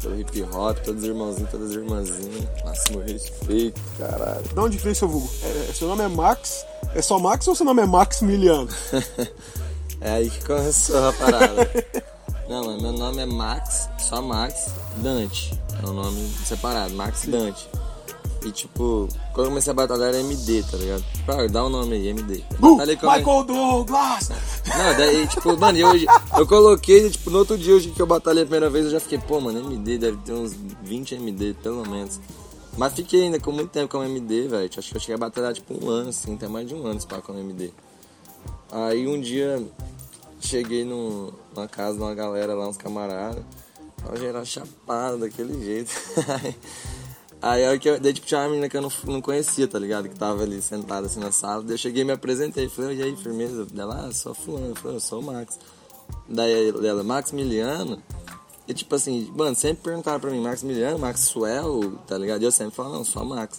pelo 0.00 0.18
hip 0.18 0.42
hop, 0.42 0.78
todos 0.78 1.02
os 1.02 1.08
irmãozinhos, 1.08 1.50
todas 1.50 1.70
as 1.70 1.76
irmãzinhas. 1.76 2.48
Máximo 2.64 3.00
respeito, 3.00 3.80
caralho. 3.98 4.42
De 4.42 4.58
onde 4.58 4.78
vem 4.78 4.94
seu 4.94 5.08
vulgo? 5.08 5.28
É, 5.42 5.72
seu 5.72 5.88
nome 5.88 6.04
é 6.04 6.08
Max? 6.08 6.64
É 6.94 7.02
só 7.02 7.18
Max 7.18 7.46
ou 7.46 7.54
seu 7.54 7.66
nome 7.66 7.82
é 7.82 7.86
Maximiliano? 7.86 8.68
É 10.00 10.16
aí 10.16 10.28
que 10.28 10.44
começou 10.44 11.08
a 11.08 11.12
parada. 11.14 11.70
Não, 12.48 12.78
meu 12.78 12.92
nome 12.92 13.22
é 13.22 13.26
Max, 13.26 13.88
só 13.98 14.20
Max 14.20 14.70
Dante. 14.98 15.58
É 15.82 15.86
um 15.88 15.94
nome 15.94 16.20
separado, 16.44 16.94
Max 16.94 17.26
Dante. 17.26 17.68
E 18.44 18.52
tipo, 18.52 19.08
quando 19.32 19.46
eu 19.46 19.50
comecei 19.50 19.70
a 19.70 19.74
batalhar 19.74 20.08
era 20.08 20.20
MD, 20.20 20.62
tá 20.64 20.76
ligado? 20.76 21.02
Claro, 21.24 21.50
dá 21.50 21.64
o 21.64 21.70
nome 21.70 21.94
aí, 21.94 22.08
MD. 22.08 22.44
Uh, 22.60 22.76
Michael 22.76 23.44
Douglas! 23.44 24.30
Não, 24.66 24.96
daí, 24.98 25.26
tipo, 25.26 25.56
mano, 25.56 25.78
eu, 25.78 25.88
hoje, 25.88 26.06
eu 26.36 26.46
coloquei, 26.46 27.08
tipo, 27.08 27.30
no 27.30 27.38
outro 27.38 27.56
dia 27.56 27.74
hoje 27.74 27.90
que 27.90 28.02
eu 28.02 28.06
batalhei 28.06 28.42
a 28.42 28.46
primeira 28.46 28.68
vez, 28.68 28.84
eu 28.84 28.90
já 28.90 29.00
fiquei, 29.00 29.18
pô, 29.18 29.40
mano, 29.40 29.60
MD 29.60 29.96
deve 29.96 30.18
ter 30.18 30.32
uns 30.32 30.52
20 30.82 31.14
MD, 31.14 31.54
pelo 31.62 31.88
menos. 31.88 32.20
Mas 32.76 32.92
fiquei 32.92 33.22
ainda 33.22 33.40
com 33.40 33.50
muito 33.50 33.70
tempo 33.70 33.96
com 33.96 34.04
MD, 34.04 34.48
velho. 34.48 34.70
Acho 34.76 34.90
que 34.90 34.96
eu 34.96 35.00
cheguei 35.00 35.14
a 35.14 35.18
batalhar, 35.18 35.54
tipo, 35.54 35.82
um 35.82 35.88
ano, 35.88 36.10
assim, 36.10 36.34
até 36.34 36.46
mais 36.46 36.68
de 36.68 36.74
um 36.74 36.86
ano 36.86 37.00
pá 37.06 37.22
com 37.22 37.32
MD. 37.38 37.70
Aí 38.70 39.06
um 39.06 39.18
dia 39.20 39.62
cheguei 40.46 40.84
no, 40.84 41.32
numa 41.54 41.68
casa 41.68 41.96
de 41.96 42.02
uma 42.02 42.14
galera 42.14 42.54
lá, 42.54 42.68
uns 42.68 42.76
camaradas. 42.76 43.44
Tava 43.96 44.16
geral 44.16 44.44
chapado 44.44 45.18
daquele 45.18 45.64
jeito. 45.64 45.90
Aí, 47.40 47.78
que 47.78 47.90
eu, 47.90 48.00
daí, 48.00 48.14
tipo, 48.14 48.26
tinha 48.26 48.40
uma 48.40 48.48
menina 48.48 48.70
que 48.70 48.76
eu 48.76 48.80
não, 48.80 48.90
não 49.04 49.20
conhecia, 49.20 49.68
tá 49.68 49.78
ligado? 49.78 50.08
Que 50.08 50.18
tava 50.18 50.42
ali 50.42 50.62
sentada 50.62 51.06
assim 51.06 51.20
na 51.20 51.30
sala. 51.30 51.62
Daí 51.62 51.74
eu 51.74 51.78
cheguei 51.78 52.00
e 52.00 52.04
me 52.04 52.12
apresentei. 52.12 52.70
Falei, 52.70 52.96
e 52.96 53.02
aí, 53.02 53.14
firmeza? 53.16 53.66
Dela, 53.66 54.06
ah, 54.08 54.12
sou 54.12 54.34
fulano. 54.34 54.68
Eu 54.68 54.74
falei, 54.74 54.96
eu 54.96 55.00
sou 55.00 55.20
o 55.20 55.22
Max. 55.22 55.58
Daí 56.26 56.70
ela, 56.86 57.02
Maximiliano. 57.02 58.02
E 58.66 58.72
tipo 58.72 58.94
assim, 58.94 59.30
mano, 59.36 59.54
sempre 59.54 59.84
perguntaram 59.84 60.18
pra 60.18 60.30
mim, 60.30 60.40
Maximiliano, 60.40 60.98
Maxwell, 60.98 61.98
tá 62.06 62.16
ligado? 62.16 62.40
E 62.40 62.46
eu 62.46 62.52
sempre 62.52 62.74
falava, 62.74 62.96
não, 62.96 63.04
só 63.04 63.22
Max. 63.22 63.58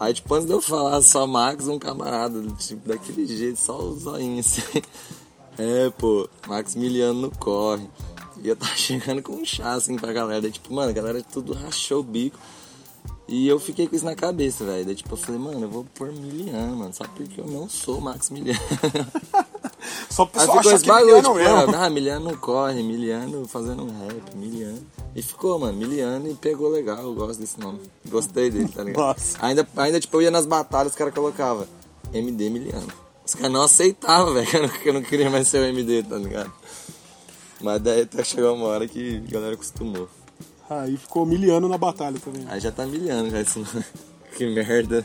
Aí, 0.00 0.12
tipo, 0.12 0.34
antes 0.34 0.46
de 0.46 0.52
eu 0.52 0.60
falar 0.60 1.00
só 1.00 1.24
Max, 1.24 1.68
um 1.68 1.78
camarada, 1.78 2.42
tipo, 2.58 2.88
daquele 2.88 3.24
jeito, 3.24 3.60
só 3.60 3.78
o 3.80 3.96
zoinho 3.96 4.40
assim. 4.40 4.62
É, 5.58 5.90
pô, 5.90 6.28
Maximiliano 6.46 7.30
corre. 7.38 7.88
E 8.42 8.48
eu 8.48 8.56
tava 8.56 8.74
chegando 8.76 9.22
com 9.22 9.34
um 9.34 9.44
chá, 9.44 9.72
assim, 9.72 9.96
pra 9.96 10.12
galera. 10.12 10.50
Tipo, 10.50 10.72
mano, 10.72 10.90
a 10.90 10.92
galera 10.92 11.22
tudo 11.22 11.52
rachou 11.52 12.00
o 12.00 12.04
bico. 12.04 12.38
E 13.28 13.46
eu 13.46 13.58
fiquei 13.58 13.86
com 13.86 13.94
isso 13.94 14.04
na 14.04 14.14
cabeça, 14.14 14.64
velho. 14.64 14.84
Daí, 14.84 14.94
tipo, 14.94 15.12
eu 15.12 15.16
falei, 15.16 15.40
mano, 15.40 15.62
eu 15.62 15.68
vou 15.68 15.86
pôr 15.94 16.12
Miliano, 16.12 16.76
mano. 16.76 16.92
Só 16.92 17.04
porque 17.04 17.40
eu 17.40 17.46
não 17.46 17.68
sou 17.68 18.00
Maximiliano. 18.00 18.60
Só 20.10 20.26
pra 20.26 20.40
pessoa 20.40 20.58
ficou 20.58 20.72
achar 20.72 20.80
que 20.82 20.88
bagulho, 20.88 21.06
Miliano 21.16 21.28
tipo, 21.28 21.66
mesmo. 21.66 21.76
ah, 21.76 21.90
Miliano 21.90 22.36
corre, 22.36 22.82
Miliano 22.82 23.48
fazendo 23.48 23.84
um 23.84 24.06
rap, 24.06 24.36
Miliano. 24.36 24.78
E 25.14 25.22
ficou, 25.22 25.58
mano, 25.58 25.76
Miliano 25.76 26.30
e 26.30 26.34
pegou 26.34 26.68
legal, 26.68 26.98
eu 26.98 27.14
gosto 27.14 27.40
desse 27.40 27.58
nome. 27.58 27.80
Gostei 28.08 28.50
dele, 28.50 28.68
tá 28.68 28.82
ligado? 28.82 29.02
Nossa. 29.02 29.38
Ainda, 29.40 29.66
ainda, 29.76 29.98
tipo, 29.98 30.16
eu 30.18 30.22
ia 30.22 30.30
nas 30.30 30.46
batalhas, 30.46 30.92
os 30.92 30.98
caras 30.98 31.14
colocavam 31.14 31.66
MD 32.12 32.50
Miliano. 32.50 32.86
Os 33.26 33.34
caras 33.34 33.52
não 33.52 33.62
aceitavam, 33.62 34.34
velho, 34.34 34.68
que 34.80 34.88
eu 34.88 34.92
não- 34.94 35.02
queria 35.02 35.30
mais 35.30 35.48
ser 35.48 35.58
o 35.60 35.64
MD, 35.64 36.02
tá 36.02 36.16
ligado? 36.16 36.52
Mas 37.60 37.80
daí 37.80 38.02
até 38.02 38.24
chegou 38.24 38.54
uma 38.54 38.66
hora 38.66 38.88
que 38.88 39.22
a 39.28 39.30
galera 39.30 39.54
acostumou. 39.54 40.08
Aí 40.68 40.96
ficou 40.96 41.24
miliano 41.26 41.68
na 41.68 41.78
batalha 41.78 42.18
também. 42.18 42.44
Aí 42.48 42.58
já 42.60 42.72
tá 42.72 42.84
Miliano, 42.86 43.30
já 43.30 43.38
nome. 43.56 43.84
Que 44.36 44.46
merda. 44.46 45.04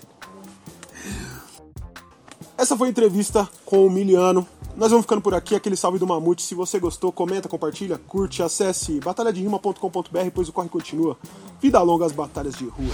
Essa 2.58 2.78
foi 2.78 2.88
a 2.88 2.92
entrevista 2.92 3.48
com 3.66 3.86
o 3.86 3.90
Miliano. 3.90 4.48
Nós 4.78 4.90
vamos 4.90 5.04
ficando 5.06 5.22
por 5.22 5.34
aqui, 5.34 5.54
aquele 5.54 5.76
salve 5.76 6.00
do 6.00 6.08
Mamute. 6.08 6.42
Se 6.42 6.56
você 6.56 6.80
gostou, 6.80 7.12
comenta, 7.12 7.50
compartilha, 7.50 7.98
curte, 7.98 8.42
acesse 8.42 9.00
batalhaderima.com.br, 9.02 10.32
pois 10.34 10.48
o 10.48 10.54
corre 10.54 10.70
continua. 10.70 11.18
Vida 11.62 11.82
longa 11.82 12.06
às 12.06 12.12
batalhas 12.14 12.56
de 12.56 12.66
rua. 12.66 12.94